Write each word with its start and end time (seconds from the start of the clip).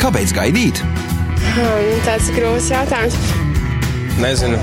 Kāpēc 0.00 0.32
gaidīt? 0.34 0.80
Hmm, 1.54 1.90
tāds 2.02 2.30
ir 2.32 2.38
grūts 2.40 2.66
jautājums. 2.72 3.14
Nezinu. 4.18 4.58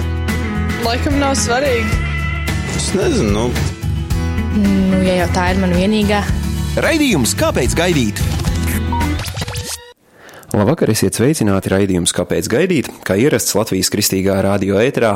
Laikam 0.83 1.15
nav 1.21 1.37
svarīgi. 1.39 1.99
Es 2.75 2.89
nezinu. 2.97 3.31
Nu. 3.31 3.45
Nu, 4.59 4.99
ja 5.05 5.21
jau 5.21 5.29
tā 5.37 5.45
ir 5.53 5.61
mana 5.63 5.77
vienīgā. 5.79 6.19
Raidījums 6.83 7.31
Kāpēc 7.39 7.75
gaidīt? 7.77 8.19
Labvakar, 10.51 10.89
esiet 10.91 11.15
sveicināti 11.15 11.69
raidījums, 11.71 12.11
kāpēc 12.11 12.49
gaidīt, 12.51 12.87
kā 13.07 13.15
ierasts 13.15 13.53
Latvijas 13.55 13.87
kristīgā 13.93 14.33
radio 14.43 14.81
ēterā 14.83 15.13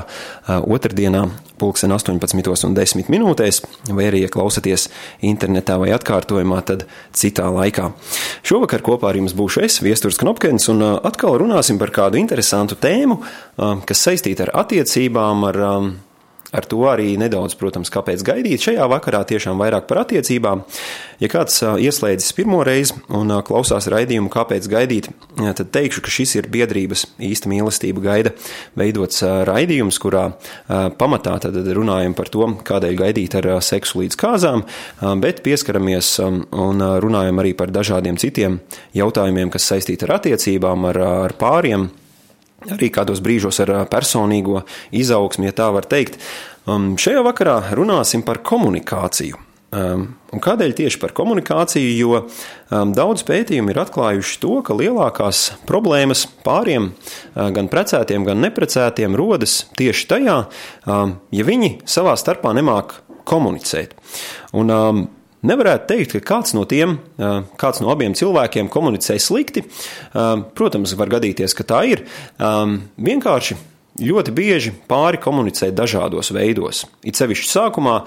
otrdienā, 0.63 1.25
pulksten 1.59 1.91
18,10 1.91 3.11
minūtēs, 3.11 3.59
vai 3.89 4.05
arī, 4.07 4.21
ja 4.23 4.31
klausaties 4.31 4.87
internetā 5.27 5.75
vai 5.81 5.91
atkārtojumā, 5.91 6.61
tad 6.69 6.85
citā 7.11 7.49
laikā. 7.51 7.89
Šovakar 8.47 8.85
kopā 8.85 9.11
ar 9.11 9.19
jums 9.19 9.35
būšu 9.35 9.65
es, 9.67 9.81
Viesturs 9.83 10.21
Knopkins, 10.23 10.69
un 10.71 10.79
atkal 10.95 11.35
runāsim 11.43 11.83
par 11.83 11.91
kādu 11.91 12.21
interesantu 12.21 12.79
tēmu, 12.79 13.19
kas 13.59 14.07
saistīta 14.07 14.47
ar 14.47 14.55
attiecībām, 14.63 15.49
ar 15.51 15.63
Ar 16.53 16.65
to 16.69 16.83
arī 16.85 17.15
nedaudz, 17.17 17.55
protams, 17.57 17.89
kāpēc 17.93 18.21
gaidīt. 18.25 18.61
Šajā 18.67 18.85
vakarā 18.91 19.23
tiešām 19.27 19.57
vairāk 19.59 19.87
par 19.89 20.03
attiecībām. 20.03 20.61
Ja 21.19 21.29
kāds 21.31 21.57
ieslēdzis 21.63 22.35
pirmo 22.37 22.59
reizi 22.67 22.93
un 23.09 23.33
klausās 23.47 23.87
raidījumu, 23.91 24.29
kāpēc 24.31 24.67
gaidīt, 24.69 25.09
tad 25.35 25.71
teikšu, 25.73 26.03
ka 26.05 26.13
šis 26.13 26.35
ir 26.37 26.49
biedrības 26.53 27.07
īsta 27.23 27.49
mīlestība 27.51 28.03
gaida 28.05 28.35
veidots 28.77 29.23
raidījums, 29.49 29.99
kurā 30.03 30.27
pamatā 30.69 31.39
tad 31.47 31.57
runājam 31.57 32.15
par 32.17 32.31
to, 32.31 32.51
kādēļ 32.67 32.97
gaidīt 33.01 33.39
ar 33.41 33.49
seksu 33.65 34.03
līdz 34.03 34.19
kāzām, 34.21 34.65
bet 35.23 35.41
pieskaramies 35.45 36.13
un 36.21 36.87
runājam 37.03 37.41
arī 37.41 37.55
par 37.57 37.73
dažādiem 37.73 38.21
citiem 38.21 38.61
jautājumiem, 38.95 39.51
kas 39.53 39.71
saistīti 39.71 40.07
ar 40.07 40.19
attiecībām, 40.19 40.91
ar, 40.93 41.05
ar 41.25 41.39
pāriem 41.39 41.89
arī 42.73 42.89
kādos 42.93 43.21
brīžos 43.23 43.61
ar 43.65 43.73
personīgo 43.91 44.63
izaugsmu, 44.95 45.49
ja 45.49 45.55
tā 45.55 45.69
var 45.75 45.87
teikt. 45.89 46.17
Um, 46.65 46.95
šajā 46.97 47.21
vakarā 47.25 47.59
runāsim 47.77 48.25
par 48.25 48.41
komunikāciju. 48.45 49.37
Um, 49.75 50.05
un 50.31 50.39
kādēļ 50.39 50.71
tieši 50.77 50.99
par 51.01 51.11
komunikāciju? 51.17 51.89
Jo 51.97 52.19
um, 52.21 52.93
daudz 52.95 53.25
pētījumu 53.27 53.73
ir 53.73 53.81
atklājuši 53.81 54.37
to, 54.39 54.59
ka 54.63 54.77
lielākās 54.77 55.41
problēmas 55.67 56.23
pāriem, 56.45 56.91
uh, 56.93 57.49
gan 57.55 57.67
precētiem, 57.71 58.27
gan 58.27 58.39
neprecētiem, 58.45 59.17
rodas 59.19 59.65
tieši 59.75 60.07
tajā, 60.13 60.37
um, 60.87 61.17
ja 61.35 61.47
viņi 61.47 61.73
savā 61.91 62.15
starpā 62.19 62.53
nemāk 62.55 63.01
komunicēt. 63.27 63.97
Un, 64.55 64.71
um, 64.71 65.03
Nevarētu 65.45 65.89
teikt, 65.91 66.17
ka 66.17 66.23
kāds 66.33 66.55
no 66.57 66.65
tiem, 66.69 66.97
kāds 67.61 67.81
no 67.83 67.93
abiem 67.93 68.15
cilvēkiem 68.17 68.69
komunicē 68.73 69.19
slikti. 69.21 69.65
Protams, 70.57 70.95
var 70.97 71.13
gadīties, 71.13 71.53
ka 71.57 71.67
tā 71.67 71.83
ir. 71.91 72.05
Vienkārši 72.39 73.57
ļoti 74.01 74.33
bieži 74.35 74.73
pāri 74.89 75.21
komunicē 75.21 75.69
dažādos 75.75 76.33
veidos. 76.35 76.83
It 77.05 77.19
sevišķi 77.19 77.51
sākumā 77.51 77.99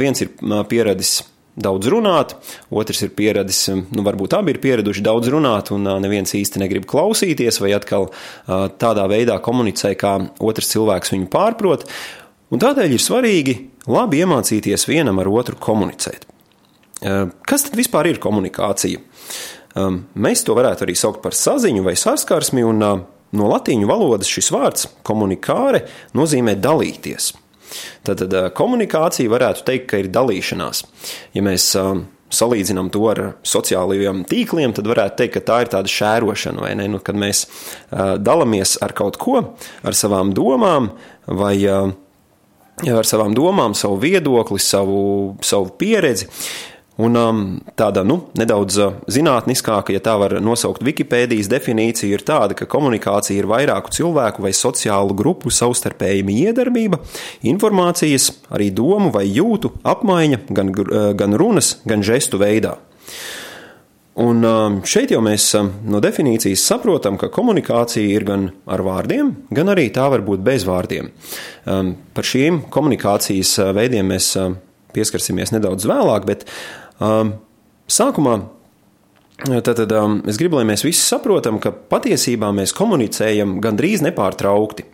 viens 0.00 0.20
ir 0.24 0.34
pieradis 0.68 1.20
daudz 1.60 1.88
runāt, 1.92 2.34
otrs 2.72 3.02
ir 3.04 3.10
pieradis, 3.16 3.64
nu, 3.68 4.04
varbūt 4.06 4.36
abi 4.38 4.54
ir 4.54 4.60
pieraduši 4.62 5.02
daudz 5.04 5.28
runāt, 5.32 5.72
un 5.74 5.84
neviens 6.00 6.32
īsti 6.38 6.62
negrib 6.62 6.86
klausīties, 6.88 7.58
vai 7.60 7.74
atkal 7.76 8.08
tādā 8.80 9.04
veidā 9.10 9.36
komunicē, 9.42 9.92
kā 9.98 10.14
otrs 10.38 10.70
cilvēks 10.72 11.12
viņu 11.16 11.28
pārprot. 11.32 11.84
Un 12.54 12.62
tādēļ 12.62 12.96
ir 12.96 13.02
svarīgi 13.02 13.56
labi 13.90 14.22
iemācīties 14.24 14.88
vienam 14.88 15.20
ar 15.20 15.28
otru 15.30 15.58
komunicēt. 15.60 16.29
Kas 17.00 17.64
tad 17.66 17.78
vispār 17.78 18.10
ir 18.10 18.20
komunikācija? 18.20 19.00
Mēs 20.20 20.44
to 20.44 20.56
varētu 20.58 20.84
arī 20.84 20.96
saukt 20.98 21.22
par 21.24 21.36
saziņu 21.36 21.84
vai 21.86 21.94
saskarsmi, 21.96 22.64
un 22.66 22.82
no 22.82 23.50
latīņu 23.50 23.86
valodas 23.88 24.28
šis 24.28 24.50
vārds 24.52 24.88
komunikāre 25.06 25.84
nozīmē 26.18 26.56
dalīties. 26.58 27.32
Tātad 28.06 28.34
komunikācija 28.58 29.30
varētu 29.30 29.62
teikt, 29.68 29.86
ka 29.92 30.00
ir 30.02 30.10
dalīšanās. 30.10 30.82
Ja 31.36 31.44
mēs 31.46 31.68
salīdzinām 32.30 32.90
to 32.94 33.04
ar 33.10 33.20
sociālajiem 33.46 34.24
tīkliem, 34.30 34.74
tad 34.74 34.86
varētu 34.90 35.16
teikt, 35.22 35.34
ka 35.38 35.42
tā 35.46 35.60
ir 35.64 35.70
tāda 35.72 35.90
šērošana, 35.90 36.62
vai 36.62 36.74
ne? 36.78 36.86
Nu, 36.90 37.00
kad 37.02 37.18
mēs 37.18 37.44
dalāmies 37.90 38.76
ar 38.82 38.94
kaut 38.98 39.18
ko, 39.22 39.40
ar 39.86 39.98
savām 39.98 40.34
domām 40.34 40.92
vai 41.26 41.56
ar 41.70 43.06
savām 43.06 43.34
domām, 43.38 43.74
savu 43.78 43.98
viedokli, 44.02 44.58
savu, 44.62 45.00
savu 45.46 45.70
pieredzi. 45.78 46.30
Un 47.00 47.16
um, 47.16 47.40
tāda 47.78 48.02
nu, 48.04 48.16
nedaudz 48.36 48.76
uh, 48.82 48.96
zinātniskāka, 49.08 49.94
ja 49.94 50.02
tā 50.04 50.16
var 50.20 50.34
nosaukt 50.44 50.82
Wikipēdijas 50.84 51.48
definīcija, 51.48 52.12
ir 52.12 52.24
tāda, 52.26 52.56
ka 52.58 52.68
komunikācija 52.68 53.40
ir 53.40 53.48
vairāku 53.48 53.92
cilvēku 53.94 54.44
vai 54.44 54.52
sociālu 54.56 55.16
grupu 55.16 55.52
savstarpēja 55.54 56.26
miedarbība, 56.28 56.98
informācijas, 57.48 58.30
arī 58.52 58.68
domu 58.76 59.12
vai 59.14 59.24
jūtu 59.30 59.72
apmaiņa 59.86 60.42
gan, 60.50 60.72
uh, 60.74 61.12
gan 61.16 61.36
runas, 61.40 61.78
gan 61.88 62.04
žestu 62.04 62.42
veidā. 62.42 62.76
Un 64.20 64.44
um, 64.44 64.80
šeit 64.84 65.14
jau 65.14 65.22
mēs 65.24 65.46
um, 65.56 65.70
no 65.88 66.02
definīcijas 66.04 66.66
saprotam, 66.68 67.16
ka 67.16 67.30
komunikācija 67.32 68.18
ir 68.18 68.26
gan 68.28 68.50
ar 68.68 68.82
vārdiem, 68.84 69.30
gan 69.54 69.72
arī 69.72 69.86
tā 69.94 70.10
var 70.12 70.26
būt 70.26 70.42
bez 70.44 70.66
vārdiem. 70.68 71.08
Par 71.64 72.28
šīm 72.28 72.66
komunikācijas 72.74 73.54
uh, 73.62 73.70
veidiem 73.78 74.12
mēs 74.12 74.34
pieskarsimies 74.94 75.54
nedaudz 75.54 75.86
vēlāk, 75.88 76.26
bet 76.28 76.44
Um, 77.00 77.34
sākumā 77.88 78.38
Tātad 79.40 79.88
um, 79.96 80.18
es 80.28 80.36
gribu, 80.36 80.58
lai 80.58 80.66
mēs 80.68 80.82
visi 80.84 81.00
saprotam, 81.00 81.56
ka 81.62 81.72
patiesībā 81.72 82.50
mēs 82.52 82.74
komunicējam 82.76 83.56
gandrīz 83.64 84.02
nepārtraukti. 84.04 84.84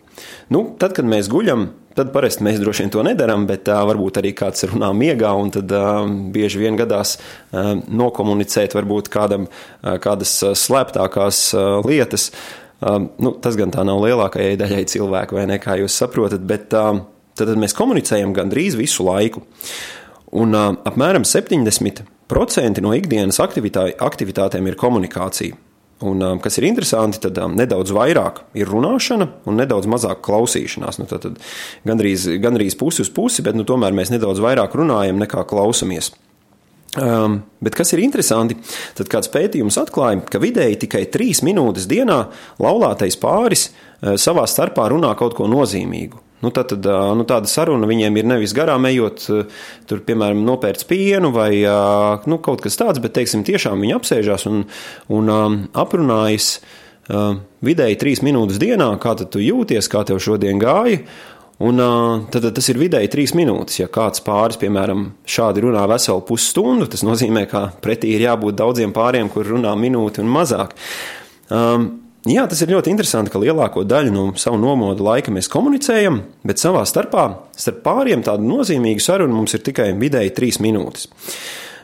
Nu, 0.55 0.63
tad, 0.79 0.93
kad 0.95 1.07
mēs 1.09 1.27
guļam, 1.29 1.65
tad 1.97 2.13
parasti 2.13 2.45
mēs 2.47 2.61
droši 2.61 2.85
vien 2.85 2.93
to 2.93 3.03
nedarām, 3.05 3.43
bet 3.49 3.67
uh, 3.67 3.81
varbūt 3.89 4.21
arī 4.21 4.31
kāds 4.37 4.63
runā 4.71 4.93
miegā, 4.95 5.33
un 5.35 5.51
tad 5.53 5.73
uh, 5.75 6.07
bieži 6.33 6.63
vien 6.63 6.79
gadās 6.79 7.17
uh, 7.17 7.73
nokomunicēt 7.75 8.77
varbūt 8.77 9.11
kādam 9.13 9.49
uh, 9.49 9.97
kādas 10.03 10.37
uh, 10.47 10.55
slēptākās 10.55 11.43
uh, 11.57 11.67
lietas. 11.83 12.31
Uh, 12.79 13.03
nu, 13.19 13.35
tas 13.43 13.59
gan 13.59 13.73
tā 13.73 13.83
nav 13.87 13.99
lielākajai 14.05 14.55
daļai 14.63 14.87
cilvēku, 14.87 15.41
vai 15.41 15.47
ne, 15.51 15.59
kā 15.59 15.75
jūs 15.81 15.99
saprotat, 16.05 16.47
bet 16.47 16.71
uh, 16.77 17.03
tad 17.37 17.51
mēs 17.59 17.75
komunicējam 17.75 18.31
gandrīz 18.37 18.79
visu 18.79 19.05
laiku. 19.11 19.43
Uh, 19.43 19.97
Un 20.35 20.57
apmēram 20.57 21.23
70% 21.27 22.83
no 22.83 22.91
ikdienas 22.97 23.39
aktivitā, 23.43 23.87
aktivitātēm 24.03 24.67
ir 24.67 24.79
komunikācija. 24.79 25.55
Un, 26.05 26.21
kas 26.43 26.59
ir 26.59 26.67
interesanti, 26.67 27.17
tad 27.23 27.39
nedaudz 27.57 27.89
vairāk 27.95 28.43
ir 28.59 28.69
runāšana 28.69 29.31
un 29.49 29.57
nedaudz 29.57 29.87
mazāk 29.89 30.21
klausīšanās. 30.27 30.99
Nu, 31.01 31.07
tad, 31.09 31.23
tad 31.23 31.39
gandrīz, 31.87 32.27
gandrīz 32.43 32.77
pusi 32.77 33.01
uz 33.01 33.09
pusi, 33.09 33.41
bet 33.45 33.57
nu, 33.57 33.65
tomēr 33.65 33.95
mēs 33.97 34.13
nedaudz 34.13 34.43
vairāk 34.43 34.77
runājam 34.77 35.17
nekā 35.23 35.47
klausamies. 35.49 36.11
Um, 36.97 37.41
bet 37.61 37.75
kas 37.77 37.91
ir 37.93 38.01
interesanti, 38.03 38.55
tad 38.97 39.09
kāds 39.11 39.29
pētījums 39.33 39.77
atklāja, 39.81 40.21
ka 40.29 40.41
vidēji 40.41 40.79
tikai 40.85 41.03
trīs 41.13 41.41
minūtes 41.45 41.89
dienā 41.89 42.23
laulātais 42.61 43.17
pāris 43.21 43.67
savā 44.21 44.45
starpā 44.49 44.87
runā 44.93 45.11
kaut 45.17 45.35
ko 45.37 45.49
nozīmīgu. 45.49 46.26
Nu, 46.41 46.51
tad, 46.53 46.69
tad, 46.69 46.85
nu, 47.17 47.23
tāda 47.25 47.49
saruna 47.49 47.87
viņiem 47.89 48.19
ir 48.19 48.27
nevis 48.29 48.53
garām 48.53 48.85
ejot, 48.85 49.23
tur, 49.89 50.01
piemēram, 50.05 50.43
nopērts 50.45 50.85
pienu 50.85 51.31
vai 51.33 51.49
nu, 52.29 52.37
kaut 52.45 52.61
kas 52.61 52.77
tāds, 52.77 53.01
bet, 53.01 53.15
teiksim, 53.17 53.45
tiešām 53.47 53.81
viņi 53.81 53.95
apsēžās 53.97 54.45
un, 54.49 54.67
un 55.17 55.33
aprunājas 55.73 56.59
vidēji 57.65 57.97
trīs 57.97 58.21
minūtes 58.21 58.61
dienā, 58.61 58.91
kā 59.01 59.15
tu 59.23 59.41
jūties, 59.41 59.89
kā 59.89 60.05
tev 60.05 60.21
šodien 60.21 60.61
gāja. 60.61 61.01
Un, 61.57 61.81
tad, 62.29 62.43
tad 62.43 62.53
tas 62.53 62.67
ir 62.69 62.77
vidēji 62.77 63.09
trīs 63.09 63.31
minūtes. 63.33 63.79
Ja 63.79 63.87
kāds 63.89 64.21
pāris, 64.21 64.59
piemēram, 64.61 65.07
šādi 65.25 65.63
runā 65.65 65.87
veselu 65.89 66.21
pusstundu, 66.27 66.85
tas 66.85 67.01
nozīmē, 67.01 67.47
ka 67.49 67.63
pretī 67.81 68.13
ir 68.13 68.27
jābūt 68.27 68.59
daudziem 68.59 68.93
pāriem, 68.93 69.31
kur 69.33 69.49
runā 69.49 69.73
minūti 69.79 70.21
un 70.21 70.29
mazāk. 70.35 70.77
Um, 71.49 71.87
Jā, 72.27 72.43
tas 72.49 72.59
ir 72.63 72.73
ļoti 72.73 72.91
interesanti, 72.91 73.31
ka 73.31 73.39
lielāko 73.39 73.85
daļu 73.87 74.11
no 74.11 74.23
savu 74.41 74.57
nomodu 74.59 75.05
laika 75.05 75.31
mēs 75.31 75.47
komunicējam, 75.53 76.19
bet 76.47 76.59
savā 76.59 76.81
starpā, 76.89 77.27
starp 77.55 77.79
pāriem 77.85 78.23
tādu 78.25 78.47
nozīmīgu 78.49 79.03
sarunu 79.03 79.37
mums 79.37 79.55
ir 79.55 79.63
tikai 79.63 79.93
vidēji 79.95 80.33
trīs 80.35 80.59
minūtes. 80.63 81.07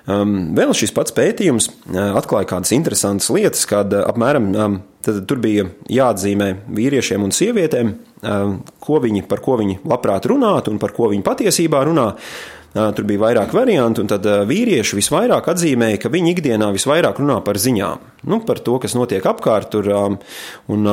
Um, 0.04 0.52
vēl 0.58 0.74
šis 0.76 0.92
pats 0.92 1.14
pētījums 1.16 1.70
uh, 1.70 2.18
atklāja 2.20 2.50
kādas 2.50 2.74
interesantas 2.76 3.30
lietas, 3.32 3.62
kad 3.70 3.94
uh, 3.96 4.04
apmēram 4.12 4.50
um, 4.52 4.76
tad, 5.06 5.22
tur 5.30 5.40
bija 5.40 5.70
jāatzīmē 5.88 6.50
vīriešiem 6.76 7.24
un 7.24 7.32
sievietēm, 7.32 7.94
um, 8.20 8.58
ko 8.84 9.00
viņi, 9.06 9.24
par 9.30 9.40
ko 9.46 9.56
viņi 9.62 9.78
labprāt 9.88 10.28
runātu 10.28 10.74
un 10.74 10.82
par 10.82 10.92
ko 10.98 11.08
viņi 11.14 11.24
patiesībā 11.24 11.86
runā. 11.88 12.10
Tur 12.74 13.06
bija 13.06 13.22
vairāk 13.22 13.52
variantu, 13.54 14.02
un 14.02 14.10
tad 14.10 14.26
vīrieši 14.50 14.98
visvairāk 14.98 15.46
atzīmēja, 15.52 16.00
ka 16.02 16.10
viņi 16.14 16.34
ikdienā 16.34 16.72
visvairāk 16.74 17.20
runā 17.22 17.38
par 17.46 17.60
ziņām, 17.62 18.08
nu, 18.32 18.40
par 18.48 18.64
to, 18.66 18.80
kas 18.82 18.96
notiek 18.98 19.26
apkārt. 19.30 19.70
Tur, 19.76 19.90
un, 20.74 20.88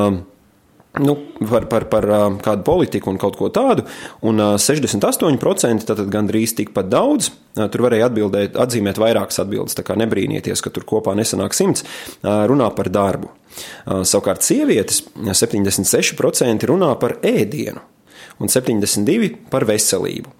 nu, 1.01 1.15
par, 1.41 1.65
par, 1.73 1.87
par 1.89 2.07
kādu 2.45 2.67
politiku 2.67 3.09
un 3.13 3.21
kaut 3.23 3.39
ko 3.41 3.49
tādu, 3.55 3.87
un 4.29 4.43
68% 4.61 5.89
tad 5.89 6.03
gandrīz 6.13 6.53
tikpat 6.59 6.91
daudz. 6.93 7.31
Tur 7.57 7.87
varēja 7.87 8.11
atbildēt, 8.11 8.59
atzīmēt 8.61 9.01
vairākas 9.01 9.41
atbildes, 9.43 9.79
tā 9.79 9.85
kā 9.87 9.97
nebrīnieties, 9.99 10.61
ka 10.61 10.73
tur 10.75 10.85
kopā 10.89 11.17
nesanāk 11.17 11.57
simts, 11.57 11.87
runā 12.21 12.69
par 12.77 12.93
darbu. 12.93 13.33
Savukārt 13.87 14.45
sievietes 14.45 15.01
76% 15.17 16.69
runā 16.69 16.93
par 17.01 17.17
ēdienu 17.25 17.81
un 18.41 18.53
72% 18.53 19.49
par 19.53 19.67
veselību. 19.69 20.31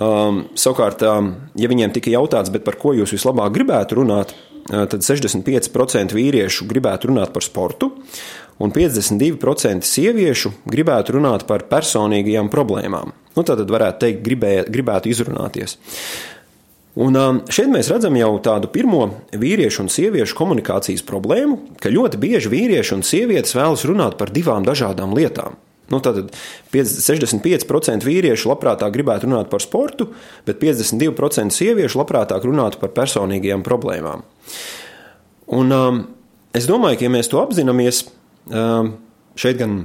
Um, 0.00 0.46
savukārt, 0.56 1.02
um, 1.04 1.34
ja 1.60 1.68
viņiem 1.68 1.92
tika 1.92 2.12
jautāts, 2.14 2.52
par 2.64 2.78
ko 2.80 2.94
jūs 2.96 3.12
vislabāk 3.12 3.52
gribētu 3.58 3.98
runāt, 4.00 4.32
tad 4.70 5.02
65% 5.02 6.14
vīriešu 6.16 6.66
gribētu 6.70 7.10
runāt 7.10 7.34
par 7.34 7.44
sportu, 7.44 7.90
un 8.60 8.72
52% 8.72 9.84
sieviešu 9.84 10.52
gribētu 10.70 11.16
runāt 11.18 11.46
par 11.48 11.66
personīgajām 11.68 12.50
problēmām. 12.52 13.14
Nu, 13.36 13.44
tad 13.46 13.62
varētu 13.68 14.04
teikt, 14.04 14.22
gribē, 14.26 14.52
gribētu 14.70 15.10
izrunāties. 15.12 15.78
Un 17.00 17.14
šeit 17.52 17.70
mēs 17.70 17.88
redzam 17.92 18.16
jau 18.18 18.32
tādu 18.42 18.68
pirmo 18.72 19.04
vīriešu 19.30 19.84
un 19.84 19.90
sieviešu 19.92 20.36
komunikācijas 20.36 21.04
problēmu, 21.06 21.76
ka 21.80 21.92
ļoti 21.92 22.18
bieži 22.20 22.50
vīrieši 22.50 22.96
un 22.96 23.04
sievietes 23.06 23.54
vēlas 23.54 23.86
runāt 23.86 24.18
par 24.18 24.32
divām 24.34 24.66
dažādām 24.66 25.14
lietām. 25.16 25.60
Nu, 25.90 25.98
tad 26.04 26.30
65% 26.72 28.06
vīriešu 28.06 28.52
labprātāk 28.52 28.94
gribētu 28.94 29.26
runāt 29.26 29.50
par 29.50 29.64
sportu, 29.64 30.10
bet 30.46 30.62
52% 30.62 31.54
sieviešu 31.56 32.00
labprātāk 32.02 32.46
runātu 32.46 32.78
par 32.82 32.94
personīgajām 32.96 33.66
problēmām. 33.66 34.24
Un, 35.50 35.74
um, 35.74 36.02
es 36.54 36.70
domāju, 36.70 37.00
ka, 37.00 37.08
ja 37.08 37.14
mēs 37.18 37.30
to 37.32 37.42
apzināmies, 37.42 38.04
Šeit 39.40 39.58
gan 39.60 39.82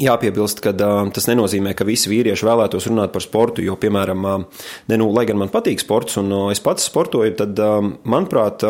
jāpiebilst, 0.00 0.60
ka 0.64 0.72
tas 0.74 1.28
nenozīmē, 1.30 1.74
ka 1.78 1.86
visi 1.86 2.10
vīrieši 2.10 2.46
vēlētos 2.46 2.88
runāt 2.90 3.12
par 3.14 3.22
sportu, 3.22 3.62
jo, 3.64 3.76
piemēram, 3.78 4.26
ne, 4.90 4.98
nu, 4.98 5.10
lai 5.14 5.26
gan 5.28 5.38
man 5.38 5.52
patīk 5.52 5.82
sports 5.82 6.18
un 6.22 6.32
es 6.50 6.62
pats 6.64 6.88
sportoju, 6.90 7.34
tad, 7.38 7.60
manuprāt, 8.02 8.64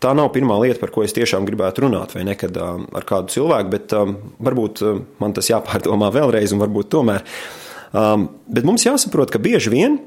tā 0.00 0.12
nav 0.16 0.30
pirmā 0.34 0.56
lieta, 0.62 0.80
par 0.82 0.92
ko 0.94 1.04
es 1.04 1.14
tiešām 1.16 1.46
gribētu 1.48 1.86
runāt, 1.86 2.14
vai 2.16 2.24
nekad 2.28 2.56
ar 2.60 3.06
kādu 3.08 3.34
cilvēku, 3.34 3.72
bet 3.72 3.94
varbūt 4.42 4.84
man 5.22 5.36
tas 5.36 5.50
jāpārdomā 5.52 6.12
vēlreiz, 6.18 6.54
un 6.54 6.62
varbūt 6.62 6.90
tomēr. 6.94 7.26
Bet 7.90 8.66
mums 8.66 8.86
jāsaprot, 8.86 9.32
ka 9.32 9.42
bieži 9.42 9.72
vien 9.72 9.98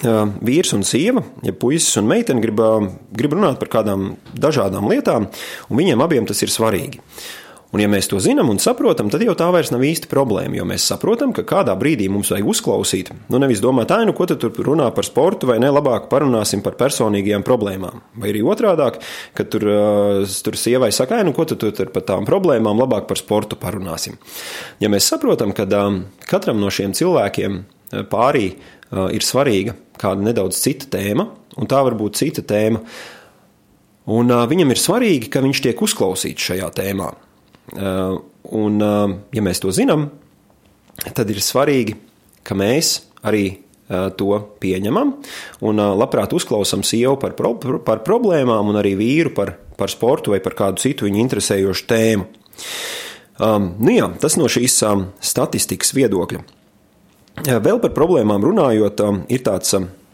vīrs 0.00 0.72
un 0.72 0.86
sieva, 0.88 1.20
ja 1.44 1.52
puisis 1.52 1.98
un 2.00 2.08
meitene 2.08 2.40
grib, 2.40 2.60
grib 3.12 3.36
runāt 3.36 3.58
par 3.60 3.68
kādām 3.68 4.14
dažādām 4.32 4.88
lietām, 4.88 5.28
un 5.68 5.80
viņiem 5.82 6.04
abiem 6.04 6.28
tas 6.28 6.40
ir 6.42 6.52
svarīgi. 6.52 7.02
Un, 7.72 7.80
ja 7.80 7.88
mēs 7.88 8.10
to 8.10 8.18
zinām 8.20 8.50
un 8.52 8.58
saprotam, 8.60 9.08
tad 9.08 9.22
jau 9.24 9.32
tā 9.38 9.46
vairs 9.54 9.70
nav 9.72 9.80
īsti 9.88 10.10
problēma. 10.10 10.58
Jo 10.58 10.66
mēs 10.68 10.84
saprotam, 10.90 11.30
ka 11.32 11.44
kādā 11.48 11.72
brīdī 11.80 12.10
mums 12.12 12.28
vajag 12.34 12.50
uzklausīt, 12.52 13.12
nu 13.32 13.40
nevis 13.40 13.62
domāt, 13.64 13.94
ah, 13.96 14.02
nu 14.04 14.12
ko 14.16 14.26
tu 14.28 14.36
tur 14.40 14.52
runā 14.66 14.90
par 14.92 15.08
sportu, 15.08 15.48
vai 15.48 15.56
ne, 15.62 15.70
labāk 15.72 16.10
parunāsim 16.12 16.60
par 16.64 16.76
personīgajām 16.80 17.46
problēmām. 17.48 18.02
Vai 18.20 18.28
arī 18.34 18.44
otrādi, 18.44 18.90
kad 19.38 19.48
tur, 19.54 19.64
tur 20.44 20.60
sievai 20.60 20.92
saka, 20.92 21.22
ah, 21.22 21.24
nu 21.24 21.32
ko 21.36 21.48
tu 21.48 21.56
tur 21.56 21.94
par 21.94 22.04
tām 22.10 22.28
problēmām, 22.28 22.76
labāk 22.84 23.08
par 23.08 23.20
sportu 23.20 23.56
parunāsim. 23.56 24.20
Ja 24.82 24.92
mēs 24.92 25.08
saprotam, 25.08 25.56
ka 25.56 25.64
katram 26.28 26.60
no 26.60 26.68
šiem 26.68 26.92
cilvēkiem 26.98 27.62
pārī 28.12 28.46
ir 28.92 29.24
svarīga 29.24 29.78
kāda 30.02 30.28
nedaudz 30.28 30.60
cita 30.60 30.92
tēma, 30.92 31.28
un 31.56 31.68
tā 31.70 31.80
var 31.86 31.96
būt 31.96 32.20
cita 32.20 32.44
tēma. 32.44 32.84
Un 34.12 34.32
viņam 34.50 34.72
ir 34.74 34.80
svarīgi, 34.82 35.28
ka 35.32 35.40
viņš 35.44 35.60
tiek 35.64 35.84
uzklausīts 35.86 36.50
šajā 36.50 36.72
tēmā. 36.76 37.12
Uh, 37.70 38.18
un, 38.50 38.80
uh, 38.82 39.12
ja 39.32 39.42
mēs 39.44 39.62
to 39.62 39.70
zinām, 39.72 40.08
tad 41.14 41.30
ir 41.30 41.38
svarīgi, 41.42 41.94
ka 42.42 42.56
mēs 42.58 42.96
arī 43.22 43.44
uh, 43.52 44.10
to 44.18 44.34
pieņemam 44.60 45.12
un 45.68 45.82
labprāt 46.02 46.34
uzklausām 46.34 46.82
sievu 46.84 47.14
par, 47.22 47.36
pro, 47.38 47.54
par 47.86 48.02
problēmām, 48.02 48.72
un 48.72 48.80
arī 48.80 48.96
vīru 48.98 49.32
par, 49.36 49.54
par 49.78 49.94
sportu 49.94 50.34
vai 50.34 50.42
par 50.42 50.58
kādu 50.58 50.82
citu 50.82 51.06
viņu 51.06 51.22
interesējošu 51.22 51.86
tēmu. 51.94 52.26
Um, 53.42 53.72
nu 53.80 53.94
jā, 53.94 54.10
tas 54.20 54.36
no 54.36 54.50
šīs 54.50 54.74
um, 54.90 55.06
statistikas 55.22 55.94
viedokļa. 55.96 56.42
Vēl 57.42 57.78
par 57.80 57.94
problēmām 57.96 58.42
runājot, 58.44 59.00
ir 59.32 59.40
tāds 59.46 59.72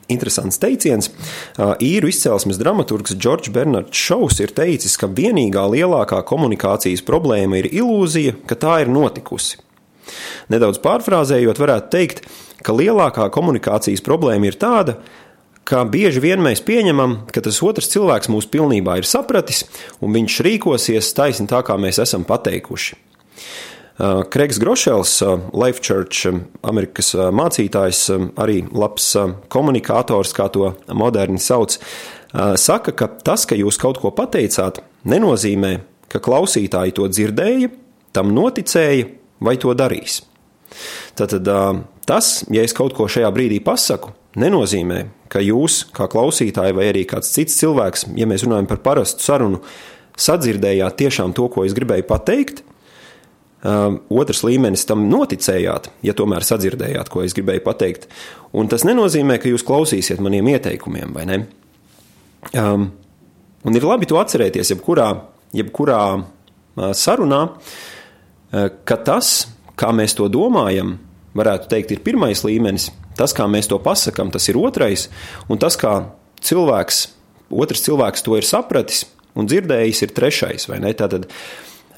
interesants 0.09 0.61
teiciens. 0.61 1.11
Īru 1.85 2.11
izcelsmes 2.11 2.59
dramaturgs 2.61 3.15
Džordžs 3.17 3.53
Bernards 3.55 3.97
Šaus 3.97 4.41
ir 4.43 4.53
teicis, 4.57 4.97
ka 5.01 5.11
vienīgā 5.11 5.65
lielākā 5.73 6.21
komunikācijas 6.29 7.05
problēma 7.07 7.61
ir 7.61 7.71
ilūzija, 7.71 8.39
ka 8.49 8.59
tā 8.59 8.81
ir 8.85 8.93
notikusi. 8.93 9.61
Nedaudz 10.49 10.81
pārfrāzējot, 10.85 11.61
varētu 11.61 11.93
teikt, 11.93 12.23
ka 12.65 12.75
lielākā 12.75 13.29
komunikācijas 13.33 14.05
problēma 14.05 14.49
ir 14.49 14.57
tāda, 14.61 14.97
ka 15.69 15.83
bieži 15.85 16.23
vien 16.25 16.41
mēs 16.41 16.63
pieņemam, 16.65 17.19
ka 17.29 17.43
tas 17.45 17.61
otrs 17.65 17.91
cilvēks 17.93 18.31
mūs 18.33 18.49
pilnībā 18.49 18.97
ir 19.01 19.09
sapratis, 19.09 19.67
un 20.01 20.17
viņš 20.17 20.41
rīkosies 20.47 21.13
taisni 21.17 21.49
tā, 21.51 21.61
kā 21.67 21.77
mēs 21.81 22.01
esam 22.01 22.25
pateikuši. 22.29 22.97
Kreigs 23.99 24.61
Grošels, 24.63 25.17
uh, 25.27 25.41
Life 25.51 25.83
Church, 25.83 26.29
um, 26.31 26.45
Amerikas 26.63 27.11
mācītājs, 27.15 28.05
arī 28.39 28.61
labs 28.71 29.11
komunikators, 29.51 30.31
kā 30.37 30.47
to 30.55 30.71
moderni 30.95 31.43
sauc, 31.43 31.75
saka, 32.61 32.95
ka 32.95 33.09
tas, 33.27 33.47
ka 33.49 33.59
jūs 33.59 33.81
kaut 33.81 33.99
ko 33.99 34.13
pateicāt, 34.15 34.79
nenozīmē, 35.09 35.73
ka 36.13 36.21
klausītāji 36.23 36.95
to 36.95 37.09
dzirdēja, 37.11 37.73
tam 38.15 38.31
noticēja 38.37 39.09
vai 39.45 39.57
to 39.61 39.75
darīs. 39.75 40.21
Tātad 41.19 41.49
tas, 42.07 42.33
ja 42.53 42.63
es 42.63 42.77
kaut 42.77 42.95
ko 42.97 43.09
šajā 43.11 43.29
brīdī 43.35 43.59
pasaku, 43.65 44.13
nenozīmē, 44.39 45.03
ka 45.33 45.43
jūs, 45.43 45.87
kā 45.97 46.07
klausītāji, 46.11 46.77
vai 46.77 46.89
arī 46.93 47.05
kāds 47.09 47.33
cits 47.35 47.59
cilvēks, 47.61 48.09
ja 48.17 48.29
mēs 48.29 48.47
runājam 48.47 48.69
par 48.71 48.83
parastu 48.85 49.25
sarunu, 49.25 49.63
sadzirdējāt 50.19 50.99
tiešām 51.03 51.35
to, 51.37 51.49
ko 51.53 51.65
es 51.67 51.75
gribēju 51.77 52.07
pateikt, 52.09 52.63
Um, 53.59 53.97
otrs 54.15 54.45
līmenis 54.47 54.85
tam 54.87 55.09
noticējāt, 55.11 55.89
ja 56.07 56.13
tomēr 56.15 56.45
sadzirdējāt, 56.47 57.09
ko 57.11 57.25
es 57.27 57.35
gribēju 57.35 57.65
pateikt. 57.65 58.07
Un 58.55 58.71
tas 58.71 58.85
nenozīmē, 58.87 59.41
ka 59.43 59.51
jūs 59.51 59.65
klausīsiet 59.67 60.23
maniem 60.23 60.47
ieteikumiem, 60.53 61.11
vai 61.17 61.25
ne? 61.27 61.39
Um, 62.55 62.85
un 63.67 63.79
ir 63.79 63.87
labi 63.87 64.07
to 64.07 64.21
atcerēties, 64.21 64.71
jebkurā, 64.77 65.09
jebkurā 65.59 66.03
uh, 66.15 66.23
sarunā, 66.95 67.41
uh, 67.51 68.69
ka 68.87 68.99
tas, 69.03 69.33
kā 69.79 69.91
mēs 69.91 70.15
to 70.19 70.29
domājam, 70.31 70.95
varētu 71.39 71.71
teikt, 71.73 71.97
ir 71.97 72.05
pirmais 72.07 72.45
līmenis. 72.47 72.93
Tas, 73.19 73.35
kā 73.35 73.49
mēs 73.51 73.67
to 73.71 73.81
pasakām, 73.83 74.31
tas 74.31 74.47
ir 74.47 74.59
otrais, 74.61 75.09
un 75.51 75.59
tas, 75.59 75.75
kā 75.75 75.97
cilvēks, 76.47 77.01
otrs 77.51 77.83
cilvēks 77.89 78.23
to 78.23 78.39
ir 78.39 78.47
sapratis 78.47 79.03
un 79.39 79.51
dzirdējis, 79.51 80.05
ir 80.07 80.15
trešais. 80.15 80.69
Tātad, 80.99 81.27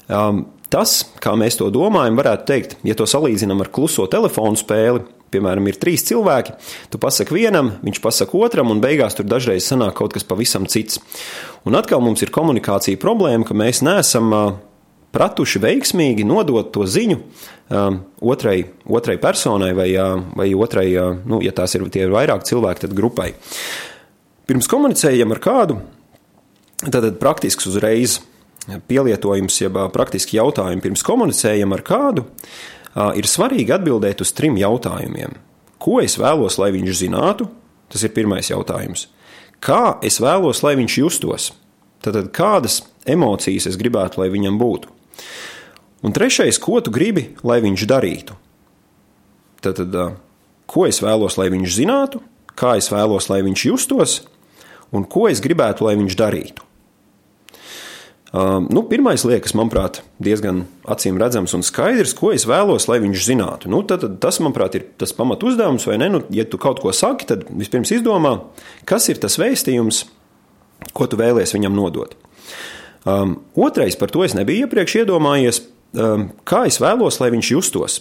um, 0.09 0.47
Tas, 0.71 1.01
kā 1.19 1.33
mēs 1.35 1.57
to 1.59 1.67
domājam, 1.73 2.15
varētu 2.15 2.45
teikt, 2.47 2.77
ja 2.87 2.95
to 2.95 3.03
salīdzinām 3.09 3.59
ar 3.59 3.69
kluso 3.75 4.05
telefonu 4.11 4.55
spēli, 4.55 5.03
piemēram, 5.31 5.67
ir 5.67 5.79
trīs 5.79 6.05
cilvēki, 6.07 6.53
tu 6.91 6.99
pasaki 7.01 7.35
vienam, 7.35 7.73
viņš 7.83 7.99
pasaka 8.03 8.39
otram, 8.39 8.71
un 8.71 8.79
beigās 8.83 9.17
tur 9.17 9.27
dažreiz 9.27 9.67
sanāk 9.67 9.97
kaut 9.99 10.15
kas 10.15 10.27
pavisam 10.27 10.67
cits. 10.71 11.01
Un 11.67 11.75
atkal 11.75 11.99
mums 12.03 12.23
ir 12.23 12.31
komunikācija 12.31 12.99
problēma, 13.01 13.47
ka 13.47 13.57
mēs 13.57 13.83
neesam 13.83 14.31
pratuši 15.11 15.59
veiksmīgi 15.59 16.23
nodot 16.27 16.71
to 16.71 16.87
ziņu 16.87 17.19
otrai, 18.31 18.57
otrai 18.87 19.19
personai 19.19 19.71
vai, 19.75 19.89
vai 20.39 20.49
otrai, 20.55 20.87
nu, 21.27 21.43
ja 21.43 21.51
tās 21.55 21.75
ir, 21.75 21.87
ir 21.99 22.15
vairāk 22.15 22.47
cilvēki, 22.47 22.85
tad 22.87 22.95
grupai. 22.95 23.33
Pirms 24.47 24.71
komunicējam 24.71 25.35
ar 25.35 25.43
kādu, 25.43 25.81
tad 26.87 27.11
praktisks 27.19 27.67
uzreiz 27.67 28.21
pielietojums, 28.87 29.57
jeb 29.63 29.77
praktiski 29.93 30.37
jautājumi 30.37 30.83
pirms 30.83 31.03
komunicējam 31.05 31.73
ar 31.73 31.83
kādu, 31.85 32.25
ir 33.17 33.29
svarīgi 33.29 33.73
atbildēt 33.77 34.21
uz 34.21 34.33
trim 34.37 34.59
jautājumiem. 34.59 35.37
Ko 35.81 35.97
es 36.03 36.17
vēlos, 36.21 36.59
lai 36.61 36.69
viņš 36.75 36.99
zinātu? 37.05 37.49
Tas 37.91 38.05
ir 38.05 38.13
pirmais 38.15 38.47
jautājums. 38.51 39.07
Kā 39.61 39.97
es 40.05 40.21
vēlos, 40.21 40.61
lai 40.63 40.75
viņš 40.79 40.97
justos? 41.01 41.51
Tad 42.01 42.17
kādas 42.33 42.81
emocijas 43.05 43.67
es 43.69 43.77
gribētu, 43.77 44.21
lai 44.21 44.29
viņam 44.33 44.57
būtu? 44.61 44.89
Un 46.01 46.15
trešais, 46.15 46.57
ko 46.61 46.79
tu 46.81 46.93
gribi, 46.93 47.27
lai 47.45 47.59
viņš 47.61 47.85
darītu? 47.89 48.37
Tad, 49.61 49.81
ko 50.65 50.87
es 50.89 51.01
vēlos, 51.03 51.37
lai 51.37 51.51
viņš 51.53 51.75
zinātu, 51.77 52.23
kā 52.57 52.73
es 52.81 52.89
vēlos, 52.93 53.29
lai 53.29 53.43
viņš 53.45 53.65
justos, 53.67 54.17
un 54.89 55.05
ko 55.05 55.27
es 55.29 55.43
gribētu, 55.43 55.85
lai 55.85 55.93
viņš 55.99 56.17
darītu? 56.17 56.65
Uh, 58.31 58.61
nu, 58.71 58.85
pirmais 58.87 59.25
liekas, 59.27 59.51
manuprāt, 59.59 59.99
diezgan 60.23 60.61
acīm 60.87 61.17
redzams 61.19 61.51
un 61.57 61.65
skaidrs, 61.67 62.13
ko 62.15 62.29
es 62.31 62.45
vēlos, 62.47 62.85
lai 62.87 63.01
viņš 63.03 63.25
zinātu. 63.27 63.71
Nu, 63.71 63.81
tad, 63.83 64.05
tas, 64.23 64.39
manuprāt, 64.39 64.77
ir 64.79 64.85
tas 65.01 65.11
pamat 65.17 65.43
uzdevums, 65.43 65.83
vai 65.89 65.97
ne? 65.99 66.07
Nu, 66.13 66.21
ja 66.31 66.45
tu 66.47 66.59
kaut 66.61 66.79
ko 66.79 66.93
saki, 66.95 67.27
tad 67.27 67.43
vispirms 67.51 67.91
izdomā, 67.91 68.37
kas 68.87 69.09
ir 69.11 69.19
tas 69.19 69.35
vēstījums, 69.41 70.05
ko 70.95 71.09
tu 71.11 71.19
vēlies 71.19 71.51
viņam 71.57 71.75
nodot. 71.75 72.15
Um, 73.03 73.41
otrais, 73.59 73.99
par 73.99 74.13
to 74.13 74.23
es 74.23 74.37
nebiju 74.37 74.63
iepriekš 74.63 75.01
iedomājies, 75.01 75.63
kā 76.47 76.63
es 76.69 76.79
vēlos, 76.79 77.19
lai 77.19 77.31
viņš 77.35 77.51
justos. 77.51 77.99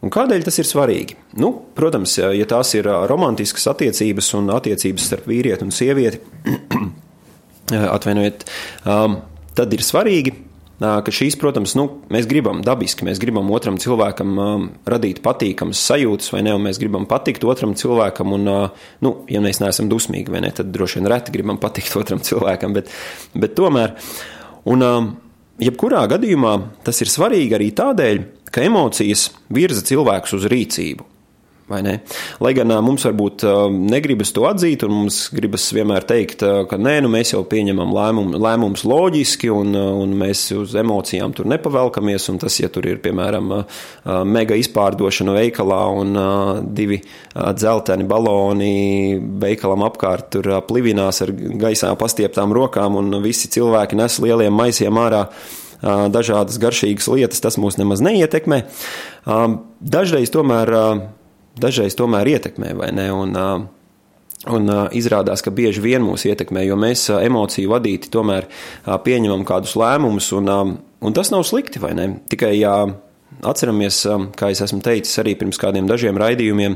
Un 0.00 0.12
kādēļ 0.12 0.46
tas 0.46 0.56
ir 0.56 0.64
svarīgi? 0.64 1.16
Nu, 1.36 1.52
protams, 1.76 2.16
ja 2.16 2.46
tās 2.48 2.72
ir 2.78 2.88
romantiskas 3.10 3.68
attiecības 3.74 4.32
un 4.38 4.48
attiecības 4.54 5.10
starp 5.10 5.28
vīrieti 5.28 5.66
un 5.66 5.74
sievieti, 5.76 6.22
atvainojiet, 7.96 8.46
tad 9.58 9.74
ir 9.74 9.84
svarīgi, 9.84 10.34
ka 10.80 11.12
šīs, 11.12 11.36
protams, 11.40 11.74
nu, 11.76 11.86
mēs 12.12 12.26
gribam 12.28 12.62
dabiski, 12.64 13.04
mēs 13.04 13.20
gribam 13.20 13.50
otram 13.52 13.76
cilvēkam 13.80 14.38
um, 14.40 14.62
radīt 14.88 15.20
patīkamas 15.24 15.82
sajūtas, 15.90 16.30
vai 16.32 16.40
ne, 16.46 16.54
mēs 16.62 16.80
gribam 16.80 17.04
patikt 17.08 17.44
otram 17.44 17.74
cilvēkam, 17.76 18.32
un, 18.38 18.48
uh, 18.48 18.86
nu, 19.04 19.12
ja 19.28 19.42
mēs 19.44 19.60
neesam 19.60 19.90
dusmīgi, 19.92 20.32
vai 20.32 20.40
ne, 20.46 20.52
tad 20.56 20.72
droši 20.72 21.00
vien 21.00 21.10
reti 21.12 21.34
gribam 21.36 21.60
patikt 21.60 21.98
otram 22.00 22.24
cilvēkam, 22.24 22.78
bet, 22.78 22.88
bet 23.36 23.56
tomēr, 23.58 23.92
un 24.72 24.86
um, 24.86 25.12
jebkurā 25.60 26.06
gadījumā 26.14 26.56
tas 26.86 27.04
ir 27.04 27.12
svarīgi 27.12 27.58
arī 27.60 27.70
tādēļ, 27.76 28.24
ka 28.50 28.64
emocijas 28.64 29.28
virza 29.52 29.84
cilvēkus 29.86 30.38
uz 30.40 30.48
rīcību. 30.50 31.10
Lai 31.70 32.52
gan 32.56 32.72
mums 32.82 33.04
varbūt 33.06 33.44
negribas 33.70 34.32
to 34.34 34.44
atzīt, 34.48 34.82
un 34.86 34.94
mums 34.96 35.20
gribas 35.34 35.68
vienmēr 35.76 36.06
teikt, 36.08 36.42
ka 36.42 36.78
nē, 36.80 36.96
nu 37.04 37.10
mēs 37.12 37.30
jau 37.34 37.44
pieņemam 37.46 37.92
lēmum, 37.94 38.34
lēmumus 38.40 38.82
loģiski, 38.88 39.52
un, 39.54 39.76
un 39.76 40.16
mēs 40.18 40.42
uz 40.56 40.74
emocijām 40.80 41.34
tur 41.36 41.46
nepavelkamies. 41.50 42.26
Tas, 42.40 42.58
ja 42.62 42.70
tur 42.72 42.86
ir 42.90 43.00
piemēram 43.04 43.52
mega 44.26 44.58
izpārdošana 44.58 45.34
veikalā 45.38 45.80
un 46.00 46.20
divi 46.76 47.00
dzelteni 47.34 48.06
baloni 48.10 48.74
veikalam 49.42 49.86
apkārt 49.86 50.30
tur 50.34 50.50
plivinās 50.66 51.22
ar 51.24 51.32
gaisā 51.34 51.94
pastieptām 51.98 52.54
rokām, 52.56 52.98
un 52.98 53.20
visi 53.24 53.50
cilvēki 53.52 53.98
nes 54.00 54.18
lieliem 54.22 54.54
maisiem 54.54 54.98
ārā 55.00 55.26
dažādas 56.12 56.58
garšīgas 56.60 57.08
lietas, 57.08 57.40
tas 57.40 57.56
mūs 57.60 57.78
nemaz 57.80 58.02
neietekmē. 58.04 58.64
Dažreiz 59.80 60.32
tomēr 60.34 60.74
dažreiz 61.58 61.96
tomēr 61.98 62.36
ietekmē, 62.36 62.74
vai 62.78 62.92
ne? 62.96 63.10
Un, 63.12 63.38
Un 64.48 64.70
uh, 64.72 64.86
izrādās, 64.96 65.42
ka 65.44 65.52
bieži 65.52 65.82
vien 65.84 66.00
mūs 66.00 66.22
ietekmē, 66.24 66.62
jo 66.64 66.76
mēs 66.80 67.02
uh, 67.10 67.18
emociju 67.20 67.74
vadīti 67.74 68.08
tomēr 68.08 68.46
uh, 68.48 68.94
pieņemam 69.04 69.42
kādus 69.44 69.74
lēmumus, 69.76 70.30
un, 70.32 70.48
uh, 70.48 70.70
un 71.04 71.16
tas 71.16 71.28
nav 71.28 71.44
slikti, 71.44 71.82
vai 71.82 71.92
ne? 71.98 72.06
Tikai 72.32 72.54
jā. 72.56 72.74
Atceramies, 73.46 74.02
kā 74.36 74.48
es 74.52 74.60
esmu 74.64 74.80
teicis 74.84 75.20
arī 75.20 75.32
pirms 75.38 75.56
kādiem 75.60 75.86
dažiem 75.88 76.18
raidījumiem, 76.18 76.74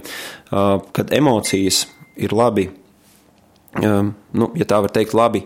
kad 0.97 1.11
emocijas 1.13 1.83
ir 2.17 2.33
labi 2.33 2.69
nu, 3.75 4.49
ja 4.57 4.67
tā 4.71 4.79
var 4.85 4.93
teikt, 4.95 5.17
labi 5.19 5.43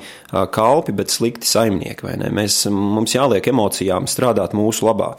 kalpi, 0.55 0.93
bet 0.95 1.11
slikti 1.11 1.49
saimnieki. 1.49 2.13
Mēs, 2.35 2.61
mums 2.71 3.17
jāliek 3.17 3.49
emocijām 3.51 4.07
strādāt 4.07 4.55
mūsu 4.55 4.87
labā. 4.87 5.15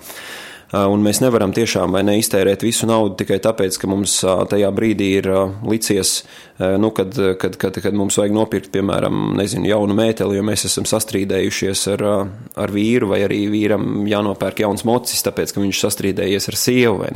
Un 0.70 1.02
mēs 1.02 1.18
nevaram 1.24 1.50
tiešām 1.50 1.96
ne, 2.06 2.20
iztērēt 2.22 2.62
visu 2.62 2.86
naudu 2.86 3.16
tikai 3.24 3.40
tāpēc, 3.42 3.78
ka 3.82 3.88
mums 3.90 4.20
tajā 4.22 4.70
brīdī 4.76 5.08
ir 5.18 5.30
licies, 5.66 6.12
nu, 6.60 6.92
kad, 6.94 7.18
kad, 7.42 7.58
kad, 7.58 7.80
kad 7.82 7.98
mums 7.98 8.20
vajag 8.22 8.36
nopirkt, 8.38 8.70
piemēram, 8.76 9.32
nezinu, 9.40 9.66
jaunu 9.72 9.98
mēteli, 9.98 10.38
jo 10.38 10.46
mēs 10.46 10.68
esam 10.70 10.86
sastrīdējušies 10.90 11.88
ar, 11.96 12.06
ar 12.54 12.76
vīru, 12.76 13.10
vai 13.16 13.24
arī 13.26 13.42
vīram 13.50 14.06
jānopērk 14.10 14.62
jauns 14.62 14.86
mocis, 14.86 15.26
tāpēc, 15.26 15.56
ka 15.56 15.66
viņš 15.66 15.82
sastrīdējies 15.88 16.50
ar 16.54 16.62
sievu. 16.62 17.10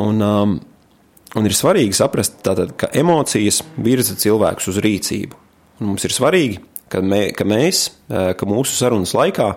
Un, 0.00 0.24
um, 0.24 0.58
un 1.36 1.52
ir 1.52 1.58
svarīgi 1.58 2.00
saprast, 2.00 2.40
tātad, 2.46 2.72
ka 2.80 2.88
emocijas 2.96 3.60
virza 3.84 4.16
cilvēkus 4.16 4.72
uz 4.72 4.80
rīcību. 4.80 5.44
Un 5.82 5.92
mums 5.92 6.08
ir 6.08 6.16
svarīgi, 6.16 6.62
ka, 6.92 7.00
mē, 7.04 7.22
ka 7.36 7.44
mēs, 7.48 7.86
ka 8.08 8.48
mūsu 8.48 8.76
sarunas 8.76 9.14
laikā 9.16 9.48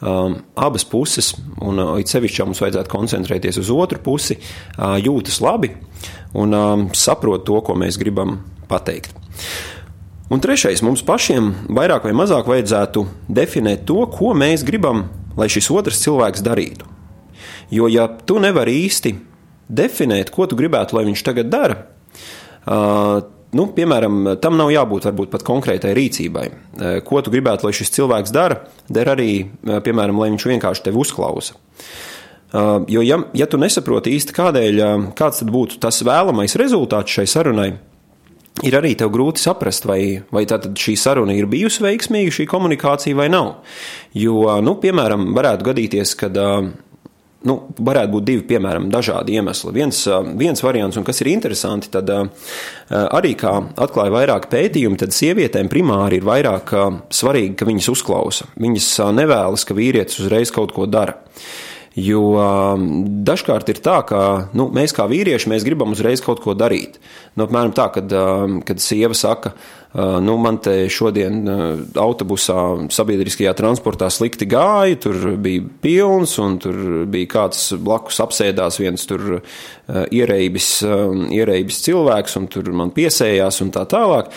abas 0.00 0.84
puses, 0.88 1.34
un 1.60 1.80
uh, 1.80 1.96
it 2.00 2.08
sevišķi 2.08 2.46
mums 2.48 2.62
vajadzētu 2.64 2.92
koncentrēties 2.92 3.60
uz 3.60 3.70
otru 3.74 4.00
pusi, 4.00 4.38
uh, 4.40 4.96
jūtas 4.96 5.40
labi 5.44 5.74
un 6.32 6.56
um, 6.56 6.86
saprot 6.96 7.44
to, 7.44 7.58
ko 7.64 7.76
mēs 7.76 7.98
gribam 8.00 8.38
pateikt. 8.70 9.12
Un 10.30 10.40
trešais, 10.40 10.80
mums 10.86 11.02
pašiem 11.02 11.50
vairāk 11.74 12.06
vai 12.06 12.14
mazāk 12.14 12.46
vajadzētu 12.48 13.02
definēt 13.28 13.82
to, 13.88 14.04
ko 14.14 14.30
mēs 14.38 14.62
gribam, 14.64 15.08
lai 15.36 15.50
šis 15.50 15.68
otrs 15.74 16.00
cilvēks 16.04 16.44
darītu. 16.46 16.86
Jo, 17.74 17.88
ja 17.90 18.06
tu 18.08 18.38
nevari 18.42 18.76
īsti 18.86 19.14
definēt, 19.70 20.30
ko 20.34 20.46
tu 20.50 20.58
gribētu, 20.58 20.96
lai 20.96 21.04
viņš 21.10 21.24
tagad 21.26 21.50
dara, 21.50 21.76
uh, 22.64 23.20
nu, 23.56 23.66
piemēram, 23.74 24.36
tam 24.42 24.58
nav 24.60 24.70
jābūt 24.74 25.08
varbūt 25.08 25.32
pat 25.32 25.44
konkrētai 25.46 25.94
rīcībai. 25.96 26.46
Eh, 26.46 27.00
ko 27.06 27.22
tu 27.22 27.32
gribētu, 27.32 27.66
lai 27.66 27.74
šis 27.76 27.92
cilvēks 27.96 28.32
dara, 28.34 28.62
der 28.88 29.10
arī, 29.14 29.32
eh, 29.46 29.80
piemēram, 29.80 30.18
lai 30.18 30.30
viņš 30.30 30.46
vienkārši 30.52 30.86
tevi 30.86 31.02
uzklausa. 31.02 31.54
Eh, 32.52 32.84
jo, 32.88 33.00
ja, 33.00 33.22
ja 33.34 33.46
tu 33.46 33.58
nesaproti 33.58 34.14
īsti, 34.16 34.34
kādēļ, 34.34 35.14
kāds 35.14 35.42
būtu 35.42 35.78
tas 35.80 36.02
vēlamais 36.02 36.56
rezultāts 36.56 37.16
šai 37.16 37.26
sarunai, 37.26 37.78
ir 38.62 38.72
arī 38.72 38.96
tev 38.96 39.10
grūti 39.10 39.38
saprast, 39.38 39.86
vai, 39.86 40.22
vai 40.30 40.44
šī 40.44 40.96
saruna 40.98 41.32
ir 41.32 41.46
bijusi 41.46 41.80
veiksmīga, 41.80 42.34
šī 42.34 42.46
komunikācija 42.46 43.16
vai 43.16 43.28
nav. 43.28 43.56
Jo, 44.14 44.60
nu, 44.60 44.76
piemēram, 44.76 45.34
varētu 45.34 45.64
gadīties, 45.70 46.14
ka 46.16 46.28
Nu, 47.48 47.54
varētu 47.80 48.12
būt 48.12 48.24
divi, 48.28 48.42
piemēram, 48.50 48.90
dažādi 48.92 49.38
iemesli. 49.38 49.72
Viens, 49.72 50.02
viens 50.36 50.60
variants, 50.60 50.98
un 51.00 51.06
kas 51.06 51.22
ir 51.22 51.30
interesanti, 51.32 51.88
tad 51.94 52.10
arī 52.90 53.32
kā 53.40 53.54
atklāja 53.80 54.12
vairāk 54.12 54.50
pētījumu, 54.52 54.98
tad 55.00 55.16
sievietēm 55.16 55.70
primāri 55.72 56.20
ir 56.20 56.28
vairāk 56.28 56.74
svarīgi, 57.16 57.56
ka 57.56 57.68
viņas 57.70 57.88
uzklausa. 57.94 58.50
Viņas 58.60 58.90
nevēlas, 59.16 59.64
ka 59.64 59.78
vīrietis 59.78 60.20
uzreiz 60.20 60.52
kaut 60.52 60.76
ko 60.76 60.84
dara. 60.84 61.16
Jo 62.00 62.22
dažkārt 63.26 63.68
ir 63.72 63.80
tā, 63.84 63.98
ka 64.08 64.20
nu, 64.56 64.68
mēs 64.72 64.94
kā 64.96 65.04
vīrieši 65.10 65.50
mēs 65.52 65.66
gribam 65.66 65.92
uzreiz 65.92 66.22
kaut 66.24 66.40
ko 66.44 66.54
darīt. 66.56 67.00
Nu, 67.34 67.44
apmēram 67.44 67.74
tā, 67.76 67.90
kad, 67.92 68.14
kad 68.66 68.82
sieva 68.82 69.16
saka, 69.18 69.52
ka 69.52 69.80
Nu, 70.22 70.36
man 70.38 70.60
te 70.62 70.84
šodien 70.86 71.40
autobusā, 71.98 72.86
sabiedriskajā 72.94 73.56
transportā 73.58 74.06
slikti 74.14 74.46
gāja, 74.46 75.00
tur 75.02 75.32
bija 75.42 75.64
pilns, 75.82 76.36
un 76.38 76.60
tur 76.62 76.76
bija 77.10 77.30
kāds 77.32 77.64
blakus 77.74 78.20
apsēdās 78.22 78.78
viens 78.78 79.08
tur 79.10 79.40
ierēbis, 79.90 80.70
ierēbis 81.34 81.82
cilvēks, 81.88 82.38
un 82.38 82.46
tur 82.54 82.70
man 82.70 82.94
piesējās 82.94 83.58
un 83.66 83.74
tā 83.74 83.82
tālāk. 83.90 84.30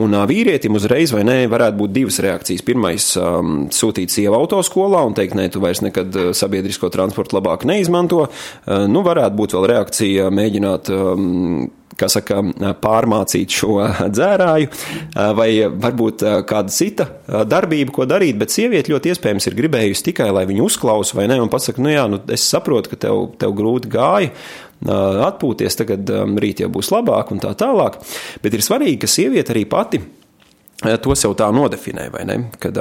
Un 0.00 0.16
vīrietim 0.30 0.76
uzreiz 0.78 1.12
vai 1.14 1.24
nē, 1.28 1.36
varētu 1.50 1.80
būt 1.80 1.92
divas 1.92 2.20
reakcijas. 2.24 2.64
Pirmais 2.64 3.10
um,- 3.20 3.66
sūtīt 3.78 4.12
sievu 4.12 4.38
autoskolā 4.38 5.02
un 5.06 5.16
teikt, 5.16 5.36
nē, 5.36 5.50
tu 5.52 5.60
vairs 5.60 5.82
nekad 5.84 6.16
sabiedrisko 6.36 6.88
transportu 6.92 7.36
labāk 7.36 7.66
neizmanto. 7.68 8.26
Uh, 8.28 8.86
nu, 8.88 9.04
varētu 9.06 9.36
būt 9.36 9.58
vēl 9.58 9.68
reakcija 9.74 10.30
mēģināt 10.34 10.92
um, 10.94 11.68
saka, 12.08 12.40
pārmācīt 12.80 13.52
šo 13.60 13.76
dzērāju, 14.14 14.70
vai 15.36 15.48
varbūt 15.68 16.24
kāda 16.48 16.72
cita 16.72 17.08
darbība, 17.48 17.92
ko 17.92 18.06
darīt, 18.08 18.38
bet 18.40 18.54
sieviete 18.54 18.92
ļoti 18.94 19.12
iespējams 19.12 19.50
ir 19.50 19.58
gribējusi 19.58 20.06
tikai, 20.10 20.30
lai 20.32 20.46
viņu 20.48 20.68
uzklausa 20.70 21.18
vai 21.18 21.28
ne, 21.30 21.40
un 21.42 21.52
pasaka, 21.52 21.82
nu 21.82 21.92
jā, 21.92 22.06
nu 22.10 22.22
es 22.32 22.46
saprotu, 22.46 22.94
ka 22.94 23.00
tev, 23.08 23.26
tev 23.40 23.54
grūti 23.58 23.90
gāja, 23.92 24.32
atpūties, 24.86 25.76
tagad 25.76 26.10
rīt 26.40 26.62
jau 26.64 26.70
būs 26.72 26.92
labāk 26.94 27.32
un 27.34 27.42
tā 27.42 27.52
tālāk, 27.58 27.98
bet 28.42 28.56
ir 28.56 28.64
svarīgi, 28.64 29.00
ka 29.02 29.10
sieviete 29.10 29.54
arī 29.54 29.66
pati 29.68 30.00
to 30.80 31.16
sev 31.18 31.34
tā 31.36 31.50
nodefinē, 31.52 32.08
vai 32.14 32.24
ne, 32.28 32.42
kad 32.60 32.78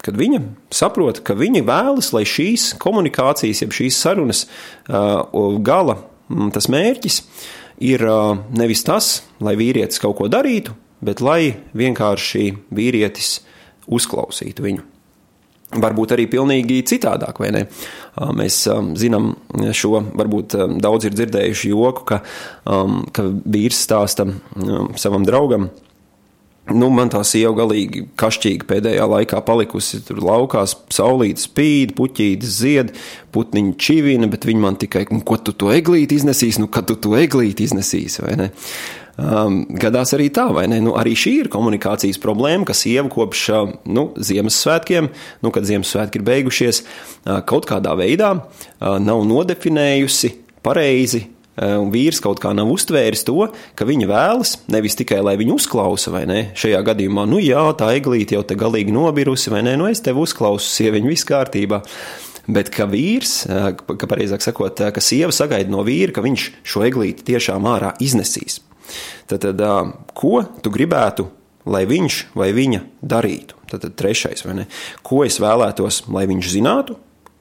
kad 0.00 0.16
viņa 0.16 0.38
saprot, 0.72 1.18
ka 1.24 1.34
viņa 1.36 1.60
vēlas, 1.68 2.10
lai 2.16 2.24
šīs 2.28 2.74
komunikācijas, 2.80 3.60
jeb 3.64 3.74
šīs 3.76 3.98
sarunas 4.00 4.46
gala 5.66 5.98
tas 6.54 6.70
mērķis 6.72 7.18
ir 7.84 8.04
nevis 8.56 8.84
tas, 8.86 9.10
lai 9.44 9.56
vīrietis 9.60 10.00
kaut 10.02 10.18
ko 10.20 10.28
darītu, 10.32 10.72
bet 11.04 11.20
lai 11.24 11.56
vienkārši 11.76 12.46
vīrietis 12.76 13.40
uzklausītu 13.90 14.66
viņu. 14.66 14.86
Varbūt 15.70 16.16
arī 16.16 16.24
pilnīgi 16.26 16.80
citādāk, 16.90 17.38
vai 17.38 17.52
ne? 17.54 17.60
Mēs 18.34 18.64
zinām 18.98 19.28
šo, 19.76 20.00
varbūt 20.18 20.56
daudz 20.82 21.06
ir 21.06 21.14
dzirdējuši 21.14 21.70
joku, 21.70 22.08
ka, 22.08 22.18
ka 23.14 23.26
vīrs 23.46 23.84
stāsta 23.86 24.26
savam 24.98 25.28
draugam, 25.28 25.68
Nu, 26.70 26.86
man 26.94 27.10
tā 27.10 27.20
sieva 27.26 27.50
galīgi 27.56 28.04
kašķīga 28.20 28.66
pēdējā 28.68 29.06
laikā 29.10 29.40
palikusi. 29.46 30.02
Tur 30.06 30.20
laukās 30.22 30.76
saulītas 30.92 31.48
spīd, 31.48 31.96
puķītes 31.98 32.56
zied, 32.60 32.92
putniņi 33.34 33.74
čivina, 33.80 34.28
bet 34.30 34.46
viņi 34.46 34.62
man 34.62 34.78
tikai, 34.78 35.06
ko 35.26 35.38
tu 35.42 35.54
to 35.56 35.72
eglīti 35.74 36.20
iznesīsi, 36.20 36.62
nu, 36.62 36.70
kad 36.70 36.86
tu 36.90 36.98
to 37.00 37.16
eglīti 37.18 37.66
iznesīsi, 37.66 38.22
vai 38.26 38.36
ne? 38.38 38.50
Um, 39.20 39.58
gadās 39.76 40.14
arī 40.16 40.30
tā, 40.32 40.46
vai 40.56 40.64
ne? 40.70 40.78
Nu, 40.80 40.94
arī 40.96 41.12
šī 41.18 41.34
ir 41.42 41.50
komunikācijas 41.52 42.20
problēma, 42.22 42.64
ka 42.68 42.76
sieva 42.76 43.08
kopš 43.12 43.42
nu, 43.90 44.06
Ziemassvētkiem, 44.16 45.10
nu, 45.44 45.52
kad 45.52 45.68
Ziemassvētki 45.68 46.22
ir 46.22 46.24
beigušies, 46.30 46.84
kaut 47.50 47.68
kādā 47.68 47.92
veidā 48.00 48.32
nav 48.80 49.26
nodefinējusi 49.28 50.32
pareizi 50.64 51.26
Eh, 51.60 51.74
un 51.76 51.90
vīrs 51.92 52.22
kaut 52.24 52.38
kā 52.40 52.54
nav 52.56 52.70
uztvēris 52.72 53.24
to, 53.28 53.48
ka 53.76 53.84
viņa 53.88 54.06
vēlas 54.08 54.54
nevis 54.72 54.96
tikai, 54.96 55.18
lai 55.26 55.34
viņu 55.40 55.58
uzklausa, 55.58 56.12
vai 56.14 56.22
ne? 56.30 56.40
Šajā 56.56 56.80
gadījumā, 56.86 57.26
nu 57.28 57.40
jā, 57.42 57.60
tā 57.76 57.90
eglīte 57.98 58.36
jau 58.36 58.44
te 58.46 58.56
galīgi 58.56 58.94
nobirusi, 58.94 59.52
vai 59.52 59.60
ne? 59.66 59.74
Nu 59.76 59.90
es 59.90 60.00
tevi 60.04 60.22
uzklausu, 60.22 60.70
sieviņa, 60.78 61.10
viss 61.10 61.28
kārtībā. 61.28 61.82
bet 62.50 62.70
ka 62.74 62.86
vīrs, 62.88 63.44
ka 63.86 64.06
pareizāk 64.10 64.42
sakot, 64.42 64.80
ka 64.90 65.00
sieva 65.04 65.30
sagaida 65.30 65.70
no 65.70 65.84
vīra, 65.86 66.10
ka 66.10 66.24
viņš 66.24 66.46
šo 66.66 66.82
eglīti 66.82 67.22
tiešām 67.28 67.68
ārā 67.68 67.92
iznesīs. 68.00 68.58
Tad, 69.30 69.44
tad 69.44 69.62
ko 70.16 70.42
tu 70.62 70.72
gribētu, 70.74 71.28
lai 71.70 71.84
viņš 71.88 72.22
vai 72.38 72.50
viņa 72.56 72.82
darītu? 73.02 73.58
Tad, 73.70 73.84
tad 73.84 73.94
trešais, 74.00 74.42
vai 74.46 74.56
ne? 74.62 74.66
Ko 75.06 75.22
es 75.26 75.38
vēlētos, 75.42 76.04
lai 76.10 76.26
viņš 76.30 76.52
zinātu, 76.54 76.96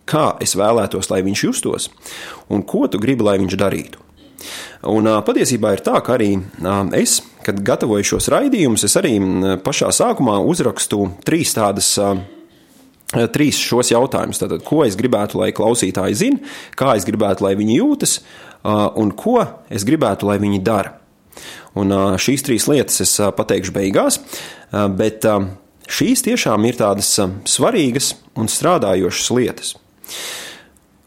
kā 0.10 0.32
es 0.42 0.56
vēlētos, 0.58 1.10
lai 1.14 1.24
viņš 1.26 1.46
justos, 1.46 1.90
un 2.50 2.66
ko 2.66 2.88
tu 2.90 3.02
gribi, 3.02 3.26
lai 3.26 3.38
viņš 3.42 3.58
darītu. 3.60 4.06
Un 4.90 5.10
patiesībā 5.28 5.74
ir 5.76 5.82
tā, 5.84 6.00
ka 6.06 6.16
arī 6.16 6.32
es, 6.96 7.18
kad 7.44 7.58
gatavoju 7.68 8.08
šos 8.14 8.30
raidījumus, 8.32 8.86
es 8.88 8.96
arī 8.96 9.18
pašā 9.66 9.90
sākumā 9.92 10.38
uzrakstu 10.48 11.10
trīs 11.28 11.52
tādas 11.58 11.98
trīs 13.34 13.60
šos 13.60 13.92
jautājumus. 13.92 14.40
Tātad, 14.40 14.64
ko 14.64 14.84
es 14.86 14.96
gribētu, 15.00 15.42
lai 15.42 15.52
klausītāji 15.56 16.18
zina, 16.22 16.56
kā 16.80 16.94
es 16.96 17.08
gribētu, 17.10 17.44
lai 17.48 17.56
viņi 17.60 17.80
jūtas, 17.82 18.20
un 19.02 19.12
ko 19.18 19.42
es 19.74 19.86
gribētu, 19.88 20.30
lai 20.30 20.38
viņi 20.42 20.62
dara. 20.64 20.96
Un 21.80 21.94
šīs 22.20 22.44
trīs 22.46 22.68
lietas 22.72 23.02
es 23.06 23.16
pateikšu 23.38 23.76
beigās, 23.76 24.20
bet 24.72 25.28
šīs 25.90 26.26
tiešām 26.26 26.66
ir 26.70 26.80
tādas 26.80 27.14
svarīgas 27.50 28.14
un 28.40 28.50
strādājošas 28.52 29.32
lietas. 29.38 29.76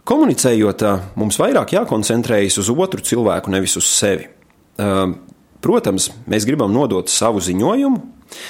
Komunicējot, 0.08 0.82
mums 1.18 1.38
vairāk 1.38 1.76
jākoncentrējas 1.76 2.58
uz 2.58 2.70
otru 2.74 3.04
cilvēku, 3.06 3.52
nevis 3.54 3.76
uz 3.78 3.86
sevi. 3.86 4.26
Protams, 5.62 6.08
mēs 6.26 6.46
gribam 6.48 6.72
nodot 6.74 7.06
savu 7.10 7.38
ziņojumu, 7.44 8.00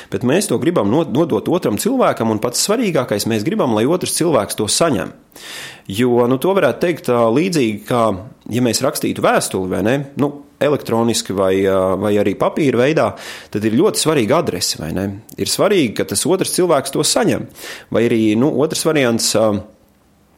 bet 0.09 0.23
mēs 0.25 0.49
to 0.49 0.57
gribam 0.63 0.89
nodot 0.89 1.51
otram 1.53 1.77
cilvēkam, 1.81 2.31
un 2.33 2.41
pats 2.41 2.63
svarīgākais, 2.65 3.27
mēs 3.29 3.45
gribam, 3.45 3.75
lai 3.77 3.85
otrs 3.85 4.17
cilvēks 4.17 4.57
to 4.57 4.69
saņem. 4.71 5.13
Jo 5.93 6.25
nu, 6.31 6.39
to 6.41 6.55
varētu 6.57 6.81
teikt 6.87 7.11
līdzīgi, 7.13 7.83
kā 7.85 8.03
ja 8.55 8.65
mēs 8.65 8.81
rakstītu 8.85 9.25
vēstuli, 9.25 9.69
vai 9.75 9.83
ne? 9.85 9.97
Nu, 10.23 10.33
elektroniski 10.65 11.37
vai, 11.37 11.55
vai 12.03 12.15
arī 12.21 12.37
papīra 12.39 12.85
veidā, 12.85 13.11
tad 13.53 13.69
ir 13.69 13.79
ļoti 13.79 14.03
svarīga 14.03 14.41
adrese. 14.43 14.81
Ir 14.83 15.51
svarīgi, 15.51 15.93
ka 15.99 16.09
tas 16.09 16.27
otrs 16.27 16.55
cilvēks 16.57 16.95
to 16.95 17.05
saņem. 17.07 17.47
Vai 17.93 18.07
arī 18.09 18.25
nu, 18.39 18.53
otrs 18.65 18.87
variants 18.89 19.35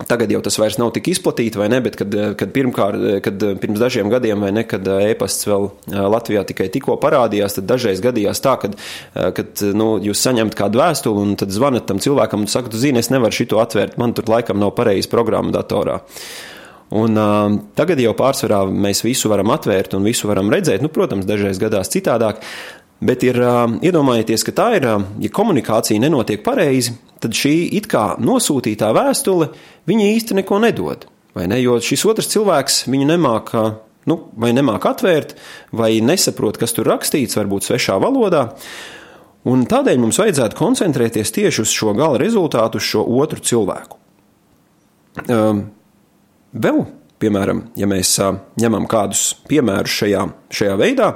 Tagad 0.09 0.33
jau 0.33 0.41
tas 0.43 0.57
vairs 0.59 0.77
nav 0.77 0.91
tik 0.93 1.07
izplatīts, 1.13 1.57
vai 1.57 1.69
ne? 1.73 1.79
Bet, 1.85 1.95
kad, 1.97 2.15
kad, 2.39 2.51
pirmkārt, 2.53 3.05
kad 3.25 3.45
pirms 3.63 3.81
dažiem 3.81 4.11
gadiem, 4.13 4.43
vai 4.43 4.51
ne, 4.53 4.65
kad 4.69 4.89
e-pasts 4.91 5.47
vēl 5.49 5.69
Latvijā 6.13 6.43
tikai 6.49 6.67
tikko 6.75 6.99
parādījās, 7.01 7.57
tad 7.59 7.69
dažreiz 7.71 8.03
gadījās 8.05 8.43
tā, 8.45 8.57
kad, 8.61 8.75
kad 9.39 9.63
nu, 9.79 9.95
jūs 10.05 10.25
saņemat 10.27 10.59
kādu 10.59 10.83
vēstuli 10.83 11.23
un 11.23 11.37
tad 11.41 11.55
zvanat 11.55 11.87
tam 11.89 12.03
cilvēkam 12.03 12.45
un 12.45 12.51
sakat, 12.51 12.75
zini, 12.77 13.01
es 13.01 13.13
nevaru 13.15 13.39
šito 13.39 13.63
atvērt, 13.63 13.97
man 14.01 14.17
tur 14.19 14.29
laikam 14.35 14.61
nav 14.61 14.75
pareizi 14.77 15.11
programma 15.13 15.55
datorā. 15.55 16.01
Un, 16.95 17.17
uh, 17.17 17.59
tagad 17.79 18.01
jau 18.03 18.13
pārsvarā 18.19 18.65
mēs 18.69 19.01
visu 19.07 19.31
varam 19.33 19.55
atvērt 19.55 19.97
un 19.97 20.05
visu 20.07 20.29
varam 20.31 20.53
redzēt. 20.53 20.85
Nu, 20.85 20.93
protams, 20.93 21.27
dažreiz 21.27 21.59
gadās 21.63 21.91
citādāk, 21.91 22.43
Bet 23.05 23.25
ir 23.27 23.37
iedomājieties, 23.85 24.45
ka 24.47 24.53
tā 24.55 24.67
ir, 24.79 24.87
ja 25.21 25.31
komunikācija 25.35 26.01
nenotiek 26.01 26.45
pareizi, 26.45 26.95
tad 27.21 27.35
šī 27.37 27.53
it 27.77 27.89
kā 27.91 28.15
nosūtītā 28.23 28.93
vēstule 28.97 29.51
viņa 29.91 30.07
īsti 30.15 30.39
neko 30.39 30.61
nedod. 30.63 31.05
Ne? 31.35 31.59
Jo 31.61 31.81
šis 31.83 32.05
otrs 32.09 32.31
cilvēks 32.33 32.85
viņu 32.89 33.11
nemāca. 33.11 33.67
Nu, 34.09 34.19
vai 34.37 34.51
nemāk 34.53 34.85
atvērt, 34.85 35.31
vai 35.73 35.95
nesaprot, 36.05 36.59
kas 36.61 36.77
tur 36.77 36.91
rakstīts, 36.93 37.39
varbūt 37.39 37.65
svešā 37.65 37.97
valodā. 38.03 38.51
Un 39.49 39.65
tādēļ 39.69 40.01
mums 40.01 40.19
vajadzētu 40.21 40.59
koncentrēties 40.59 41.33
tieši 41.33 41.63
uz 41.65 41.73
šo 41.73 41.95
gala 41.97 42.21
rezultātu, 42.21 42.81
uz 42.81 42.85
šo 42.85 43.05
otru 43.21 43.41
cilvēku. 43.41 43.97
Um, 45.25 45.65
vēl, 46.55 46.81
piemēram, 47.23 47.65
ja 47.79 47.89
mēs 47.91 48.15
uh, 48.23 48.35
ņemam 48.61 48.89
kādus 48.91 49.27
piemērus 49.51 50.01
šajā, 50.01 50.25
šajā 50.55 50.81
veidā, 50.81 51.13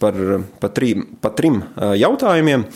par, 0.00 0.16
par, 0.60 0.72
trim, 0.76 1.04
par 1.22 1.36
trim 1.38 1.60
jautājumiem. 1.76 2.66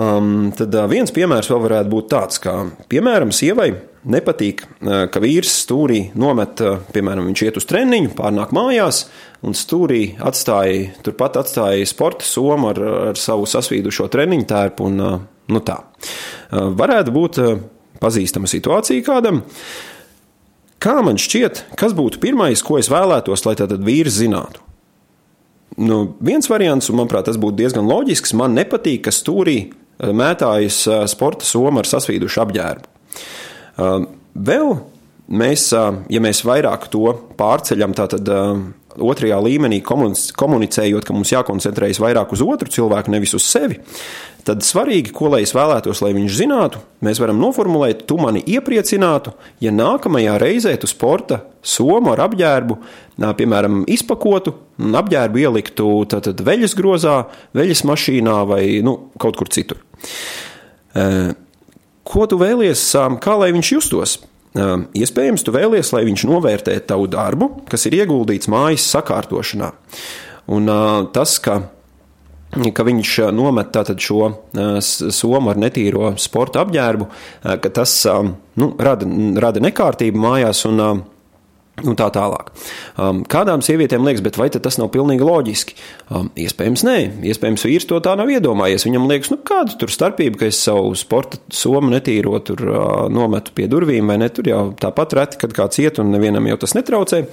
Um, 0.00 0.50
tad 0.54 0.74
viens 0.90 1.10
piemērs 1.12 1.48
vēl 1.50 1.62
varētu 1.64 1.90
būt 1.92 2.10
tāds, 2.12 2.40
ka, 2.42 2.54
piemēram, 2.92 3.32
sievai 3.34 3.72
nepatīk, 4.08 4.62
ka 5.12 5.20
vīrs 5.20 5.50
stūrī 5.64 6.00
nomet, 6.18 6.62
piemēram, 6.94 7.26
viņš 7.28 7.42
iet 7.44 7.58
uz 7.60 7.66
treniņu, 7.68 8.14
pārnāk 8.16 8.54
mājās, 8.56 9.02
un 9.44 9.56
stūrī 9.56 10.14
atstāja, 10.16 10.94
turpat 11.04 11.36
atstāja 11.42 11.88
sporta 11.88 12.24
somu 12.24 12.70
ar, 12.72 12.80
ar 13.10 13.20
savu 13.20 13.48
sasvīdušo 13.50 14.08
treniņu 14.12 14.48
tērpu, 14.48 14.88
un 14.88 15.02
nu 15.50 15.62
tā. 15.66 15.76
Varētu 16.50 17.14
būt 17.14 17.42
pazīstama 18.00 18.48
situācija 18.48 19.04
kādam. 19.04 19.42
Kā 20.80 20.96
man 21.04 21.20
šķiet, 21.20 21.64
kas 21.76 21.92
būtu 21.96 22.22
pirmais, 22.22 22.62
ko 22.64 22.78
es 22.80 22.88
vēlētos, 22.88 23.44
lai 23.44 23.56
tātad 23.58 23.84
vīrs 23.84 24.16
zinātu? 24.22 24.64
nu, 25.80 26.16
viens 26.20 26.48
variants, 26.50 26.90
un 26.90 27.00
manuprāt, 27.00 27.26
tas 27.28 27.38
būtu 27.40 27.58
diezgan 27.60 27.88
loģisks. 27.88 28.34
Man 28.38 28.56
nepatīk, 28.58 29.04
ka 29.06 29.14
stūrī 29.14 29.58
eh, 29.66 30.12
mētājas 30.16 30.82
eh, 30.86 31.04
sporta 31.10 31.46
soma 31.48 31.82
ar 31.82 31.90
sasvīdušu 31.90 32.42
apģērbu. 32.44 32.90
Eh, 32.90 34.08
vēl 34.50 34.74
mēs, 35.30 35.70
ja 35.72 36.22
mēs 36.22 36.44
vairāk 36.46 36.88
to 36.92 37.14
pārceļam, 37.38 37.94
tātad 37.96 38.28
otrajā 38.98 39.38
līmenī 39.44 39.80
komunicējot, 39.84 41.06
ka 41.06 41.14
mums 41.14 41.32
jākoncentrējas 41.32 42.00
vairāk 42.02 42.34
uz 42.34 42.42
otru 42.44 42.70
cilvēku, 42.72 43.12
nevis 43.14 43.34
uz 43.38 43.46
sevi, 43.46 43.78
tad 44.46 44.64
svarīgi, 44.66 45.12
ko 45.14 45.30
lai 45.34 45.42
es 45.44 45.54
vēlētos, 45.54 46.00
lai 46.02 46.12
viņš 46.16 46.38
zinātu, 46.40 46.80
mēs 47.04 47.20
varam 47.22 47.38
noformulēt, 47.42 48.02
tu 48.08 48.18
mani 48.20 48.42
iepriecinātu, 48.50 49.34
ja 49.62 49.72
nākamajā 49.74 50.38
reizē 50.42 50.74
tu 50.80 50.90
sporta 50.90 51.44
somu 51.62 52.14
ar 52.14 52.24
apģērbu, 52.26 52.78
piemēram, 53.38 53.84
izpakotu 53.92 54.56
un 54.80 54.96
apģērbu 54.98 55.44
ieliktu 55.44 55.92
tātad 56.10 56.40
veļas 56.44 56.74
grozā, 56.78 57.20
veļas 57.56 57.84
mašīnā 57.88 58.40
vai 58.48 58.64
nu, 58.84 58.96
kaut 59.20 59.38
kur 59.38 59.52
citur. 59.52 59.82
Ko 62.10 62.26
tu 62.26 62.40
vēlies, 62.40 62.88
kā 63.22 63.38
lai 63.38 63.52
viņš 63.54 63.72
justos? 63.76 64.18
Iespējams, 64.50 65.44
tu 65.46 65.52
vēlies, 65.54 65.92
lai 65.94 66.02
viņš 66.08 66.24
novērtē 66.26 66.74
tavu 66.88 67.06
darbu, 67.10 67.52
kas 67.70 67.86
ir 67.86 68.00
ieguldīts 68.00 68.50
mājas 68.50 68.88
sakārtošanā. 68.90 69.70
Un 70.50 70.66
tas, 71.14 71.36
ka 71.42 71.60
ka 72.50 72.82
viņš 72.82 73.12
nomet 73.30 73.76
šo 74.02 74.24
somu 74.90 75.52
ar 75.52 75.60
netīro 75.60 76.16
sporta 76.18 76.64
apģērbu, 76.64 77.06
ka 77.62 77.70
tas 77.70 77.92
nu, 78.58 78.72
rada, 78.74 79.06
rada 79.38 79.62
nekārtību 79.62 80.18
mājās 80.18 80.64
un 80.66 81.04
Un 81.80 81.96
tā 81.96 82.10
tālāk. 82.12 82.50
Um, 83.00 83.22
kādām 83.30 83.62
sievietēm 83.64 84.04
liekas, 84.04 84.22
bet 84.24 84.36
vai 84.40 84.50
tas 84.52 84.76
nav 84.80 84.90
pilnīgi 84.92 85.24
loģiski? 85.24 85.76
Um, 86.12 86.28
iespējams, 86.40 86.84
nē, 86.84 86.96
iespējams, 87.30 87.64
vīrs 87.68 87.88
to 87.88 88.00
tā 88.04 88.12
nav 88.20 88.30
iedomājies. 88.32 88.84
Viņam 88.88 89.08
liekas, 89.08 89.32
nu, 89.32 89.40
kāda 89.46 89.76
tur 89.80 89.92
starpība, 89.92 90.42
ka 90.42 90.50
es 90.50 90.60
savu 90.60 90.92
sporta 90.98 91.40
somu 91.54 91.92
netīro 91.94 92.36
tur 92.44 92.64
uh, 92.68 92.86
nometu 93.12 93.54
pie 93.56 93.68
durvīm, 93.70 94.12
vai 94.12 94.20
ne? 94.20 94.28
Tur 94.34 94.50
jau 94.50 94.62
tāpat 94.80 95.16
reti, 95.16 95.40
kad 95.40 95.56
kāds 95.56 95.80
iet, 95.80 96.02
un 96.02 96.12
nevienam 96.12 96.48
jau 96.50 96.60
tas 96.60 96.76
netraucē. 96.76 97.24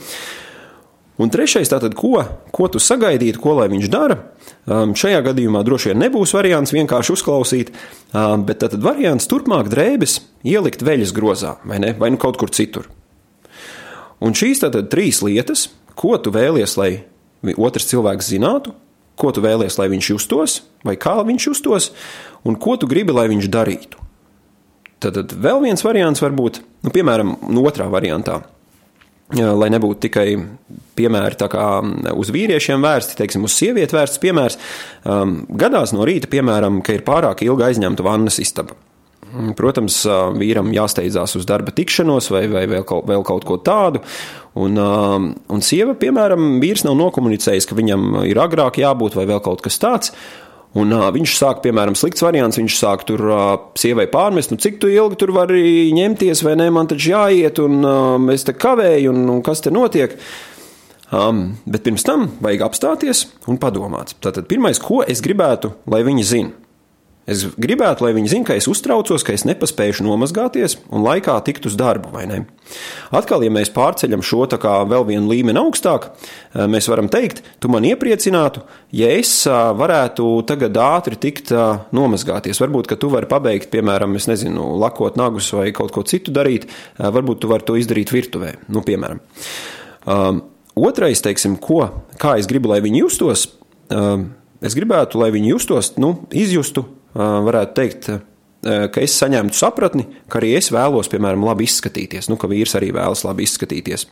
Un 1.17 1.31
trešais, 1.33 1.69
tātad, 1.71 1.95
ko, 1.97 2.21
ko 2.53 2.67
tu 2.69 2.79
sagaidītu, 2.81 3.41
ko 3.41 3.55
lai 3.57 3.65
viņš 3.71 3.87
dara? 3.89 4.19
Um, 4.69 4.93
šajā 4.97 5.23
gadījumā 5.25 5.63
droši 5.65 5.91
vien 5.91 6.03
nebūs 6.03 6.35
variants 6.37 6.75
vienkārši 6.75 7.15
uzklausīt, 7.15 7.71
um, 8.13 8.45
bet 8.45 8.61
tātad 8.61 8.85
variants 8.85 9.25
turpmāk 9.29 9.71
drēbes 9.73 10.19
ielikt 10.45 10.85
veļas 10.85 11.15
grozā 11.17 11.55
vai, 11.65 11.81
ne? 11.81 11.95
vai 11.97 12.11
nu 12.13 12.21
kaut 12.21 12.37
kur 12.37 12.53
citur. 12.53 12.85
Un 14.23 14.33
šīs 14.37 14.63
tātad 14.63 14.89
trīs 14.91 15.21
lietas, 15.25 15.67
ko 15.97 16.17
tu 16.21 16.33
vēlies, 16.33 16.73
lai 16.79 16.91
otrs 17.57 17.89
cilvēks 17.91 18.31
zinātu, 18.33 18.73
ko 19.17 19.31
tu 19.33 19.41
vēlies, 19.41 19.77
lai 19.79 19.89
viņš 19.93 20.11
justos, 20.13 20.59
vai 20.85 20.97
kā 20.99 21.15
viņš 21.25 21.47
justos, 21.49 21.91
un 22.45 22.57
ko 22.61 22.77
tu 22.77 22.89
gribi, 22.89 23.15
lai 23.15 23.27
viņš 23.31 23.49
darītu. 23.53 24.03
Tad, 25.03 25.33
vēl 25.33 25.61
viens 25.65 25.83
variants 25.85 26.21
var 26.23 26.33
būt, 26.33 26.61
nu, 26.85 26.93
piemēram, 26.93 27.35
no 27.53 27.65
otrā 27.69 27.85
variantā. 27.93 28.41
Lai 29.37 29.67
nebūtu 29.67 30.05
tikai 30.05 30.25
piemēri 30.95 31.49
uz 32.15 32.29
vīriešiem 32.31 32.85
vērsti, 32.85 33.17
teiksim, 33.19 33.43
uz 33.43 33.57
sievieti 33.59 33.97
vērsts 33.97 34.21
piemērs, 34.23 34.55
um, 35.03 35.41
gadās 35.51 35.91
no 35.91 36.07
rīta, 36.07 36.29
piemēram, 36.31 36.79
ka 36.79 36.95
ir 36.95 37.03
pārāk 37.05 37.43
ilgi 37.43 37.67
aizņemta 37.67 38.05
vannas 38.07 38.39
istaba. 38.39 38.77
Protams, 39.57 39.99
vīram 40.39 40.69
jāsteidzās 40.71 41.33
uz 41.35 41.45
darba 41.49 41.73
tikšanos 41.75 42.29
vai, 42.31 42.45
vai 42.47 42.63
vēl, 42.69 42.85
kaut, 42.87 43.03
vēl 43.09 43.25
kaut 43.27 43.43
ko 43.47 43.57
tādu. 43.59 43.99
Un, 44.57 44.79
un 44.79 45.63
sieva, 45.65 45.97
piemēram, 45.99 46.57
vīrs 46.63 46.85
nav 46.87 46.95
nokomunicējis, 47.01 47.67
ka 47.67 47.75
viņam 47.77 48.21
ir 48.29 48.39
agrāk 48.39 48.79
jābūt 48.79 49.17
vai 49.19 49.27
vēl 49.29 49.41
kaut 49.43 49.65
kas 49.65 49.81
tāds. 49.83 50.13
Un, 50.77 50.91
uh, 50.91 51.07
viņš 51.13 51.37
sāk, 51.39 51.61
piemēram, 51.63 51.95
slikts 51.97 52.23
variants. 52.25 52.59
Viņš 52.59 52.75
sāk 52.77 53.05
tur 53.07 53.23
uh, 53.31 53.45
sievai 53.79 54.07
pārmest, 54.11 54.51
nu, 54.53 54.59
cik 54.61 54.81
tu 54.81 54.91
ilgi 54.91 55.17
tur 55.21 55.33
vari 55.35 55.89
ņemties, 55.95 56.43
vai 56.45 56.57
ne? 56.59 56.67
Man 56.73 56.89
taču 56.91 57.13
jāiet, 57.13 57.61
un 57.63 57.81
uh, 57.81 58.29
es 58.33 58.45
te 58.47 58.55
kavēju, 58.57 59.15
un, 59.15 59.25
un 59.37 59.41
kas 59.45 59.63
te 59.65 59.73
notiek. 59.73 60.17
Um, 61.07 61.55
bet 61.63 61.85
pirms 61.85 62.03
tam 62.03 62.27
vajag 62.43 62.65
apstāties 62.67 63.25
un 63.47 63.59
padomāt. 63.61 64.17
Tātad, 64.21 64.49
pirmais, 64.51 64.81
ko 64.83 64.99
es 65.07 65.23
gribētu, 65.23 65.71
lai 65.89 66.03
viņi 66.07 66.31
zinātu. 66.35 66.66
Es 67.27 67.41
gribētu, 67.59 68.05
lai 68.05 68.13
viņi 68.15 68.29
zinātu, 68.31 68.47
ka 68.47 68.55
es 68.55 68.69
uztraucos, 68.71 69.23
ka 69.27 69.33
es 69.35 69.43
nepaspēju 69.43 70.05
nomazgāties 70.05 70.77
un 70.95 71.03
laikā 71.03 71.33
tikt 71.43 71.65
uz 71.67 71.73
darbu? 71.75 72.13
Atkal, 73.11 73.43
ja 73.43 73.51
mēs 73.51 73.71
pārceļam 73.75 74.23
šo 74.23 74.45
kā 74.55 74.77
vēl 74.87 75.03
vienu 75.09 75.27
līmeni 75.33 75.59
augstāk, 75.59 76.07
eh, 76.07 76.63
mēs 76.71 76.87
varam 76.87 77.09
teikt, 77.11 77.43
tu 77.59 77.67
man 77.67 77.83
iepriecinātu, 77.83 78.63
ja 78.95 79.11
es 79.11 79.31
eh, 79.43 79.51
varētu 79.51 80.29
tagad 80.47 80.79
ātri 80.79 81.19
tikt 81.19 81.51
eh, 81.51 81.83
nomazgāties. 81.91 82.63
Varbūt, 82.63 82.87
ka 82.87 82.95
tu 82.95 83.11
vari 83.11 83.27
pabeigt, 83.27 83.67
piemēram, 83.75 84.15
nezinu, 84.31 84.77
lakot 84.79 85.19
nagus 85.19 85.51
vai 85.51 85.73
kaut 85.75 85.91
ko 85.91 86.07
citu 86.07 86.31
darīt, 86.31 86.69
varbūt 86.95 87.43
tu 87.43 87.51
vari 87.51 87.67
to 87.67 87.75
izdarīt 87.75 88.15
virtuvē, 88.15 88.55
nu, 88.71 88.87
piemēram. 88.87 89.19
Um, 90.07 90.45
otrais, 90.79 91.19
teiksim, 91.19 91.59
ko, 91.59 91.89
kā 92.15 92.37
es 92.39 92.47
gribu, 92.47 92.71
lai 92.71 92.79
viņi 92.85 93.03
justos, 93.03 93.49
um, 93.91 94.29
es 94.63 94.79
gribētu, 94.79 95.19
lai 95.19 95.33
viņi 95.35 95.51
justos, 95.57 95.97
nu, 95.99 96.15
izjustu 96.31 96.87
varētu 97.17 97.77
teikt, 97.77 98.09
ka 98.63 99.01
es 99.03 99.15
saņemtu 99.17 99.57
sapratni, 99.57 100.05
ka 100.29 100.41
arī 100.41 100.53
es 100.59 100.71
vēlos, 100.73 101.09
piemēram, 101.11 101.45
labi 101.47 101.67
izskatīties, 101.67 102.29
nu, 102.31 102.37
ka 102.39 102.49
vīrs 102.51 102.75
arī 102.77 102.91
vēlas 102.95 103.23
labi 103.27 103.47
izskatīties. 103.47 104.07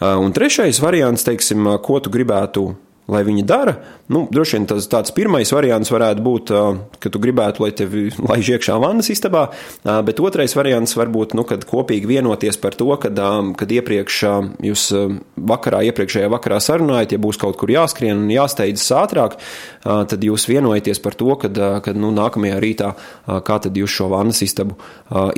Un 0.00 0.32
trešais 0.32 0.80
variants, 0.80 1.26
teiksim, 1.26 1.66
ko 1.84 1.98
tu 2.00 2.12
gribētu 2.12 2.70
lai 3.10 3.22
viņi 3.26 3.44
dara. 3.46 3.74
Nu, 4.10 4.24
droši 4.32 4.56
vien 4.56 4.66
tas 4.70 4.86
tāds 4.90 5.12
pirmais 5.14 5.50
variants 5.54 5.90
varētu 5.92 6.24
būt, 6.24 6.52
ka 7.02 7.12
tu 7.12 7.20
gribētu, 7.22 7.64
lai 7.64 7.70
tevi 7.76 8.08
laiž 8.30 8.52
iekšā 8.56 8.78
vannas 8.82 9.10
istabā, 9.12 9.48
bet 10.06 10.22
otrais 10.22 10.54
variants 10.56 10.96
var 10.98 11.10
būt, 11.12 11.34
nu, 11.38 11.44
kad 11.48 11.66
kopīgi 11.68 12.10
vienoties 12.10 12.58
par 12.60 12.76
to, 12.78 12.88
kad, 13.02 13.18
kad 13.58 13.74
iepriekš 13.76 14.20
jūs 14.70 14.86
vakarā, 15.50 15.82
iepriekšējā 15.90 16.30
vakarā 16.32 16.60
sarunājat, 16.62 17.16
ja 17.16 17.22
būs 17.22 17.40
kaut 17.40 17.58
kur 17.60 17.72
jāskrien 17.72 18.18
un 18.24 18.32
jāsteidzas 18.32 18.90
ātrāk, 19.00 19.38
tad 19.84 20.26
jūs 20.26 20.46
vienojaties 20.50 21.02
par 21.02 21.18
to, 21.18 21.34
kad, 21.40 21.58
kad 21.84 21.98
nu, 21.98 22.12
nākamajā 22.14 22.60
rītā, 22.62 22.94
kā 23.46 23.60
tad 23.62 23.78
jūs 23.78 24.00
šo 24.00 24.10
vannas 24.14 24.42
istabu 24.46 24.78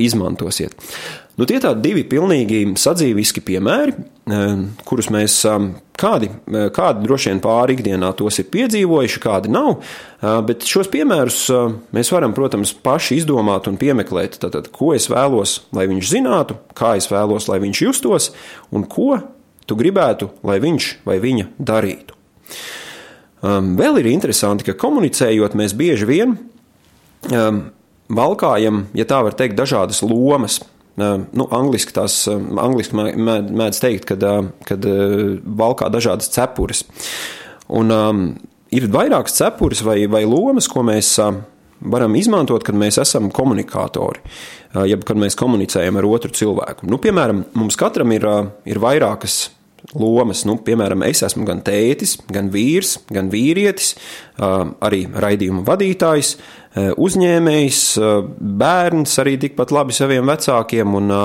izmantosiet. 0.01 0.77
Nu, 1.43 1.47
tie 1.51 1.57
tādi 1.59 1.83
divi 1.83 2.05
pilnīgi 2.07 2.61
sadzīviski 2.79 3.41
piemēri, 3.43 3.97
e, 4.31 4.37
kurus 4.87 5.09
mēs 5.11 5.41
e, 5.51 5.55
kādi, 5.99 6.29
e, 6.31 6.61
kādi 6.71 7.03
droši 7.03 7.33
vien 7.33 7.41
pāri 7.43 7.75
ikdienā 7.75 8.13
tos 8.15 8.37
ir 8.39 8.47
piedzīvojuši, 8.53 9.23
kādi 9.25 9.51
nav. 9.51 9.81
Bet 10.47 10.63
šos 10.71 10.87
piemērus 10.93 11.41
mēs 11.99 12.13
varam, 12.15 12.31
protams, 12.37 12.71
paši 12.87 13.19
izdomāt 13.19 13.67
un 13.67 13.75
piemeklēt. 13.81 14.39
Tātad, 14.45 14.69
ko 14.71 14.93
es 14.95 15.09
vēlos, 15.11 15.57
lai 15.75 15.89
viņš 15.91 16.13
zinātu, 16.13 16.61
kā 16.79 16.93
es 17.01 17.11
vēlos, 17.11 17.49
lai 17.51 17.59
viņš 17.65 17.81
justos, 17.89 18.31
un 18.71 18.87
ko 18.87 19.19
tu 19.67 19.75
gribētu, 19.81 20.31
lai 20.47 20.61
viņš 20.63 20.93
vai 21.09 21.19
viņa 21.25 21.49
darītu. 21.59 22.15
Vēl 23.43 23.99
ir 23.99 24.13
interesanti, 24.13 24.69
ka 24.69 24.79
komunicējot, 24.79 25.59
mēs 25.59 25.75
bieži 25.75 26.07
vien 26.07 26.39
valkājam, 28.07 28.85
ja 28.95 29.09
tā 29.11 29.25
var 29.27 29.35
teikt, 29.35 29.59
dažādas 29.59 30.05
lomas 30.07 30.61
nu, 31.01 31.47
angliski 31.55 31.95
tās 31.97 32.25
angliski 32.29 32.97
mēdz 32.97 33.81
teikt, 33.81 34.09
kad, 34.11 34.27
kad 34.69 34.89
valkā 35.63 35.89
dažādas 35.93 36.33
cepures. 36.35 36.85
Un 37.73 37.95
um, 37.95 38.27
ir 38.75 38.91
vairākas 38.93 39.39
cepures 39.39 39.81
vai, 39.87 40.03
vai 40.11 40.25
lomas, 40.29 40.69
ko 40.69 40.85
mēs 40.87 41.15
varam 41.83 42.15
izmantot, 42.19 42.63
kad 42.67 42.77
mēs 42.79 43.01
esam 43.03 43.31
komunikatori, 43.35 44.23
jeb 44.89 45.03
kad 45.09 45.19
mēs 45.19 45.37
komunicējam 45.39 45.99
ar 45.99 46.09
otru 46.09 46.33
cilvēku. 46.37 46.87
Nu, 46.91 47.01
piemēram, 47.03 47.45
mums 47.59 47.79
katram 47.81 48.13
ir, 48.15 48.27
ir 48.69 48.81
vairākas 48.83 49.47
lomas. 49.99 50.45
Nu, 50.49 50.57
piemēram, 50.65 51.05
es 51.07 51.23
esmu 51.27 51.47
gan 51.49 51.63
tētis, 51.65 52.17
gan 52.33 52.51
vīrs, 52.53 52.97
gan 53.13 53.31
vīrietis, 53.33 53.95
arī 54.39 55.05
raidījuma 55.11 55.65
vadītājs, 55.69 56.35
uzņēmējs, 57.03 57.81
bērns 58.63 59.17
arī 59.23 59.37
tikpat 59.43 59.75
labi 59.75 59.97
saviem 59.97 60.29
vecākiem, 60.31 60.95
un 60.99 61.17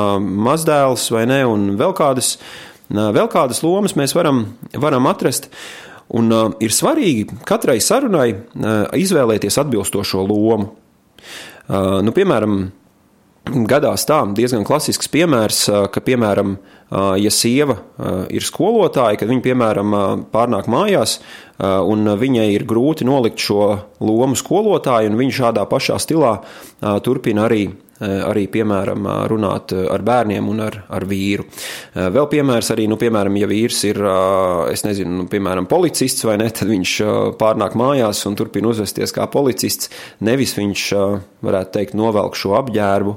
mazdēls 0.47 1.09
vai 1.15 1.25
ne, 1.29 1.41
un 1.47 1.69
vēl 1.79 1.95
kādas, 1.97 2.35
vēl 2.91 3.29
kādas 3.31 3.63
lomas 3.63 3.95
mēs 3.99 4.15
varam, 4.17 4.45
varam 4.75 5.07
atrast. 5.11 5.51
Un 6.17 6.31
ir 6.63 6.71
svarīgi 6.71 7.41
katrai 7.47 7.81
sarunai 7.83 8.29
izvēlēties 8.95 9.59
atbilstošo 9.59 10.21
lomu. 10.23 10.69
Nu, 11.67 12.13
piemēram, 12.15 12.61
gadās 13.67 14.05
tā, 14.07 14.21
diezgan 14.35 14.65
klasisks 14.67 15.09
piemērs, 15.11 15.63
ka, 15.93 16.03
piemēram, 16.03 16.57
ja 17.19 17.31
sieva 17.33 17.77
ir 18.33 18.45
skolotāja, 18.45 19.19
kad 19.19 19.31
viņa, 19.31 19.43
piemēram, 19.43 19.97
pārnāk 20.33 20.69
mājās, 20.71 21.17
un 21.59 22.13
viņai 22.19 22.47
ir 22.53 22.67
grūti 22.67 23.07
nolikt 23.07 23.43
šo 23.43 23.67
lomu 24.03 24.37
skolotāju, 24.39 25.11
un 25.11 25.19
viņa 25.19 25.37
šādā 25.41 25.67
pašā 25.69 25.99
stilā 26.03 26.37
turpina 27.05 27.47
arī 27.47 27.65
arī, 28.05 28.45
piemēram, 28.51 29.05
eh, 29.09 29.21
runāt 29.31 29.73
eh, 29.73 29.87
ar 29.89 30.03
bērniem 30.05 30.49
un 30.49 30.61
ar, 30.67 30.83
ar 30.93 31.05
vīru. 31.09 31.45
Vēl 31.97 32.27
piemērs 32.29 32.69
arī, 32.73 32.85
nu, 32.89 32.97
piemēram, 32.99 33.35
ja 33.41 33.47
vīrs 33.49 33.79
ir, 33.87 33.99
es 34.71 34.83
nezinu, 34.85 35.23
nu, 35.23 35.25
piemēram, 35.31 35.65
policists 35.69 36.25
vai 36.27 36.35
ne, 36.37 36.49
tad 36.53 36.69
viņš 36.69 36.93
pārnāk 37.39 37.73
mājās 37.79 38.21
un 38.29 38.35
turpina 38.37 38.69
uzvesties 38.69 39.13
kā 39.15 39.25
policists, 39.31 39.89
nevis 40.21 40.53
viņš, 40.57 40.83
varētu 41.45 41.73
teikt, 41.73 41.97
novelk 41.97 42.37
šo 42.37 42.53
apģērbu, 42.59 43.15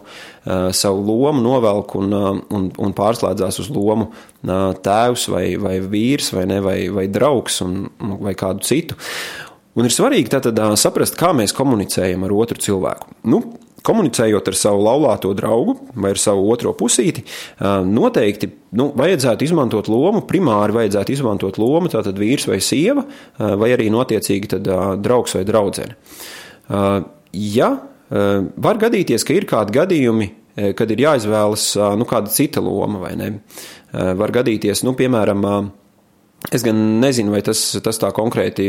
savu 0.76 1.04
lomu 1.04 1.44
novelk 1.44 1.94
un, 2.00 2.16
un, 2.48 2.66
un 2.72 2.96
pārslēdzās 2.96 3.60
uz 3.60 3.70
lomu 3.74 4.10
tēvs 4.40 5.28
vai, 5.32 5.44
vai 5.60 5.76
vīrs 5.84 6.32
vai, 6.36 6.46
ne, 6.48 6.60
vai, 6.64 6.78
vai 6.94 7.06
draugs 7.12 7.60
un, 7.66 7.82
vai 8.22 8.36
kādu 8.38 8.64
citu. 8.64 8.96
Un 9.78 9.86
ir 9.86 9.94
svarīgi 9.94 10.32
tātad 10.32 10.58
saprast, 10.80 11.18
kā 11.20 11.34
mēs 11.36 11.54
komunicējam 11.56 12.24
ar 12.26 12.34
otru 12.34 12.58
cilvēku. 12.60 13.12
Nu, 13.30 13.44
komunicējot 13.86 14.50
ar 14.50 14.56
savu 14.58 14.82
laulāto 14.84 15.32
draugu 15.36 15.76
vai 15.94 16.12
ar 16.14 16.20
savu 16.20 16.46
otro 16.52 16.72
pusīti, 16.78 17.24
noteikti 17.86 18.50
nu, 18.78 18.90
vajadzētu 18.98 19.46
izmantot 19.46 19.90
lomu, 19.92 20.22
primāri 20.28 20.76
vajadzētu 20.76 21.14
izmantot 21.16 21.58
lomu, 21.60 21.90
tātad 21.92 22.18
vīrs 22.20 22.48
vai 22.50 22.60
sieva, 22.64 23.04
vai 23.38 23.72
arī 23.74 23.88
notiecīgi 23.92 24.54
tad, 24.56 24.68
draugs 25.02 25.36
vai 25.38 25.44
draudzene. 25.48 25.96
Ja 27.32 27.70
var 28.10 28.80
gadīties, 28.82 29.24
ka 29.26 29.34
ir 29.36 29.46
kādi 29.50 29.76
gadījumi, 29.78 30.30
kad 30.76 30.90
ir 30.90 31.04
jāizvēlas 31.06 31.72
nu, 31.98 32.06
kāda 32.10 32.32
cita 32.34 32.62
loma, 32.64 32.98
vai 33.04 33.12
ne? 33.18 33.28
Var 33.92 34.32
gadīties, 34.40 34.82
nu, 34.86 34.96
piemēram, 34.98 35.46
Es 36.48 36.62
gan 36.64 36.78
nezinu, 37.02 37.34
vai 37.34 37.42
tas, 37.44 37.60
tas 37.84 38.00
tā 38.00 38.08
konkrēti, 38.16 38.64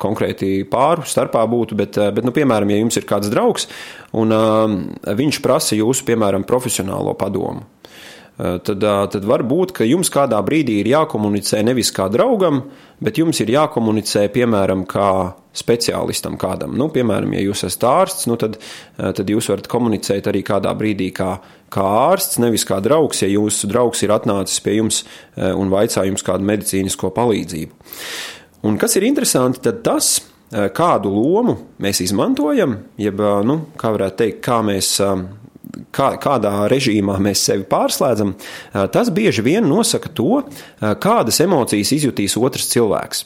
konkrēti 0.00 0.64
pāru 0.70 1.04
starpā 1.04 1.42
būtu, 1.52 1.76
bet, 1.76 1.98
bet 2.16 2.24
nu, 2.24 2.32
piemēram, 2.32 2.72
ja 2.72 2.80
jums 2.80 2.96
ir 2.96 3.04
kāds 3.08 3.28
draugs 3.28 3.68
un 4.16 4.32
uh, 4.32 4.72
viņš 5.20 5.42
prasa 5.44 5.76
jūsu, 5.76 6.06
piemēram, 6.08 6.46
profesionālo 6.48 7.12
padomu, 7.20 7.60
uh, 7.60 8.56
tad, 8.64 8.80
uh, 8.80 9.04
tad 9.12 9.28
var 9.28 9.44
būt, 9.44 9.76
ka 9.76 9.84
jums 9.84 10.08
kādā 10.10 10.40
brīdī 10.46 10.80
ir 10.80 10.88
jākomunicē 10.94 11.60
nevis 11.68 11.92
kā 11.92 12.08
draugam, 12.08 12.64
bet 13.04 13.20
jums 13.20 13.42
ir 13.44 13.52
jākomunicē, 13.52 14.24
piemēram, 14.32 14.88
kā 14.88 15.10
speciālistam 15.54 16.36
kādam. 16.40 16.74
Nu, 16.78 16.88
piemēram, 16.92 17.34
ja 17.36 17.44
jūs 17.44 17.64
esat 17.68 17.86
ārsts, 17.88 18.26
nu, 18.30 18.36
tad, 18.40 18.58
eh, 18.58 19.12
tad 19.16 19.30
jūs 19.30 19.48
varat 19.52 19.70
komunicēt 19.70 20.28
arī 20.30 20.42
kādā 20.46 20.74
brīdī 20.76 21.10
kā, 21.14 21.38
kā 21.72 21.86
ārsts, 22.10 22.40
nevis 22.42 22.66
kā 22.68 22.80
draugs, 22.84 23.22
ja 23.22 23.30
jūsu 23.30 23.70
draugs 23.70 24.02
ir 24.02 24.14
atnācis 24.14 24.62
pie 24.64 24.78
jums 24.80 25.04
eh, 25.04 25.52
un 25.54 25.70
vaicā 25.72 26.06
jums 26.08 26.26
kādu 26.26 26.46
medicīnisko 26.50 27.12
palīdzību. 27.14 27.94
Un 28.64 28.78
kas 28.80 28.96
ir 28.96 29.06
interesanti, 29.06 29.62
tad 29.62 29.82
tas, 29.86 30.16
eh, 30.50 30.68
kādu 30.74 31.12
lomu 31.14 31.56
mēs 31.78 32.02
izmantojam, 32.02 32.80
jeb, 32.98 33.22
nu, 33.46 33.60
kā 33.78 33.94
varētu 33.94 34.22
teikt, 34.24 34.42
kā 34.44 34.60
mēs 34.66 34.96
kā, 35.94 36.08
kādā 36.22 36.52
režīmā 36.70 37.16
mēs 37.22 37.42
sevi 37.46 37.64
pārslēdzam, 37.66 38.34
tas 38.94 39.10
bieži 39.14 39.42
vien 39.42 39.66
nosaka 39.66 40.10
to, 40.14 40.42
kādas 41.02 41.40
emocijas 41.42 41.92
izjutīs 41.96 42.36
otrs 42.38 42.68
cilvēks. 42.70 43.24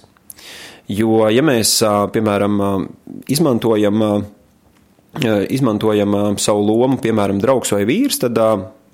Jo, 0.89 1.27
ja 1.29 1.43
mēs, 1.45 1.75
piemēram, 2.15 2.61
izmantojam, 3.29 4.05
izmantojam 5.53 6.17
savu 6.41 6.65
lomu, 6.65 6.97
piemēram, 7.03 7.43
draugs 7.43 7.75
vai 7.75 7.83
vīrs, 7.89 8.23
tad 8.23 8.41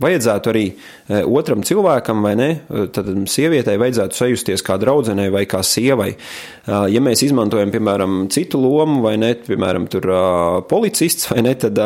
vajadzētu 0.02 0.50
arī 0.50 0.64
e, 0.72 1.20
otram 1.22 1.62
cilvēkam, 1.66 2.22
vai 2.24 2.34
ne, 2.38 2.48
e, 2.66 2.86
tad 2.94 3.10
sievietei 3.30 3.76
vajadzētu 3.80 4.18
sajusties 4.18 4.64
kā 4.66 4.76
draudzenei 4.80 5.30
vai 5.32 5.44
kā 5.50 5.60
sievai. 5.66 6.10
E, 6.14 6.78
ja 6.90 7.02
mēs 7.04 7.22
izmantojam, 7.26 7.70
piemēram, 7.74 8.16
citu 8.34 8.60
lomu, 8.62 9.00
vai 9.04 9.14
ne, 9.20 9.34
piemēram, 9.46 9.86
tur 9.92 10.08
policists, 10.70 11.28
vai 11.30 11.44
ne, 11.46 11.54
tad, 11.60 11.78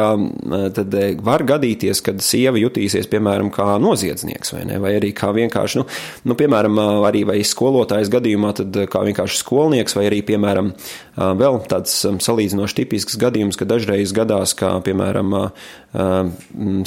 tad 0.77 0.97
var 1.25 1.44
gadīties, 1.49 2.03
kad 2.05 2.23
sieva 2.25 2.61
jutīsies, 2.61 3.09
piemēram, 3.12 3.53
kā 3.55 3.77
noziedznieks, 3.83 4.55
vai 4.57 4.64
ne, 4.68 4.81
vai 4.83 4.94
arī 4.99 5.12
kā 5.16 5.33
vienkārši, 5.37 5.83
nu, 5.83 5.87
nu 6.31 6.38
piemēram, 6.38 6.81
arī 7.09 7.25
vai 7.29 7.40
skolotājas 7.47 8.12
gadījumā, 8.12 8.55
tad 8.62 8.81
kā 8.90 9.05
vienkārši 9.11 9.42
skolnieks, 9.42 9.97
vai 9.99 10.09
arī, 10.09 10.23
piemēram, 10.33 10.73
vēl 11.18 11.59
tāds 11.70 11.94
salīdzinoši 12.24 12.76
tipisks 12.81 13.18
gadījums, 13.20 13.59
ka 13.59 13.66
dažreiz 13.68 14.12
gadās, 14.16 14.54
kā, 14.59 14.70
piemēram, 14.85 15.35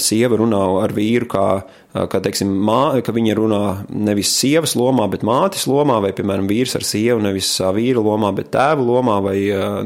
sieva 0.02 0.40
runā 0.40 0.62
ar 0.82 0.96
vīru, 0.96 1.28
kā, 1.32 1.46
kā 1.92 2.22
teiksim, 2.24 2.54
mā, 2.68 3.02
ka 3.04 3.16
viņa 3.16 3.36
runā 3.38 3.62
nevis 3.92 4.32
sievas 4.38 4.78
lomā, 4.80 5.10
bet 5.12 5.26
mātes 5.28 5.68
lomā, 5.70 6.00
vai, 6.04 6.14
piemēram, 6.16 6.50
vīrs 6.52 6.78
ar 6.80 6.88
sievu 6.88 7.22
nevis 7.26 7.54
vīra 7.76 8.04
lomā, 8.04 8.32
bet 8.38 8.54
tēva 8.56 8.88
lomā, 8.88 9.20
vai, 9.26 9.38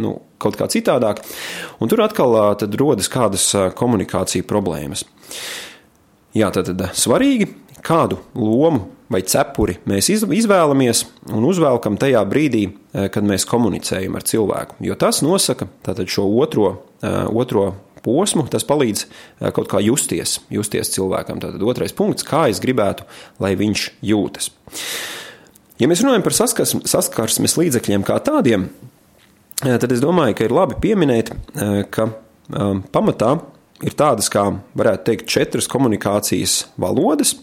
nu, 0.01 0.17
kaut 0.41 0.59
kā 0.59 0.69
citādāk. 0.71 1.23
Un 1.81 1.91
tur 1.91 2.05
atkal 2.05 2.37
rodas 2.77 3.09
kādas 3.11 3.49
komunikācija 3.79 4.45
problēmas. 4.47 5.07
Jā, 6.35 6.49
tad, 6.51 6.67
tad 6.67 6.97
svarīgi, 6.99 7.47
kādu 7.85 8.19
lomu 8.33 8.89
vai 9.11 9.21
cepuri 9.21 9.77
mēs 9.85 10.09
izvēlamies 10.09 11.03
un 11.29 11.45
uzvelkam 11.45 11.97
tajā 12.01 12.23
brīdī, 12.25 12.63
kad 13.13 13.25
mēs 13.27 13.45
komunicējam 13.49 14.17
ar 14.17 14.25
cilvēku. 14.25 14.79
Jo 14.85 14.97
tas 14.99 15.21
nosaka 15.25 15.67
šo 16.09 16.25
otro, 16.41 16.71
otro 17.29 17.67
posmu, 18.05 18.47
tas 18.49 18.65
palīdz 18.65 19.05
kaut 19.53 19.69
kā 19.69 19.81
justies, 19.85 20.39
justies 20.53 20.93
cilvēkam. 20.93 21.39
Tātad 21.41 21.61
otrais 21.65 21.93
punkts, 21.95 22.25
kā 22.25 22.47
es 22.49 22.61
gribētu, 22.61 23.05
lai 23.41 23.53
viņš 23.57 23.87
jūtas. 24.05 24.51
Ja 25.81 25.89
mēs 25.91 26.01
runājam 26.05 26.25
par 26.25 26.35
saskarsmes, 26.37 26.89
saskarsmes 26.89 27.57
līdzekļiem 27.59 28.05
kā 28.07 28.17
tādiem, 28.23 28.69
tad 29.61 29.91
es 29.91 30.01
domāju, 30.03 30.37
ka 30.37 30.47
ir 30.47 30.53
labi 30.55 30.77
pieminēt, 30.81 31.33
ka 31.93 32.09
pamatā 32.93 33.35
ir 33.85 33.95
tādas, 33.97 34.29
kā 34.33 34.47
varētu 34.77 35.09
teikt, 35.09 35.29
četras 35.31 35.69
komunikācijas 35.71 36.65
valodas, 36.81 37.35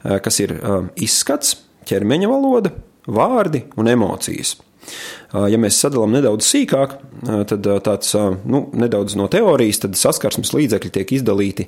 kas 0.00 0.40
ir 0.42 0.56
izskats, 1.00 1.56
ķermeņa 1.90 2.30
valoda, 2.30 2.72
vārdi 3.10 3.64
un 3.80 3.90
emocijas. 3.90 4.56
Ja 5.30 5.58
mēs 5.60 5.78
sadalām 5.82 6.14
nedaudz 6.14 6.46
sīkāk, 6.48 6.96
tad 7.50 7.66
tāds 7.86 8.14
nu, 8.48 8.64
nedaudz 8.80 9.14
no 9.18 9.28
teorijas, 9.30 9.82
tad 9.84 9.98
saskarsmes 9.98 10.54
līdzekļi 10.56 10.92
tiek 10.96 11.12
izdalīti 11.18 11.66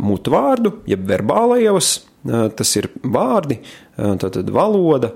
mutvārdu, 0.00 0.78
jeb 0.88 1.04
verbālajos, 1.08 1.90
tas 2.56 2.72
ir 2.78 2.88
vārdi, 3.02 3.58
tātad 3.96 4.48
valoda, 4.54 5.12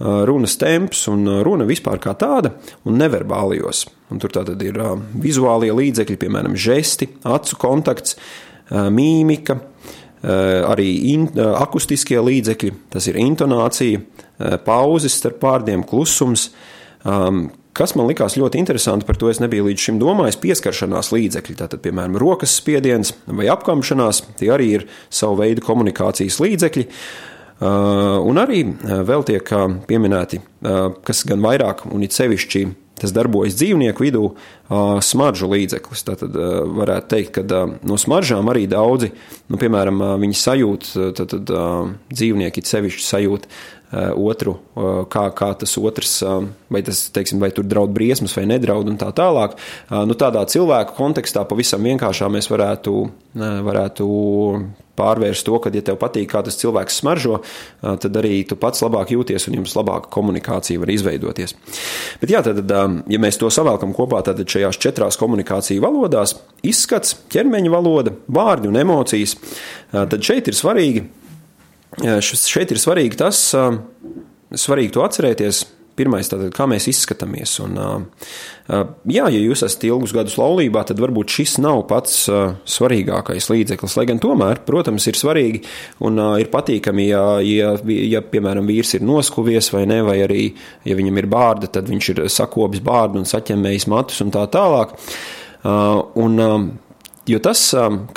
runas 0.00 0.56
temps 0.60 1.06
un 1.08 1.24
runa 1.46 1.64
vispār 1.68 2.00
kā 2.02 2.12
tāda, 2.18 2.52
un 2.84 2.98
neverbālajos. 3.00 3.86
Un 4.12 4.20
tur 4.22 4.30
tātad 4.34 4.60
ir 4.62 4.76
vizuālie 5.18 5.72
līdzekļi, 5.74 6.18
piemēram, 6.20 6.54
žesti, 6.58 7.08
acu 7.26 7.58
kontakts, 7.58 8.18
mīmika, 8.70 9.58
arī 10.26 10.88
in, 11.12 11.28
akustiskie 11.36 12.18
līdzekļi, 12.22 12.72
tas 12.92 13.06
ir 13.10 13.18
intonācija, 13.22 14.00
pauzes 14.66 15.16
starp 15.20 15.42
vārdiem, 15.42 15.84
klusums. 15.86 16.50
Kas 17.76 17.92
man 17.92 18.08
likās 18.08 18.38
ļoti 18.40 18.56
interesanti, 18.56 19.04
par 19.04 19.18
to 19.20 19.28
es 19.28 19.40
nebiju 19.42 19.66
līdz 19.66 19.82
šim 19.88 19.98
domājis, 20.00 20.38
pieskaršanās 20.40 21.10
līdzekļi. 21.12 21.56
Tātad, 21.58 21.82
piemēram, 21.84 22.16
rokas 22.20 22.54
spiediens 22.56 23.12
vai 23.28 23.50
apkamšanās, 23.52 24.22
tie 24.40 24.48
arī 24.54 24.70
ir 24.78 24.86
savu 25.12 25.42
veidu 25.42 25.64
komunikācijas 25.66 26.40
līdzekļi. 26.40 26.86
Un 27.60 28.40
arī 28.42 28.64
vēl 28.84 29.22
tiek 29.28 29.52
pieminēti, 29.88 30.42
kas 31.06 31.22
gan 31.28 31.44
vairāk 31.44 31.86
un 31.88 32.04
it 32.04 32.16
sevišķi 32.16 32.66
tas 32.96 33.12
darbojas 33.12 33.56
dzīvnieku 33.58 34.04
vidū, 34.06 34.22
smaržu 35.04 35.50
līdzeklis. 35.52 36.04
Tad 36.06 36.22
varētu 36.32 37.10
teikt, 37.12 37.36
ka 37.36 37.64
no 37.84 37.98
smaržām 38.00 38.48
arī 38.52 38.64
daudzi, 38.72 39.10
nu, 39.52 39.60
piemēram, 39.60 40.00
viņi 40.22 40.38
sajūt, 40.40 40.92
tad, 41.18 41.34
tad 41.34 41.52
dzīvnieki 42.12 42.64
sevišķi 42.64 43.04
sajūt 43.04 43.48
otru, 44.16 44.56
kā, 45.12 45.26
kā 45.36 45.50
tas 45.60 45.76
otrs, 45.78 46.14
vai 46.72 46.82
tas, 46.88 47.04
teiksim, 47.14 47.38
vai 47.42 47.52
tur 47.54 47.68
draud 47.68 47.92
briesmas 47.94 48.34
vai 48.36 48.46
nedraud 48.48 48.88
un 48.90 48.96
tā 49.00 49.12
tālāk. 49.16 49.60
Nu, 49.92 50.16
tādā 50.18 50.42
cilvēku 50.50 50.96
kontekstā 50.96 51.44
pavisam 51.48 51.84
vienkāršā 51.86 52.32
mēs 52.32 52.50
varētu, 52.52 52.96
varētu 53.68 54.08
pārvērst 54.96 55.46
to, 55.46 55.58
ka, 55.62 55.70
ja 55.74 55.82
tev 55.84 55.98
patīk, 56.00 56.28
kā 56.32 56.42
tas 56.46 56.58
cilvēks 56.60 57.00
smaržo, 57.02 57.40
tad 57.82 58.18
arī 58.20 58.40
tu 58.48 58.58
pats 58.60 58.82
labāk 58.84 59.12
jūties 59.14 59.48
un 59.50 59.60
jums 59.60 59.76
labāka 59.76 60.10
komunikācija 60.14 60.80
var 60.82 60.92
izveidoties. 60.94 61.56
Bet, 62.22 62.32
jā, 62.32 62.42
tad, 62.46 62.64
ja 62.66 63.20
mēs 63.22 63.40
to 63.40 63.50
savēlkam 63.52 63.94
kopā, 63.96 64.22
tad 64.26 64.42
šajās 64.42 64.80
četrās 64.82 65.20
komunikāciju 65.20 65.84
valodās- 65.84 66.36
izskats, 66.72 67.16
ķermeņa 67.32 67.72
valoda, 67.72 68.16
vārdi 68.28 68.72
un 68.72 68.80
emocijas, 68.80 69.36
tad 69.92 70.18
šeit 70.20 70.48
ir 70.48 70.58
svarīgi, 70.58 71.06
šeit 72.20 72.72
ir 72.72 72.82
svarīgi 72.82 73.16
tas, 73.16 73.54
svarīgi 74.56 74.92
to 74.92 75.04
atcerēties, 75.04 75.64
Pirmais, 75.96 76.28
tātad, 76.28 76.50
kā 76.52 76.66
mēs 76.68 76.90
izskatāmies. 76.90 77.54
Un, 77.64 77.78
jā, 79.08 79.26
ja 79.32 79.38
jūs 79.40 79.62
esat 79.64 79.86
ilgus 79.88 80.12
gadus 80.12 80.34
laulībā, 80.36 80.82
tad 80.84 80.98
varbūt 81.00 81.32
šis 81.38 81.54
nav 81.64 81.86
pats 81.88 82.26
svarīgākais 82.68 83.46
līdzeklis. 83.48 83.94
Lai 83.96 84.04
gan 84.10 84.20
tomēr, 84.20 84.60
protams, 84.66 85.06
ir 85.08 85.16
svarīgi 85.16 85.62
un 86.04 86.20
ir 86.36 86.50
patīkami, 86.52 87.06
ja, 87.08 87.22
ja, 87.40 87.70
ja 87.80 88.20
piemēram, 88.20 88.68
vīrs 88.68 88.92
ir 88.98 89.06
noskuvies 89.08 89.70
vai 89.72 89.86
ne, 89.88 90.02
vai 90.04 90.18
arī, 90.26 90.42
ja 90.84 90.98
viņam 90.98 91.20
ir 91.22 91.28
bārda, 91.32 91.70
tad 91.78 91.88
viņš 91.88 92.10
ir 92.12 92.20
sakopis 92.34 92.84
bārdu 92.84 93.22
un 93.22 93.30
saķemmējis 93.30 93.88
matus 93.88 94.20
un 94.26 94.34
tā 94.34 94.42
tālāk. 94.52 94.92
Un, 95.64 96.44
jo 97.26 97.40
tas, 97.48 97.62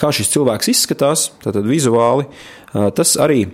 kā 0.04 0.12
šis 0.20 0.34
cilvēks 0.36 0.74
izskatās, 0.76 1.30
tātad 1.46 1.63
vizuāli, 1.63 2.28
tas 2.76 3.15
arī, 3.24 3.46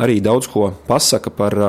arī 0.00 0.18
daudz 0.24 0.48
ko 0.56 0.70
pasaka 0.88 1.34
par 1.34 1.60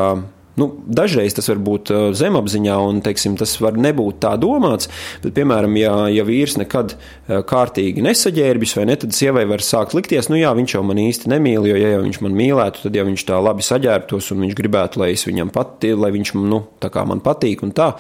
Nu, 0.55 0.69
dažreiz 0.87 1.35
tas 1.35 1.49
var 1.51 1.59
būt 1.59 1.91
zemapziņā, 2.15 2.75
un 2.87 3.01
teiksim, 3.03 3.35
tas 3.39 3.57
var 3.59 3.75
nebūt 3.75 4.21
tā 4.23 4.35
domāts. 4.39 4.87
Bet, 5.23 5.33
piemēram, 5.35 5.75
ja, 5.79 5.93
ja 6.13 6.23
vīrs 6.27 6.55
nekad 6.61 6.95
kārtīgi 7.27 8.03
nesaģērbjas, 8.05 8.75
vai 8.79 8.85
ne, 8.87 8.95
tad 9.01 9.15
sievai 9.17 9.43
var 9.49 9.63
sākt 9.65 9.97
likties, 9.97 10.29
nu 10.31 10.39
jā, 10.39 10.53
viņš 10.55 10.77
jau 10.77 10.83
man 10.87 11.01
īsti 11.03 11.31
nemīl, 11.33 11.67
jo, 11.67 11.75
ja 11.79 11.91
jau 11.97 12.05
viņš 12.05 12.21
man 12.23 12.39
mīlētu, 12.39 12.85
tad 12.85 12.95
jau 12.95 13.07
viņš 13.09 13.27
tā 13.27 13.41
labi 13.43 13.67
saģērbtos, 13.67 14.31
un 14.31 14.45
viņš 14.45 14.55
gribētu, 14.61 15.03
lai 15.03 15.11
es 15.17 15.27
viņam 15.27 15.51
patīk, 15.55 15.97
lai 15.99 16.13
viņš 16.15 16.35
nu, 16.39 16.63
man 17.11 17.25
patīk 17.25 17.65
un 17.67 17.75
tā. 17.75 17.91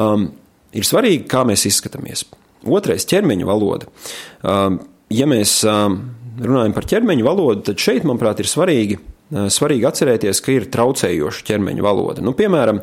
Um, 0.00 0.30
ir 0.72 0.88
svarīgi, 0.88 1.26
kā 1.28 1.44
mēs 1.48 1.68
izskatāmies. 1.68 2.24
Otrais- 2.64 3.04
ķermeņa 3.10 3.46
valoda. 3.46 3.92
Um, 4.40 4.80
ja 5.12 5.28
mēs 5.28 5.60
um, 5.68 6.00
runājam 6.40 6.74
par 6.76 6.88
ķermeņa 6.88 7.26
valodu, 7.26 7.66
tad 7.68 7.82
šeit, 7.82 8.06
manuprāt, 8.08 8.40
ir 8.40 8.48
svarīgi 8.48 9.00
svarīgi 9.32 9.88
atcerēties, 9.88 10.42
ka 10.44 10.56
ir 10.56 10.70
traucējoša 10.72 11.46
ķermeņa 11.48 11.84
valoda. 11.84 12.24
Nu, 12.24 12.34
piemēram, 12.36 12.82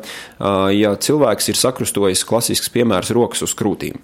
ja 0.74 0.94
cilvēks 0.98 1.52
ir 1.52 1.60
sakrustojis 1.60 2.26
klasisks 2.28 2.72
piemērs 2.74 3.14
rokas 3.16 3.46
uz 3.46 3.54
krūtīm. 3.58 4.00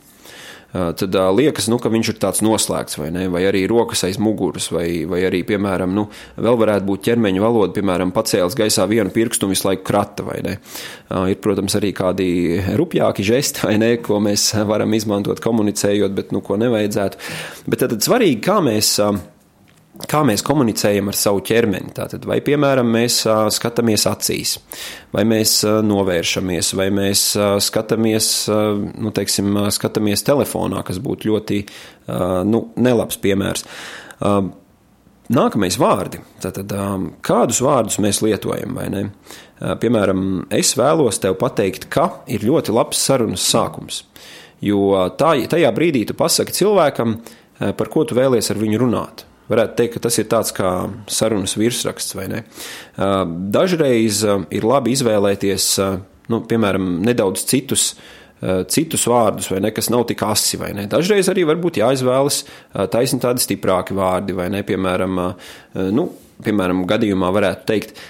Tad 0.72 1.14
uh, 1.14 1.28
liekas, 1.32 1.68
nu, 1.72 1.78
ka 1.80 1.88
viņš 1.92 2.08
ir 2.10 2.16
tāds 2.20 2.42
noslēgts, 2.44 2.98
vai, 2.98 3.08
ne? 3.14 3.26
vai 3.32 3.44
arī 3.48 3.62
rokas 3.70 4.02
aiz 4.08 4.18
muguras, 4.20 4.66
vai, 4.74 5.06
vai 5.08 5.22
arī, 5.24 5.40
piemēram, 5.46 5.94
nu, 5.94 6.08
vēl 6.42 6.58
varētu 6.60 6.88
būt 6.88 7.04
ķermeņa 7.06 7.44
valoda, 7.44 7.72
piemēram, 7.76 8.12
pacēlis 8.14 8.58
gaisā 8.58 8.84
vienu 8.90 9.12
pirkstu 9.14 9.46
un 9.46 9.54
visu 9.54 9.68
laiku 9.68 9.86
krata, 9.86 10.26
ir, 10.42 11.38
protams, 11.44 11.78
arī 11.78 11.94
kādi 11.96 12.28
rupjāki 12.76 13.24
žesti, 13.24 13.62
vai 13.64 13.76
ne, 13.80 13.94
ko 14.02 14.18
mēs 14.20 14.50
varam 14.68 14.92
izmantot 14.98 15.40
komunicējot, 15.44 16.18
bet, 16.18 16.34
nu, 16.36 16.42
ko 16.44 16.58
nevajadzētu. 16.60 17.24
Bet 17.70 17.84
tad, 17.84 17.96
tad 17.96 18.10
svarīgi, 18.10 18.42
kā 18.44 18.60
mēs. 18.64 18.96
Kā 20.04 20.20
mēs 20.28 20.42
komunicējam 20.44 21.08
ar 21.08 21.16
savu 21.16 21.40
ķermeni. 21.46 21.94
Tātad, 21.96 22.26
vai, 22.28 22.36
piemēram, 22.44 22.88
mēs 22.92 23.22
skatāmies 23.56 24.04
acīs, 24.10 24.56
vai 25.14 25.24
mēs 25.28 25.62
novēršamies, 25.64 26.74
vai 26.76 26.90
mēs 26.92 27.22
skatāmies, 27.64 28.28
nu, 28.92 29.12
teiksim, 29.16 29.56
skatāmies 29.72 30.26
telefonā, 30.26 30.82
kas 30.84 31.00
būtu 31.00 31.30
ļoti 31.30 31.60
nu, 32.50 32.60
nelabs 32.76 33.16
piemērs. 33.24 33.64
Nākamais 35.26 35.78
vārdi. 35.80 36.20
Tātad, 36.44 36.74
kādus 37.26 37.62
vārdus 37.64 37.96
mēs 38.04 38.20
lietojam? 38.22 38.76
Piemēram, 39.80 40.20
es 40.54 40.74
vēlos 40.78 41.18
tev 41.22 41.38
pateikt, 41.40 41.88
ka 41.90 42.10
ir 42.30 42.44
ļoti 42.46 42.74
labs 42.76 43.00
sarunas 43.08 43.46
sākums. 43.48 44.04
Jo 44.62 45.08
tā, 45.18 45.34
tajā 45.50 45.72
brīdī 45.76 46.04
tu 46.08 46.14
pasaki 46.16 46.54
cilvēkam, 46.56 47.16
par 47.58 47.90
ko 47.92 48.04
tu 48.04 48.16
vēlies 48.18 48.52
ar 48.52 48.60
viņu 48.60 48.82
runāt. 48.84 49.26
Varētu 49.46 49.78
teikt, 49.78 49.96
ka 49.96 50.04
tas 50.08 50.18
ir 50.18 50.28
tāds 50.30 50.52
kā 50.56 50.74
sarunas 51.12 51.56
virsraksts, 51.58 52.16
vai 52.18 52.26
ne? 52.32 52.44
Dažreiz 53.54 54.24
ir 54.26 54.66
labi 54.66 54.94
izvēlēties, 54.96 55.72
nu, 56.32 56.40
piemēram, 56.50 56.96
nedaudz 57.06 57.46
citus 57.46 57.92
citus 58.68 59.06
vārdus, 59.08 59.48
vai 59.48 59.62
ne, 59.64 59.70
kas 59.72 59.88
nav 59.88 60.04
tik 60.10 60.20
asi. 60.26 60.58
Dažreiz 60.92 61.30
arī 61.32 61.46
varbūt 61.48 61.78
jāizvēlas 61.80 62.42
taisni 62.92 63.20
tādi 63.22 63.40
stiprāki 63.40 63.96
vārdi, 63.96 64.36
vai 64.36 64.50
ne, 64.52 64.60
piemēram, 64.66 65.20
nu, 65.96 66.04
piemēram 66.44 66.84
gadījumā 66.88 67.30
varētu 67.32 67.66
teikt, 67.70 68.02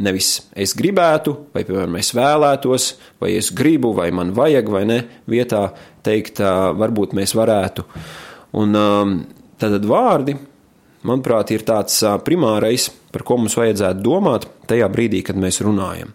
nevis 0.00 0.30
es 0.56 0.72
gribētu, 0.78 1.34
vai, 1.52 1.66
piemēram, 1.68 1.98
es 2.00 2.14
vēlētos, 2.16 2.88
vai 3.20 3.34
es 3.36 3.50
gribu, 3.56 3.92
vai 3.96 4.08
man 4.16 4.32
vajag, 4.36 4.70
vai 4.72 4.84
ne, 4.88 5.00
vietā 5.28 5.66
teikt, 6.06 6.40
varbūt 6.80 7.12
mēs 7.18 7.36
varētu. 7.36 7.84
Un 8.60 8.80
tātad 9.60 9.84
vārdi 9.86 10.38
manuprāt, 11.06 11.52
ir 11.54 11.64
tāds 11.66 12.00
primārais, 12.26 12.88
par 13.10 13.24
ko 13.26 13.38
mums 13.40 13.56
vajadzētu 13.58 14.02
domāt 14.04 14.46
tajā 14.70 14.88
brīdī, 14.92 15.22
kad 15.26 15.38
mēs 15.40 15.60
runājam. 15.64 16.12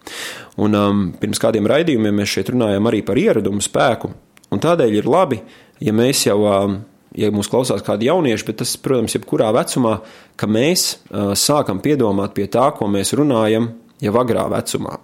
Un, 0.62 0.76
um, 0.80 1.06
pirms 1.20 1.42
kādiem 1.42 1.68
raidījumiem 1.70 2.22
mēs 2.22 2.36
šeit 2.38 2.52
runājam 2.54 2.90
arī 2.90 3.02
par 3.06 3.20
ieradumu 3.20 3.64
spēku, 3.64 4.12
un 4.52 4.62
tādēļ 4.64 5.00
ir 5.00 5.10
labi, 5.10 5.42
ja 5.84 5.96
mēs 5.96 6.26
jau, 6.28 6.38
um, 6.48 6.78
ja 7.16 7.32
mūs 7.36 7.50
klausās 7.52 7.84
kādi 7.86 8.10
jaunieši, 8.10 8.48
bet 8.48 8.62
tas, 8.64 8.76
protams, 8.82 9.18
jebkurā 9.18 9.50
vecumā, 9.56 9.98
ka 10.40 10.50
mēs 10.52 10.88
uh, 10.96 11.34
sākam 11.40 11.82
piedomāt 11.84 12.36
pie 12.38 12.48
tā, 12.52 12.70
ko 12.78 12.88
mēs 12.92 13.16
runājam 13.18 13.74
jau 14.04 14.14
agrā 14.20 14.46
vecumā. 14.52 14.98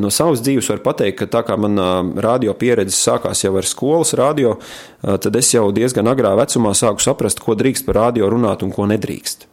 No 0.00 0.10
savas 0.14 0.42
dzīves 0.44 0.70
var 0.72 0.82
pateikt, 0.84 1.18
ka 1.20 1.30
tā 1.30 1.42
kā 1.46 1.56
manā 1.60 1.88
radio 2.24 2.54
pieredze 2.56 2.96
sākās 2.96 3.44
jau 3.44 3.52
ar 3.60 3.68
skolas 3.68 4.14
radio, 4.18 4.56
tad 5.02 5.36
es 5.36 5.52
jau 5.52 5.66
diezgan 5.74 6.08
agrā 6.10 6.34
vecumā 6.38 6.72
sāku 6.76 7.04
saprast, 7.04 7.42
ko 7.44 7.56
drīkst 7.58 7.86
par 7.88 8.00
radio 8.06 8.30
runāt 8.32 8.64
un 8.64 8.72
ko 8.74 8.88
nedrīkst. 8.90 9.48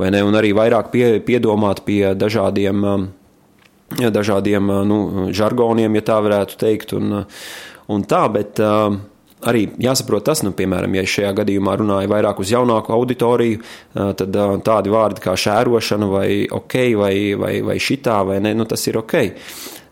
Vai 0.00 0.12
ne? 0.14 0.22
Un 0.24 0.36
arī 0.38 0.52
vairāk 0.56 0.92
pie, 0.92 1.06
piedomāt 1.26 1.82
pie 1.86 2.14
dažādiem, 2.16 2.86
dažādiem 3.98 4.72
nu, 4.88 4.98
žargoniem, 5.36 5.98
ja 5.98 6.06
tā 6.06 6.20
varētu 6.24 6.58
teikt, 6.60 6.96
un, 6.96 7.24
un 7.92 8.06
tā, 8.08 8.24
bet 8.32 8.62
arī 9.46 9.66
jāsaprot 9.82 10.26
tas, 10.26 10.42
nu, 10.46 10.52
piemēram, 10.56 10.98
ja 10.98 11.06
šajā 11.06 11.32
gadījumā 11.40 11.76
runāja 11.80 12.10
vairāk 12.10 12.42
uz 12.42 12.52
jaunāku 12.54 12.94
auditoriju, 12.96 13.62
tad 13.94 14.38
tādi 14.66 14.92
vārdi 14.92 15.24
kā 15.24 15.36
šērošana 15.38 16.10
vai 16.10 16.28
ok, 16.50 16.78
vai, 17.00 17.16
vai, 17.38 17.56
vai 17.66 17.80
šitā, 17.82 18.20
vai 18.26 18.40
ne, 18.44 18.54
nu, 18.58 18.68
tas 18.68 18.86
ir 18.90 19.00
ok. 19.02 19.18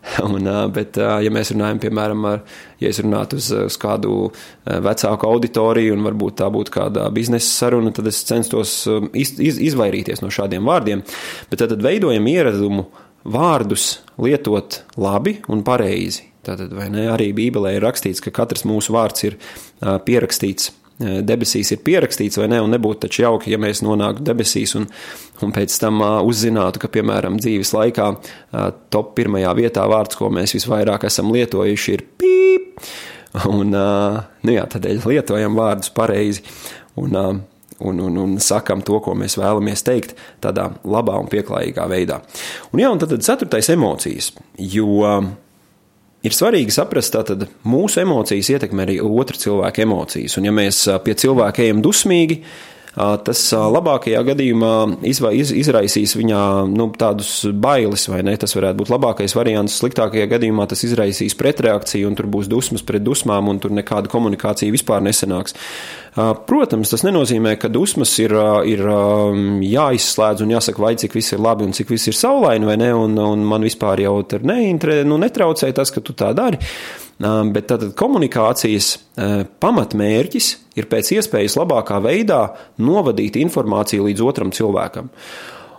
Un, 0.25 0.45
bet, 0.73 0.99
ja 0.99 1.31
mēs 1.33 1.51
runājam, 1.55 1.79
piemēram, 1.81 2.27
ar, 2.29 2.43
ja 2.81 2.91
es 2.91 2.99
runātu 3.01 3.39
uz, 3.41 3.49
uz 3.71 3.77
kādu 3.81 4.29
vecāku 4.63 5.29
auditoriju, 5.29 5.95
un 5.95 6.05
varbūt 6.05 6.37
tā 6.43 6.49
būtu 6.53 6.75
kāda 6.75 7.07
biznesa 7.15 7.49
saruna, 7.49 7.93
tad 7.95 8.11
es 8.11 8.21
censtos 8.27 8.77
iz, 9.17 9.33
iz, 9.41 9.57
izvairīties 9.71 10.21
no 10.21 10.29
šādiem 10.33 10.69
vārdiem. 10.69 11.01
Bet 11.49 11.63
tad, 11.63 11.73
tad 11.73 11.81
veidojam 11.85 12.29
ieradumu 12.29 12.85
vārdus 13.25 13.89
lietot 14.21 14.83
labi 15.01 15.39
un 15.49 15.65
pareizi. 15.65 16.29
Tātad, 16.45 16.73
vai 16.77 16.89
ne, 16.93 17.07
arī 17.09 17.31
Bībelē 17.35 17.75
ir 17.75 17.85
rakstīts, 17.85 18.23
ka 18.23 18.33
katrs 18.35 18.65
mūsu 18.69 18.93
vārds 18.95 19.25
ir 19.25 19.39
pierakstīts 19.81 20.73
debesīs 20.99 21.73
ir 21.73 21.81
pierakstīts, 21.83 22.37
vai 22.39 22.47
ne? 22.51 22.61
Un 22.63 22.71
nebūtu 22.71 23.05
taču 23.05 23.25
jauki, 23.25 23.51
ja 23.51 23.59
mēs 23.59 23.83
nonāktu 23.83 24.23
debesīs 24.25 24.75
un, 24.79 24.87
un 25.43 25.55
pēc 25.55 25.75
tam 25.81 25.99
uh, 26.01 26.21
uzzinātu, 26.23 26.79
ka, 26.79 26.89
piemēram, 26.91 27.39
dzīves 27.41 27.73
laikā 27.75 28.07
uh, 28.15 28.69
top 28.93 29.15
pirmajā 29.17 29.51
vietā 29.59 29.83
vārds, 29.91 30.15
ko 30.15 30.31
mēs 30.33 30.55
visvairāk 30.55 31.07
esam 31.09 31.33
lietojuši, 31.35 31.97
ir 31.97 32.05
pīp. 32.21 32.79
Un, 33.51 33.75
uh, 33.75 34.21
nu 34.47 34.55
jā, 34.55 34.63
tādēļ 34.71 35.03
lietojam 35.11 35.57
vārdus 35.59 35.91
pareizi 35.91 36.45
un, 36.95 37.17
uh, 37.19 37.33
un, 37.83 37.99
un, 37.99 38.19
un 38.21 38.37
sakam 38.39 38.79
to, 38.87 39.01
ko 39.03 39.17
mēs 39.19 39.35
vēlamies 39.35 39.83
teikt, 39.83 40.15
tādā 40.43 40.69
labā 40.87 41.17
un 41.19 41.27
pieklājīgā 41.27 41.89
veidā. 41.91 42.21
Un 42.71 42.85
jā, 42.85 42.93
un 42.95 43.03
tad, 43.03 43.11
tad 43.11 43.27
ceturtais 43.27 43.67
emocijas, 43.75 44.31
jo 44.55 44.87
uh, 45.01 45.19
Ir 46.25 46.33
svarīgi 46.33 46.73
saprast, 46.73 47.13
ka 47.13 47.47
mūsu 47.69 48.01
emocijas 48.01 48.49
ietekmē 48.55 48.87
arī 48.87 48.95
otra 49.03 49.37
cilvēka 49.37 49.83
emocijas. 49.85 50.39
Un, 50.39 50.47
ja 50.47 50.53
mēs 50.55 50.79
pie 51.05 51.13
cilvēka 51.21 51.61
ejam 51.67 51.83
dusmīgi, 51.85 52.39
tas 52.95 53.41
labākajā 53.51 54.21
gadījumā 54.29 54.73
izraisīs 55.03 56.15
viņā 56.15 56.43
nu, 56.71 56.87
tādus 56.95 57.31
bailes, 57.51 58.07
vai 58.11 58.21
ne? 58.27 58.35
Tas 58.39 58.55
varētu 58.55 58.79
būt 58.81 58.93
labākais 58.93 59.35
variants. 59.35 59.75
Sliktākajā 59.81 60.29
gadījumā 60.31 60.67
tas 60.71 60.85
izraisīs 60.87 61.35
pretreakciju, 61.39 62.07
un 62.07 62.15
tur 62.15 62.29
būs 62.31 62.49
dusmas 62.51 62.85
pret 62.87 63.03
dusmām, 63.03 63.51
un 63.51 63.59
tur 63.63 63.75
nekāda 63.75 64.11
komunikācija 64.11 64.73
vispār 64.73 65.03
nesanāks. 65.05 65.57
Protams, 66.15 66.93
tas 66.93 67.03
nenozīmē, 67.03 67.57
ka 67.59 67.67
dusmas 67.67 68.13
ir, 68.23 68.31
ir 68.71 68.83
jāizslēdz 69.67 70.45
un 70.45 70.53
jāsaka, 70.55 70.79
vai 70.79 70.93
cik 70.99 71.17
viss 71.17 71.35
ir 71.35 71.43
labi 71.43 71.67
un 71.67 71.75
cik 71.75 71.91
viss 71.91 72.07
ir 72.07 72.15
saulaini, 72.15 72.69
vai 72.69 72.77
ne, 72.79 72.93
un, 72.95 73.17
un 73.19 73.43
man 73.43 73.67
vispār 73.67 74.05
jau 74.05 74.21
tur 74.23 74.47
neintre, 74.47 75.01
nu, 75.03 75.19
netraucē 75.19 75.73
tas, 75.75 75.91
ka 75.91 75.99
tu 75.99 76.15
tā 76.15 76.31
dari. 76.37 76.61
Bet 77.19 77.69
tātad 77.69 77.93
komunikācijas 77.95 78.89
pamatmērķis 79.63 80.49
ir 80.75 80.87
pēc 80.91 81.13
iespējas 81.15 81.55
labākā 81.61 82.01
veidā 82.03 82.41
novadīt 82.83 83.39
informāciju 83.39 84.09
līdz 84.09 84.23
otram 84.25 84.51
cilvēkam. 84.55 85.07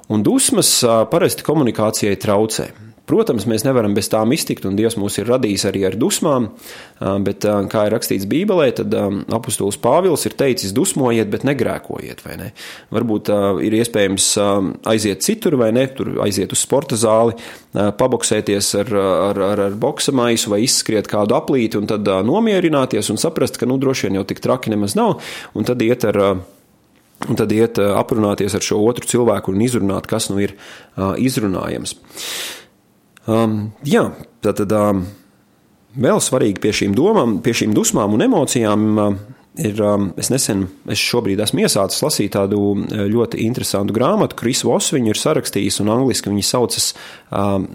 Un 0.09 0.25
dusmas 0.25 0.79
parasti 1.13 1.45
komunikācijai 1.45 2.17
traucē. 2.23 2.71
Protams, 3.07 3.45
mēs 3.47 3.63
nevaram 3.63 3.93
bez 3.95 4.09
tām 4.11 4.33
iztikt, 4.35 4.65
un 4.67 4.75
Dievs 4.79 4.97
mūs 4.99 5.21
ir 5.21 5.29
radījis 5.31 5.65
arī 5.69 5.85
ar 5.87 5.95
dusmām, 5.99 6.49
bet, 7.23 7.47
kā 7.71 7.85
ir 7.87 7.95
rakstīts 7.95 8.27
Bībelē, 8.27 8.67
tad 8.81 8.97
apustulis 9.37 9.79
Pāvils 9.79 10.27
ir 10.27 10.35
teicis: 10.35 10.75
dusmojiet, 10.75 11.31
bet 11.31 11.47
negrēkojiet, 11.47 12.25
ne? 12.41 12.51
Varbūt 12.95 13.31
ir 13.63 13.77
iespējams 13.79 14.27
aiziet 14.91 15.23
citur, 15.23 15.55
vai 15.61 15.71
ne, 15.77 15.87
tur 15.87 16.17
aiziet 16.25 16.51
uz 16.57 16.65
sporta 16.67 16.99
zāli, 16.99 17.39
paboksēties 17.73 18.73
ar, 18.83 18.93
ar, 19.31 19.43
ar, 19.53 19.65
ar 19.69 19.79
boksa 19.79 20.11
maisu 20.17 20.51
vai 20.51 20.65
izskriet 20.67 21.07
kādu 21.11 21.39
aplīti, 21.39 21.79
un 21.79 21.87
tad 21.87 22.11
nomierināties 22.27 23.15
un 23.15 23.23
saprast, 23.23 23.61
ka, 23.63 23.71
nu, 23.71 23.79
droši 23.79 24.09
vien 24.09 24.19
jau 24.19 24.27
tik 24.27 24.43
traki 24.43 24.75
nemaz 24.75 24.99
nav, 24.99 25.21
un 25.55 25.69
tad 25.69 25.87
iet 25.87 26.09
ar 26.11 26.23
Un 27.25 27.33
tad 27.33 27.49
iet 27.55 27.79
aprunāties 27.81 28.53
ar 28.55 28.61
šo 28.61 28.77
otru 28.85 29.09
cilvēku 29.09 29.55
un 29.55 29.63
izrunāt, 29.65 30.05
kas 30.05 30.27
nu 30.29 30.37
ir 30.45 30.53
izrunājams. 31.17 31.95
Um, 33.27 33.57
jā, 33.87 34.05
tātad 34.45 34.71
um, 34.77 35.07
vēl 35.99 36.21
svarīgi 36.23 36.63
pie 36.63 36.75
šīm 36.83 36.95
domām, 36.97 37.41
pie 37.43 37.57
šīm 37.59 37.75
dusmām 37.75 38.15
un 38.15 38.23
emocijām. 38.27 38.85
Um, 39.03 39.17
ir, 39.59 39.81
um, 39.83 40.11
es 40.21 40.29
nesen, 40.31 40.67
es 40.93 41.01
šobrīd 41.01 41.41
esmu 41.43 41.65
iesācis 41.65 42.05
lasīt 42.05 42.35
tādu 42.37 42.61
uh, 42.77 43.03
ļoti 43.11 43.41
interesantu 43.47 43.97
grāmatu. 43.97 44.39
Kris 44.39 44.63
Voss 44.67 44.95
viņu 44.95 45.11
ir 45.11 45.21
sarakstījis, 45.21 45.81
un 45.83 45.91
angļuiski 45.97 46.31
viņa 46.31 46.47
saucas 46.47 46.93
um, 47.31 47.67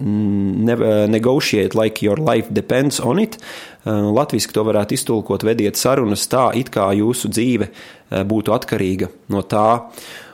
Negotiate 1.12 1.76
like 1.78 2.04
your 2.06 2.22
life 2.22 2.48
depends 2.48 3.02
on 3.02 3.20
it. 3.20 3.36
Uh, 3.84 4.08
Latvijas 4.14 4.48
to 4.54 4.64
varētu 4.64 4.96
iztulkot, 4.96 5.44
vediet 5.44 5.76
sarunas 5.76 6.24
tā, 6.32 6.48
it 6.56 6.72
kā 6.72 6.88
jūsu 6.96 7.28
dzīve 7.32 7.68
uh, 7.68 8.22
būtu 8.24 8.56
atkarīga 8.56 9.12
no 9.34 9.44
tā. 9.44 9.82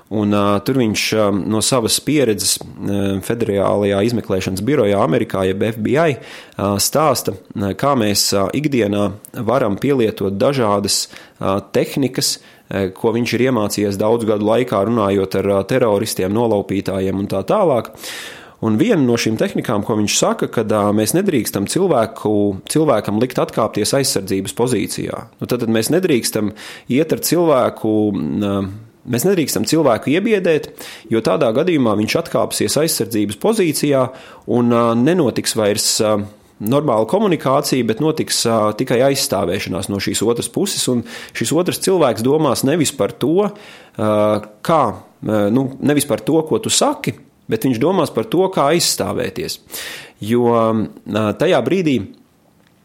Un, 0.08 0.32
uh, 0.32 0.56
tur 0.64 0.78
viņš 0.80 1.02
uh, 1.18 1.26
no 1.52 1.60
savas 1.64 1.98
pieredzes 2.00 2.54
uh, 2.62 3.18
Federālajā 3.24 4.00
izmeklēšanas 4.08 4.64
birojā 4.64 5.02
Amerikā, 5.04 5.42
jeb 5.44 5.66
FBI, 5.74 6.14
uh, 6.16 6.78
stāsta, 6.80 7.34
uh, 7.36 7.74
kā 7.76 7.92
mēs 7.98 8.30
uh, 8.32 8.46
ikdienā 8.56 9.10
varam 9.44 9.76
pielietot 9.80 10.38
dažādas 10.40 11.02
uh, 11.10 11.58
tehnikas, 11.76 12.38
uh, 12.38 12.88
ko 12.96 13.12
viņš 13.18 13.36
ir 13.36 13.46
iemācījies 13.50 14.00
daudzu 14.00 14.32
gadu 14.32 14.48
laikā, 14.48 14.80
runājot 14.88 15.38
ar 15.42 15.52
uh, 15.52 15.60
teroristiem, 15.68 16.32
nolaupītājiem 16.32 17.20
un 17.20 17.28
tā 17.28 17.44
tālāk. 17.44 17.92
Un 18.64 18.80
viena 18.80 19.04
no 19.04 19.14
šīm 19.20 19.36
tehnikām, 19.38 19.84
ko 19.86 19.94
viņš 20.00 20.18
saka, 20.18 20.48
ka 20.50 20.64
mēs 20.96 21.12
nedrīkstam 21.14 21.68
cilvēku, 21.70 22.32
cilvēkam 22.66 23.20
likt 23.22 23.38
atkāpties 23.38 23.92
aizsardzības 24.00 24.56
pozīcijā. 24.58 25.20
Nu, 25.36 25.46
tad, 25.46 25.60
tad 25.62 25.70
mēs 25.70 25.92
nedrīkstam 25.94 26.54
iet 26.90 27.12
ar 27.14 27.22
cilvēku. 27.28 27.96
Uh, 28.16 28.76
Mēs 29.08 29.24
nedrīkstam 29.24 29.64
cilvēku 29.68 30.12
iebiedēt, 30.12 30.70
jo 31.08 31.22
tādā 31.24 31.48
gadījumā 31.56 31.94
viņš 31.98 32.18
atkāpsies 32.22 32.76
aizsardzības 32.82 33.38
pozīcijā 33.40 34.02
un 34.58 34.74
nenotiks 35.00 35.56
vairs 35.58 35.94
normāla 36.58 37.06
komunikācija, 37.08 37.86
bet 37.86 38.02
notiks 38.02 38.42
uh, 38.48 38.70
tikai 38.78 39.00
aizstāvēšanās 39.08 39.90
no 39.92 40.00
šīs 40.02 40.22
otras 40.26 40.50
puses. 40.52 40.82
Un 40.90 41.04
šis 41.36 41.54
otrs 41.54 41.82
cilvēks 41.84 42.24
domās 42.26 42.64
nevis 42.66 42.92
par 42.96 43.14
to, 43.14 43.48
uh, 43.48 44.48
kā, 44.66 44.82
uh, 44.90 45.48
nu, 45.54 45.68
nevis 45.78 46.08
par 46.08 46.22
to, 46.26 46.40
ko 46.48 46.60
tu 46.62 46.72
saki, 46.72 47.14
bet 47.48 47.64
viņš 47.66 47.80
domās 47.82 48.12
par 48.14 48.28
to, 48.30 48.42
kā 48.54 48.68
aizstāvēties. 48.74 49.60
Jo 50.28 50.48
uh, 50.50 50.82
tajā 51.38 51.62
brīdī, 51.66 52.00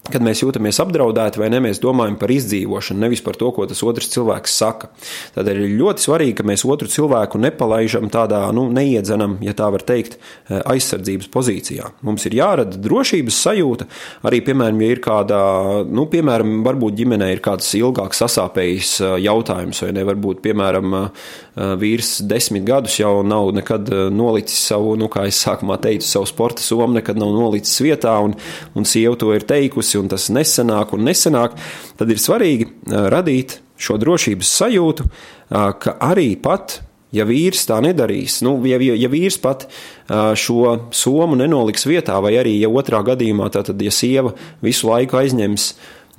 Kad 0.03 0.19
mēs 0.19 0.41
jūtamies 0.41 0.81
apdraudēti 0.83 1.39
vai 1.39 1.47
ne, 1.47 1.61
mēs 1.63 1.77
domājam 1.79 2.17
par 2.19 2.31
izdzīvošanu, 2.33 2.99
nevis 3.05 3.21
par 3.23 3.37
to, 3.39 3.47
ko 3.55 3.63
tas 3.69 3.79
otrs 3.87 4.09
cilvēks 4.11 4.55
saka. 4.59 4.89
Tādēļ 5.37 5.61
ir 5.63 5.75
ļoti 5.79 6.03
svarīgi, 6.03 6.33
ka 6.41 6.45
mēs 6.49 6.65
otru 6.67 6.89
cilvēku 6.91 7.39
nepalaižam 7.39 8.09
tādā, 8.11 8.41
nu, 8.51 8.65
neiedzenam, 8.75 9.37
ja 9.45 9.53
tā 9.55 9.69
var 9.71 9.85
teikt, 9.87 10.17
eh, 10.49 10.59
aizsardzības 10.73 11.29
pozīcijā. 11.31 11.93
Mums 12.03 12.27
ir 12.27 12.35
jārada 12.35 12.81
drošības 12.83 13.37
sajūta, 13.45 13.87
arī, 14.27 14.41
piemēram, 14.43 14.81
ja 14.83 14.91
ir 14.91 14.99
kāda, 15.05 15.39
nu, 15.87 16.03
piemēram, 16.11 16.57
varbūt 16.67 16.99
ģimenē 16.99 17.31
ir 17.31 17.43
kāds 17.45 17.71
ilgāks 17.79 18.19
sasāpējis 18.25 18.91
eh, 18.99 19.15
jautājums, 19.29 19.85
vai 19.85 19.93
ne, 19.95 20.03
varbūt, 20.11 20.43
piemēram, 20.43 20.99
eh, 20.99 21.31
vīrs 21.55 22.15
desmit 22.25 22.65
gadus 22.67 22.97
jau 22.99 23.21
nav 23.25 23.51
nekad 23.53 23.89
nolicis 24.13 24.61
savu, 24.69 24.95
nu, 24.99 25.09
kā 25.11 25.27
es 25.29 25.41
sākumā 25.45 25.77
teicu, 25.83 26.07
savu 26.07 26.29
sporta 26.29 26.63
somu, 26.65 26.95
nekad 26.97 27.19
nav 27.19 27.33
nolicis 27.35 27.83
vietā, 27.85 28.15
un, 28.25 28.33
un 28.73 28.87
sieva 28.89 29.17
to 29.19 29.33
ir 29.35 29.45
teikusi 29.49 29.99
un 30.01 30.09
tas 30.11 30.29
nesanāk 30.33 30.95
un 30.97 31.05
nesanāk, 31.09 31.59
tad 31.99 32.09
ir 32.09 32.21
svarīgi 32.21 32.71
radīt 33.13 33.59
šo 33.77 33.99
drošības 34.01 34.55
sajūtu, 34.61 35.05
ka 35.53 35.97
arī 36.01 36.33
pat 36.41 36.79
ja 37.13 37.25
vīrs 37.29 37.67
tā 37.69 37.77
nedarīs, 37.83 38.39
nu, 38.45 38.55
ja, 38.67 38.79
ja 38.79 39.09
vīrs 39.11 39.37
pat 39.41 39.67
šo 40.09 40.89
somu 40.95 41.37
nenoliks 41.39 41.85
vietā, 41.89 42.17
vai 42.23 42.35
arī, 42.41 42.55
ja 42.63 42.71
otrā 42.73 43.03
gadījumā, 43.05 43.51
tad, 43.53 43.69
ja 43.81 43.93
sieva 43.93 44.33
visu 44.65 44.89
laiku 44.89 45.21
aizņems, 45.21 45.69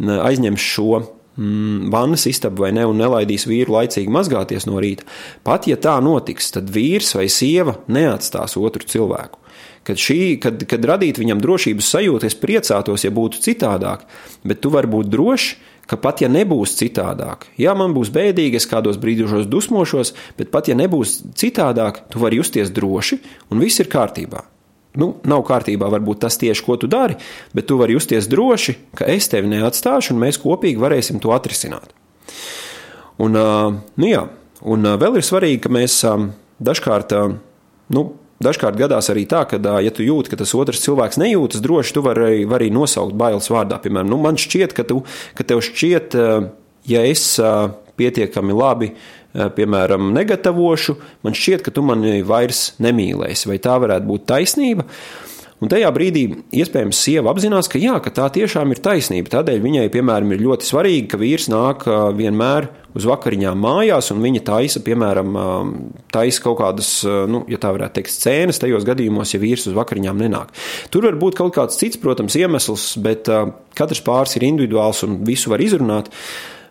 aizņems 0.05 0.71
šo 0.75 1.03
mm, 1.37 1.91
vannas 1.93 2.27
istabu 2.31 2.65
vai 2.65 2.73
ne, 2.77 2.87
un 2.89 3.01
nelaidīs 3.01 3.47
vīru 3.51 3.77
laicīgi 3.77 4.13
mazgāties 4.13 4.69
no 4.69 4.81
rīta, 4.83 5.07
pat 5.47 5.69
ja 5.71 5.79
tā 5.81 5.97
notiks, 6.05 6.53
tad 6.55 6.71
vīrs 6.75 7.15
vai 7.19 7.29
sieva 7.33 7.79
neatstās 7.89 8.59
otru 8.61 8.87
cilvēku. 8.89 9.41
Kad, 9.85 10.01
šī, 10.01 10.19
kad, 10.41 10.63
kad 10.69 10.87
radīt 10.89 11.21
viņam 11.21 11.43
drošības 11.45 11.91
sajūtu, 11.93 12.29
es 12.31 12.39
priecātos, 12.41 13.05
ja 13.05 13.13
būtu 13.13 13.43
citādāk, 13.45 14.07
bet 14.45 14.63
tu 14.65 14.73
vari 14.73 14.89
būt 14.89 15.11
drošs, 15.13 15.51
ka 15.85 15.99
pat 16.01 16.23
ja 16.25 16.31
nebūs 16.33 16.79
citādāk, 16.79 17.45
jā, 17.61 17.75
man 17.77 17.93
būs 17.93 18.09
bēdīgi, 18.15 18.57
es 18.57 18.69
kādos 18.71 18.97
brīžos 19.01 19.45
dusmošos, 19.53 20.15
bet 20.39 20.49
pat 20.55 20.73
ja 20.73 20.79
nebūs 20.79 21.19
citādāk, 21.37 22.07
tu 22.09 22.25
vari 22.25 22.41
justies 22.41 22.73
droši 22.73 23.21
un 23.53 23.61
viss 23.61 23.85
ir 23.85 23.93
kārtībā. 23.93 24.47
Nu, 25.01 25.11
nav 25.27 25.45
kārtībā, 25.49 25.89
varbūt 25.93 26.23
tas 26.25 26.39
tieši, 26.41 26.65
ko 26.67 26.79
tu 26.81 26.91
dari, 26.91 27.17
bet 27.57 27.69
tu 27.69 27.79
vari 27.81 27.97
justies 27.97 28.29
droši, 28.31 28.77
ka 28.99 29.09
es 29.11 29.29
tevi 29.33 29.51
neatstāšu 29.53 30.15
un 30.15 30.23
mēs 30.23 30.41
kopīgi 30.43 30.81
varēsim 30.81 31.21
to 31.23 31.35
atrisināt. 31.35 31.95
Un, 33.23 33.39
nu 33.39 34.11
jā, 34.11 34.25
un 34.67 34.91
vēl 35.01 35.21
ir 35.21 35.27
svarīgi, 35.27 35.63
ka 35.65 35.73
mēs 35.75 36.01
dažkārt, 36.65 37.15
nu, 37.95 38.05
dažkārt 38.43 38.79
gadās 38.79 39.11
arī 39.13 39.27
tā, 39.31 39.45
ka, 39.51 39.61
ja 39.83 39.93
tu 39.95 40.07
jūti, 40.07 40.33
ka 40.33 40.41
tas 40.41 40.55
otrs 40.59 40.83
cilvēks 40.85 41.21
nejūtas 41.23 41.63
droši, 41.65 41.95
tu 41.95 42.05
vari, 42.05 42.45
vari 42.51 42.71
nosaukt 42.75 43.17
bailes 43.19 43.51
vārdā. 43.53 43.79
Piemēram, 43.83 44.11
nu, 44.11 44.21
man 44.23 44.39
šķiet, 44.41 44.75
ka, 44.77 44.87
tu, 44.89 45.03
ka 45.39 45.47
tev 45.47 45.63
šķiet, 45.65 46.19
ja 46.91 47.05
es 47.07 47.29
pietiekami 47.95 48.57
labi 48.57 48.93
piemēram, 49.35 50.13
negatavošu, 50.15 50.97
man 51.27 51.37
šķiet, 51.37 51.67
ka 51.67 51.75
tu 51.75 51.85
mani 51.87 52.23
vairs 52.27 52.73
nemīlēsi. 52.83 53.51
Vai 53.51 53.61
tā 53.63 53.79
varētu 53.83 54.11
būt 54.11 54.29
taisnība? 54.31 54.87
Un 55.63 55.71
tajā 55.71 55.89
brīdī 55.95 56.25
iespējams 56.53 56.99
sieva 57.07 57.31
apzinās, 57.31 57.71
ka, 57.73 57.79
jā, 57.81 57.95
ka 58.03 58.11
tā 58.13 58.27
tiešām 58.35 58.75
ir 58.75 58.81
taisnība. 58.85 59.31
Tādēļ 59.33 59.63
viņai, 59.65 59.85
piemēram, 59.95 60.35
ir 60.35 60.43
ļoti 60.45 60.67
svarīgi, 60.67 61.07
ka 61.09 61.21
vīrs 61.21 61.47
nāk 61.49 61.87
vienmēr 62.19 62.67
uz 62.99 63.07
vakariņām 63.09 63.63
mājās, 63.65 64.11
un 64.13 64.21
viņa 64.23 64.43
taisa, 64.45 64.83
piemēram, 64.85 65.39
taisa 66.13 66.45
kaut 66.45 66.59
kādas, 66.61 66.91
nu, 67.31 67.45
ja 67.51 67.59
tā 67.63 67.71
varētu 67.75 67.97
teikt, 68.01 68.13
scēnas 68.13 68.61
tajos 68.61 68.85
gadījumos, 68.87 69.33
ja 69.33 69.41
vīrs 69.41 69.69
uz 69.71 69.79
vakariņām 69.79 70.21
nenāk. 70.27 70.53
Tur 70.93 71.09
var 71.09 71.17
būt 71.23 71.39
kaut 71.39 71.55
kāds 71.57 71.79
cits, 71.81 72.03
protams, 72.03 72.37
iemesls, 72.39 72.91
bet 73.03 73.31
katrs 73.79 74.03
pāris 74.05 74.37
ir 74.37 74.47
individuāls 74.51 75.07
un 75.07 75.23
visu 75.25 75.55
var 75.55 75.65
izrunāt. 75.65 76.13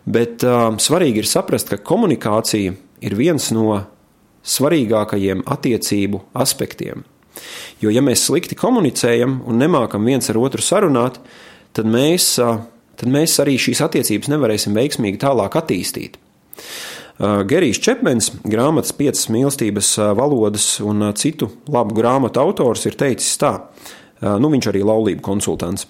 Bet 0.04 0.44
uh, 0.44 0.68
svarīgi 0.76 1.22
ir 1.22 1.28
saprast, 1.28 1.70
ka 1.72 1.80
komunikācija 1.80 2.74
ir 3.04 3.16
viens 3.16 3.48
no 3.56 3.78
svarīgākajiem 4.44 5.44
attiecību 5.48 6.20
aspektiem. 6.36 7.06
Jo, 7.80 7.90
ja 7.90 8.02
mēs 8.04 8.26
slikti 8.28 8.56
komunicējam 8.58 9.40
un 9.48 9.58
nemākam 9.62 10.04
viens 10.04 10.28
ar 10.30 10.38
otru 10.38 10.62
sarunāt, 10.62 11.16
tad 11.74 11.88
mēs, 11.88 12.34
uh, 12.42 12.60
tad 13.00 13.10
mēs 13.10 13.38
arī 13.42 13.56
šīs 13.60 13.80
attiecības 13.86 14.30
nevarēsim 14.34 14.76
veiksmīgi 14.76 15.22
tālāk 15.24 15.56
attīstīt. 15.62 16.20
Uh, 17.14 17.40
Gerijs 17.48 17.80
Čepmens, 17.80 18.28
grāmatas 18.44 18.92
piecas 18.96 19.28
mīlestības 19.32 19.96
uh, 20.02 20.12
valodas 20.18 20.68
un 20.84 21.08
uh, 21.08 21.16
citu 21.16 21.48
labu 21.70 21.96
grāmatu 21.96 22.44
autors, 22.44 22.84
ir 22.90 22.98
teicis 23.00 23.38
tā, 23.40 23.56
uh, 23.56 24.34
nu 24.36 24.52
viņš 24.52 24.68
arī 24.68 24.84
laulību 24.84 25.24
konsultants. 25.24 25.88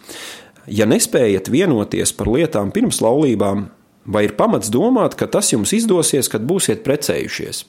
Ja 0.70 0.86
nespējat 0.88 1.50
vienoties 1.52 2.14
par 2.16 2.30
lietām 2.30 2.70
pirms 2.72 3.02
laulībām, 3.04 3.66
Vai 4.04 4.26
ir 4.26 4.34
pamats 4.36 4.68
domāt, 4.68 5.14
ka 5.16 5.24
tas 5.32 5.48
jums 5.48 5.72
izdosies, 5.72 6.28
kad 6.28 6.44
būsiet 6.44 6.82
precējušies? 6.84 7.62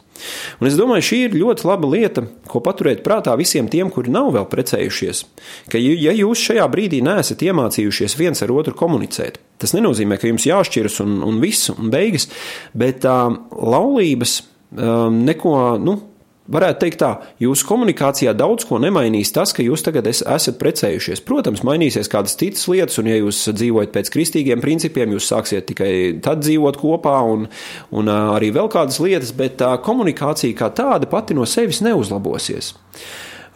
Un 0.60 0.68
es 0.68 0.76
domāju, 0.76 1.06
šī 1.08 1.20
ir 1.28 1.38
ļoti 1.40 1.68
laba 1.68 1.88
lieta, 1.92 2.26
ko 2.52 2.60
paturēt 2.64 3.06
prātā 3.06 3.36
visiem 3.40 3.70
tiem, 3.72 3.88
kuri 3.92 4.12
nav 4.12 4.34
vēl 4.36 4.48
precējušies. 4.52 5.24
Ka, 5.72 5.80
ja 5.80 6.16
jūs 6.16 6.44
šajā 6.50 6.66
brīdī 6.72 7.00
neesat 7.06 7.44
iemācījušies 7.46 8.18
viens 8.20 8.44
ar 8.44 8.52
otru 8.52 8.76
komunicēt, 8.76 9.40
tas 9.64 9.76
nenozīmē, 9.78 10.20
ka 10.20 10.28
jums 10.28 10.48
jāšķiras 10.50 11.00
un, 11.06 11.22
un 11.24 11.40
viss 11.44 11.72
un 11.72 11.88
beigas, 11.94 12.28
bet 12.76 13.08
uh, 13.08 13.30
laulības 13.56 14.42
uh, 14.42 15.08
neko, 15.16 15.56
nu, 15.84 16.00
Varētu 16.46 16.78
teikt, 16.84 17.00
tā, 17.02 17.08
jūsu 17.42 17.66
komunikācijā 17.66 18.30
daudz 18.38 18.68
ko 18.70 18.78
nemainīs 18.78 19.32
tas, 19.34 19.50
ka 19.56 19.64
jūs 19.66 19.82
tagad 19.82 20.06
es, 20.12 20.20
esat 20.22 20.60
precējušies. 20.62 21.24
Protams, 21.26 21.64
mainīsies 21.66 22.10
kādas 22.12 22.38
citas 22.38 22.68
lietas, 22.70 23.00
un, 23.02 23.10
ja 23.10 23.16
jūs 23.18 23.40
dzīvojat 23.50 23.94
pēc 23.96 24.12
kristīgiem 24.14 24.62
principiem, 24.62 25.16
jūs 25.16 25.26
sāksiet 25.32 25.66
tikai 25.72 25.90
tad 26.26 26.44
dzīvot 26.46 26.78
kopā, 26.78 27.16
un, 27.26 27.48
un 27.90 28.12
arī 28.14 28.52
vēl 28.54 28.70
kādas 28.70 29.02
lietas, 29.02 29.34
bet 29.34 29.58
tā 29.64 29.72
komunikācija 29.82 30.58
kā 30.60 30.70
tāda 30.78 31.10
pati 31.10 31.34
no 31.34 31.48
sevis 31.50 31.82
neuzlabosies. 31.86 32.76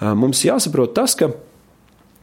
Mums 0.02 0.42
jāsaprot 0.48 0.98
tas, 0.98 1.14
ka, 1.20 1.30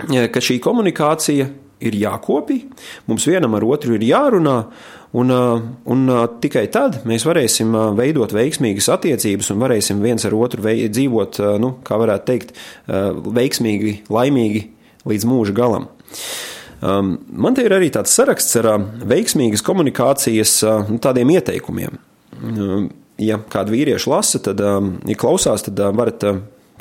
ka 0.03 0.43
šī 0.43 0.59
komunikācija 0.65 1.47
ir 1.81 1.97
jākopī, 2.01 2.63
mums 3.09 3.27
vienam 3.29 3.57
ar 3.59 3.67
otru 3.67 3.99
ir 3.99 4.07
jārunā, 4.07 4.61
Un, 5.17 5.31
un 5.89 6.09
tikai 6.43 6.67
tad 6.73 6.99
mēs 7.09 7.25
varēsim 7.25 7.71
veidot 7.97 8.35
veiksmīgas 8.37 8.91
attiecības 8.93 9.49
un 9.55 9.63
varēsim 9.63 10.03
viens 10.05 10.27
ar 10.29 10.35
otru 10.37 10.67
dzīvot, 10.67 11.39
nu, 11.63 11.71
kā 11.87 11.97
varētu 12.03 12.27
teikt, 12.29 12.53
veiksmīgi, 13.39 13.95
laimīgi 14.13 14.61
līdz 15.09 15.29
mūža 15.31 15.55
galam. 15.57 15.87
Man 16.83 17.57
te 17.57 17.65
ir 17.65 17.73
arī 17.73 17.89
tāds 17.95 18.13
saraksts 18.13 18.59
ar 18.61 18.69
veiksmīgas 19.09 19.65
komunikācijas 19.65 20.59
nu, 20.91 21.01
tādiem 21.01 21.33
ieteikumiem. 21.39 21.97
Ja 23.17 23.41
kādu 23.49 23.73
vīriešu 23.73 24.13
lasa, 24.13 24.43
tad, 24.45 24.61
ja 24.61 25.17
klausās, 25.17 25.65
tad 25.71 25.81
varat 25.97 26.29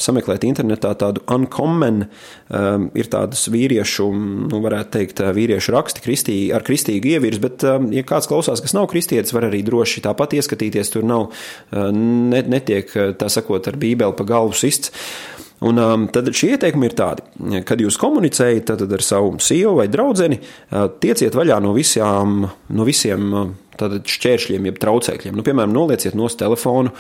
sameklēt 0.02 0.46
internetā 0.48 0.94
tādu 1.00 1.24
uncommon, 1.32 2.06
um, 2.50 2.90
ir 2.98 3.10
tādas 3.12 3.46
vīriešu, 3.52 4.08
nu, 4.52 4.62
varētu 4.64 4.94
teikt, 4.98 5.22
uh, 5.24 5.32
vīriešu 5.36 5.76
raksti 5.76 6.04
kristī, 6.06 6.38
ar 6.56 6.66
kristīgu 6.68 7.16
ievirs, 7.16 7.42
bet, 7.44 7.66
um, 7.70 7.88
ja 7.96 8.06
kāds 8.08 8.30
klausās, 8.32 8.64
kas 8.64 8.76
nav 8.78 8.90
kristietis, 8.92 9.34
var 9.36 9.50
arī 9.50 9.64
droši 9.66 10.04
tāpat 10.06 10.38
ieskatīties, 10.40 10.92
tur 10.94 11.08
nav, 11.08 11.30
uh, 11.32 11.88
net, 11.94 12.52
netiek, 12.52 12.92
uh, 12.98 13.16
tā 13.18 13.32
sakot, 13.32 13.72
ar 13.72 13.80
bībeli 13.82 14.18
pa 14.18 14.28
galvu 14.28 14.58
sists. 14.58 14.94
Un, 15.66 15.80
um, 15.80 16.04
tad 16.12 16.28
šie 16.36 16.52
ieteikumi 16.54 16.90
ir 16.90 16.96
tādi, 17.00 17.24
kad 17.66 17.80
jūs 17.80 17.96
komunicējat 17.98 18.74
ar 18.76 19.04
savu 19.04 19.38
sievu 19.40 19.78
vai 19.80 19.88
draugu, 19.88 20.28
uh, 20.28 20.90
tieciet 21.02 21.38
vaļā 21.38 21.62
no, 21.64 21.72
visām, 21.78 22.42
no 22.76 22.88
visiem 22.88 23.30
uh, 23.32 23.54
Tātad 23.76 24.08
šķēršļiem, 24.08 24.70
jeb 24.70 24.80
traucēkļiem. 24.80 25.36
Nu, 25.36 25.44
piemēram, 25.46 25.74
nolieciet 25.76 26.16
no 26.16 26.30
telefonu, 26.32 26.94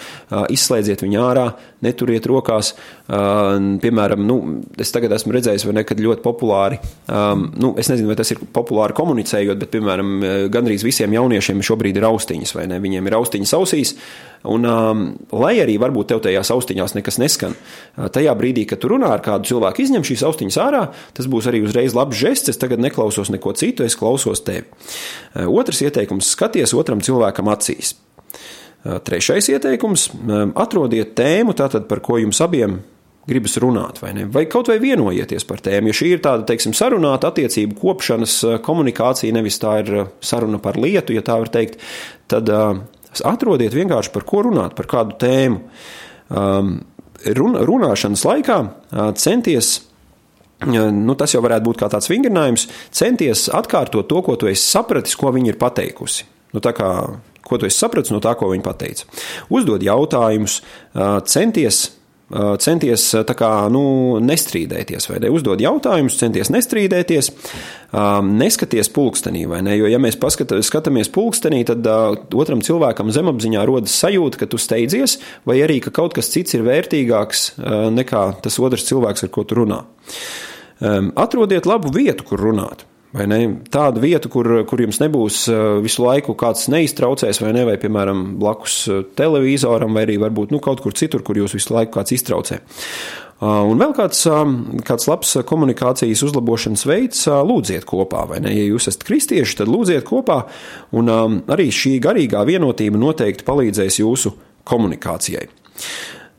izslēdziet 0.51 1.05
viņu 1.05 1.21
ārā, 1.23 1.45
neturiet 1.85 2.27
rokās. 2.29 2.73
Piemēram, 3.07 4.25
nu, 4.27 4.37
es 4.81 4.91
tagad 4.95 5.15
esmu 5.15 5.35
redzējis, 5.37 5.65
vai 5.69 5.77
nekad 5.79 6.03
ļoti 6.03 6.23
populāri. 6.25 6.79
Nu, 7.07 7.73
es 7.79 7.89
nezinu, 7.91 8.11
vai 8.11 8.19
tas 8.19 8.33
ir 8.35 8.43
populāri 8.55 8.97
komunicējot, 8.97 9.59
bet, 9.61 9.73
piemēram, 9.75 10.15
gandrīz 10.53 10.85
visiem 10.85 11.15
jauniešiem 11.15 11.63
šobrīd 11.65 11.99
ir 12.01 12.09
austiņas, 12.11 12.55
vai 12.57 12.69
ne? 12.71 12.81
Viņiem 12.83 13.07
ir 13.07 13.19
austiņas 13.19 13.55
ausīs. 13.59 13.95
Un, 14.45 14.65
um, 14.69 15.05
lai 15.33 15.55
arī 15.57 15.79
varbūt 15.81 16.11
tev 16.11 16.19
tajās 16.21 16.51
austiņās 16.53 16.93
nekas 16.93 17.17
neskan, 17.17 17.55
tajā 18.13 18.33
brīdī, 18.37 18.67
kad 18.69 18.77
tu 18.81 18.91
runā 18.91 19.09
ar 19.15 19.23
kādu 19.25 19.49
cilvēku, 19.49 19.81
izņem 19.81 20.05
šīs 20.05 20.21
austiņas 20.27 20.57
ārā, 20.61 20.83
tas 21.17 21.25
būs 21.31 21.47
arī 21.49 21.63
uzreiz 21.65 21.95
labs 21.97 22.19
žests. 22.19 22.51
Es 22.53 22.61
tagad 22.61 22.83
neklausos 22.83 23.31
neko 23.33 23.55
citu, 23.57 23.81
es 23.87 23.97
klausos 23.97 24.43
tevi. 24.45 24.67
Otrs 25.33 25.81
ieteikums- 25.87 26.29
skaties 26.35 26.64
skaties 26.65 26.73
otram 26.77 27.01
cilvēkam 27.01 27.49
acīs. 27.51 27.95
Trešais 28.85 29.49
ieteikums- 29.49 30.09
atrodiet 30.63 31.15
tēmu, 31.15 31.53
tātad, 31.53 31.87
par 31.87 31.99
ko 31.99 32.17
jums 32.17 32.41
abiem 32.41 32.81
gribas 33.27 33.57
runāt, 33.57 33.99
vai, 34.01 34.13
ne? 34.13 34.25
vai 34.25 34.45
kaut 34.45 34.67
vai 34.67 34.77
vienojieties 34.77 35.47
par 35.47 35.57
tēmu. 35.57 35.87
Ja 35.87 35.93
šī 35.93 36.11
ir 36.13 36.19
tāda, 36.19 36.45
teiksim, 36.45 36.73
sarunāta 36.73 37.31
attiecību 37.31 37.73
kopšanas 37.79 38.61
komunikācija, 38.61 39.33
nevis 39.33 39.57
tā 39.57 39.79
ir 39.81 40.07
saruna 40.21 40.59
par 40.59 40.75
lietu, 40.75 41.13
ja 41.13 41.21
tā 41.21 41.39
var 41.39 41.49
teikt, 41.49 41.79
tad 42.27 42.47
atrodiet 43.23 43.73
vienkārši 43.73 44.11
par 44.11 44.23
ko 44.23 44.43
runāt, 44.43 44.75
par 44.75 44.85
kādu 44.85 45.17
tēmu. 45.17 45.59
Run, 47.25 47.55
runāšanas 47.65 48.25
laikā 48.25 49.15
centies 49.17 49.81
nu, 50.63 51.15
tas 51.15 51.33
jau 51.33 51.41
varētu 51.43 51.65
būt 51.65 51.81
kā 51.81 51.89
tāds 51.89 52.09
vingrinājums, 52.09 52.67
centies 52.91 53.49
atkārtot 53.49 54.07
to, 54.07 54.21
ko 54.21 54.35
tu 54.39 54.47
esi 54.47 54.63
sapratis, 54.63 55.15
ko 55.17 55.33
viņi 55.35 55.53
ir 55.53 55.59
pateikusi. 55.59 56.25
Nu, 56.55 56.63
kā, 56.63 56.89
ko 57.45 57.59
tu 57.59 57.69
saprati 57.69 58.15
no 58.15 58.23
tā, 58.23 58.33
ko 58.39 58.49
viņi 58.53 58.65
pateica? 58.65 59.11
Uzdod 59.53 59.83
jautājumus, 59.85 60.61
centies 61.29 61.85
centies 62.57 63.03
kā, 63.37 63.49
nu, 63.69 64.17
nestrīdēties, 64.23 65.09
vai 65.11 65.19
ne? 65.21 65.29
Uzdod 65.33 65.61
jautājumus, 65.61 66.17
centies 66.17 66.49
nestrīdēties, 66.53 67.29
neskaties 68.25 68.89
pulkstenī, 68.95 69.45
vai 69.49 69.61
ne? 69.65 69.75
Jo, 69.77 69.89
ja 69.91 69.99
mēs 70.01 70.17
paskata, 70.17 70.57
skatāmies 70.65 71.11
pulkstenī, 71.13 71.61
tad 71.69 71.85
otram 71.85 72.63
cilvēkam 72.65 73.13
zemapziņā 73.13 73.67
rodas 73.69 73.93
sajūta, 74.01 74.41
ka 74.41 74.49
tu 74.49 74.57
steidzies, 74.61 75.19
vai 75.45 75.59
arī 75.65 75.77
ka 75.85 75.93
kaut 75.93 76.17
kas 76.17 76.31
cits 76.33 76.57
ir 76.57 76.65
vērtīgāks 76.65 77.45
nekā 77.93 78.25
tas 78.41 78.59
otrs 78.59 78.89
cilvēks, 78.89 79.27
ar 79.27 79.33
ko 79.35 79.45
tu 79.45 79.61
runā. 79.61 79.83
Atrodiet 80.81 81.69
labu 81.69 81.93
vietu, 81.93 82.25
kur 82.25 82.41
runāt. 82.41 82.87
Tādu 83.15 84.01
vietu, 84.03 84.29
kur, 84.31 84.47
kur 84.67 84.81
jums 84.83 84.99
nebūs 84.99 85.45
uh, 85.47 85.59
visu 85.83 86.03
laiku 86.03 86.35
kāds 86.35 86.67
neiztraucējis, 86.71 87.39
vai 87.39 87.53
ne, 87.55 87.63
vai, 87.67 87.75
piemēram, 87.79 88.25
blakus 88.41 88.79
uh, 88.91 89.03
televizoram, 89.15 89.95
vai 89.95 90.03
arī 90.03 90.17
varbūt 90.19 90.51
nu, 90.51 90.59
kaut 90.63 90.83
kur 90.83 90.95
citur, 90.97 91.23
kur 91.23 91.39
jūs 91.39 91.55
visu 91.55 91.71
laiku 91.75 91.95
kāds 91.95 92.11
iztraucē. 92.17 92.59
Uh, 93.35 93.63
un 93.69 93.79
vēl 93.79 93.93
kāds, 93.95 94.25
kāds 94.87 95.07
labs 95.07 95.31
komunikācijas 95.47 96.25
uzlabošanas 96.27 96.83
veids- 96.87 97.23
lūdziet 97.51 97.87
kopā, 97.87 98.25
vai 98.27 98.41
ne? 98.43 98.51
Ja 98.55 98.67
jūs 98.67 98.89
esat 98.91 99.07
kristieši, 99.07 99.61
tad 99.61 99.71
lūdziet 99.71 100.03
kopā, 100.07 100.41
un 100.91 101.07
arī 101.07 101.69
šī 101.71 101.99
garīgā 102.03 102.43
vienotība 102.47 102.99
noteikti 102.99 103.47
palīdzēs 103.47 104.01
jūsu 104.03 104.33
komunikācijai. 104.67 105.47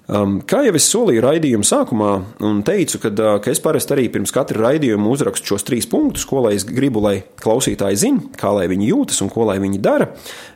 Um, 0.06 0.36
kā 0.46 0.60
jau 0.62 0.74
es 0.78 0.84
solīju 0.86 1.22
raidījuma 1.24 1.66
sākumā, 1.66 2.10
un 2.46 2.60
teicu, 2.66 3.00
kad, 3.02 3.18
uh, 3.18 3.40
ka 3.42 3.50
es 3.50 3.58
parasti 3.62 3.90
arī 3.96 4.04
pirms 4.14 4.30
katra 4.30 4.60
raidījuma 4.68 5.08
uzrakstu 5.10 5.50
šos 5.50 5.64
trīs 5.66 5.88
punktus, 5.90 6.22
ko 6.30 6.44
lai 6.44 6.52
es 6.54 6.62
gribu, 6.68 7.00
lai 7.02 7.24
klausītāji 7.42 7.98
zina, 7.98 8.22
kā 8.38 8.52
lai 8.54 8.68
viņi 8.70 8.86
jūtas 8.92 9.18
un 9.24 9.32
ko 9.34 9.48
lai 9.48 9.56
viņi 9.58 9.80
dara, 9.82 10.12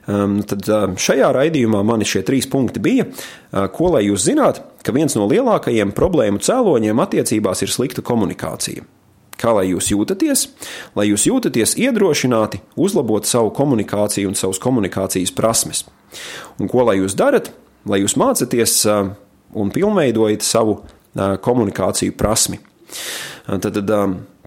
um, 0.07 0.37
tad 0.47 0.69
uh, 0.71 0.85
šajā 0.95 1.33
raidījumā 1.35 1.81
mani 1.83 2.07
šie 2.07 2.23
trīs 2.29 2.47
punkti 2.51 2.83
bija, 2.85 3.09
uh, 3.11 3.65
ko 3.75 3.91
lai 3.97 4.05
jūs 4.05 4.29
zināt, 4.29 4.61
ka 4.87 4.95
viens 4.95 5.19
no 5.19 5.27
lielākajiem 5.27 5.91
problēmu 5.99 6.39
cēloņiem 6.47 7.03
attiecībās 7.03 7.65
ir 7.67 7.73
slikta 7.75 8.05
komunikācija. 8.07 8.87
Kā 9.41 9.55
lai 9.57 9.65
jūs 9.73 9.89
jūtaties? 9.91 10.45
Lai 10.95 11.09
jūs 11.09 11.25
jūtaties 11.27 11.75
iedrošināti 11.81 12.61
uzlabot 12.79 13.27
savu 13.27 13.51
komunikāciju 13.57 14.31
un 14.31 14.39
savas 14.39 14.61
komunikācijas 14.63 15.35
prasmes. 15.35 15.83
Un 16.61 16.71
ko 16.71 16.85
lai 16.87 17.01
jūs 17.01 17.17
darat? 17.19 17.51
Lai 17.89 18.03
jūs 18.03 18.19
mācāties 18.21 18.77
un 19.55 19.73
pilnveidojat 19.75 20.45
savu 20.47 20.81
komunikāciju 21.15 22.15
prasmi. 22.19 22.61
Tad, 23.47 23.71
tad 23.75 23.93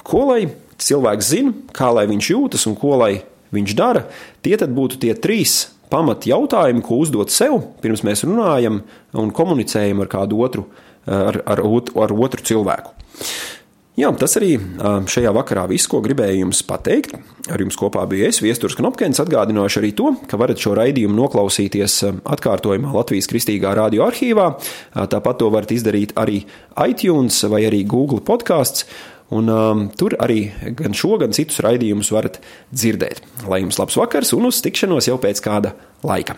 ko 0.04 0.26
lai 0.32 0.48
cilvēks 0.84 1.30
zina, 1.30 1.54
kā 1.76 1.92
lai 1.96 2.06
viņš 2.10 2.32
jūtas 2.34 2.68
un 2.70 2.78
ko 2.80 2.98
lai 3.02 3.14
viņš 3.54 3.76
dara, 3.78 4.08
tie 4.44 4.58
būtu 4.58 5.00
tie 5.04 5.14
trīs 5.14 5.68
pamat 5.94 6.26
jautājumi, 6.26 6.82
ko 6.86 6.98
uzdot 7.04 7.32
sev, 7.34 7.60
pirms 7.84 8.02
mēs 8.06 8.26
runājam 8.26 8.82
un 9.14 9.34
komunicējam 9.36 10.02
ar 10.02 10.10
kādu 10.12 10.40
otru, 10.42 10.66
ar, 11.06 11.38
ar, 11.46 11.62
ar 11.62 12.16
otru 12.26 12.46
cilvēku. 12.50 12.96
Jā, 13.94 14.10
tas 14.18 14.34
arī 14.40 14.56
šajā 15.06 15.30
vakarā 15.38 15.68
viss, 15.70 15.86
ko 15.86 16.00
gribēju 16.02 16.40
jums 16.48 16.64
pateikt. 16.66 17.12
Ar 17.54 17.62
jums 17.62 17.76
kopā 17.78 18.08
bija 18.10 18.32
es, 18.32 18.40
Viestures 18.42 18.74
Knopkins. 18.80 19.20
Atgādināšu 19.22 19.84
arī 19.84 19.92
to, 19.94 20.16
ka 20.30 20.40
varat 20.42 20.58
šo 20.58 20.74
raidījumu 20.80 21.14
noklausīties 21.20 22.00
atkārtojumā 22.34 22.90
Latvijas 22.96 23.30
Kristīgā 23.30 23.76
radio 23.78 24.08
arhīvā. 24.08 24.48
Tāpat 25.14 25.42
to 25.44 25.52
varat 25.54 25.76
izdarīt 25.76 26.16
arī 26.18 26.42
iTunes 26.88 27.38
vai 27.54 27.68
arī 27.70 27.84
Google 27.86 28.24
podkāsts. 28.26 28.88
Un, 29.34 29.50
um, 29.50 29.86
tur 29.98 30.18
arī 30.22 30.48
gan 30.78 30.98
šo, 30.98 31.16
gan 31.22 31.34
citus 31.34 31.62
raidījumus 31.66 32.10
varat 32.14 32.42
dzirdēt. 32.74 33.22
Lai 33.50 33.62
jums 33.62 33.78
labs 33.82 33.98
vakars 33.98 34.34
un 34.38 34.50
uz 34.50 34.62
tikšanos 34.66 35.10
jau 35.10 35.20
pēc 35.22 35.42
kāda 35.46 35.74
laika. 36.06 36.38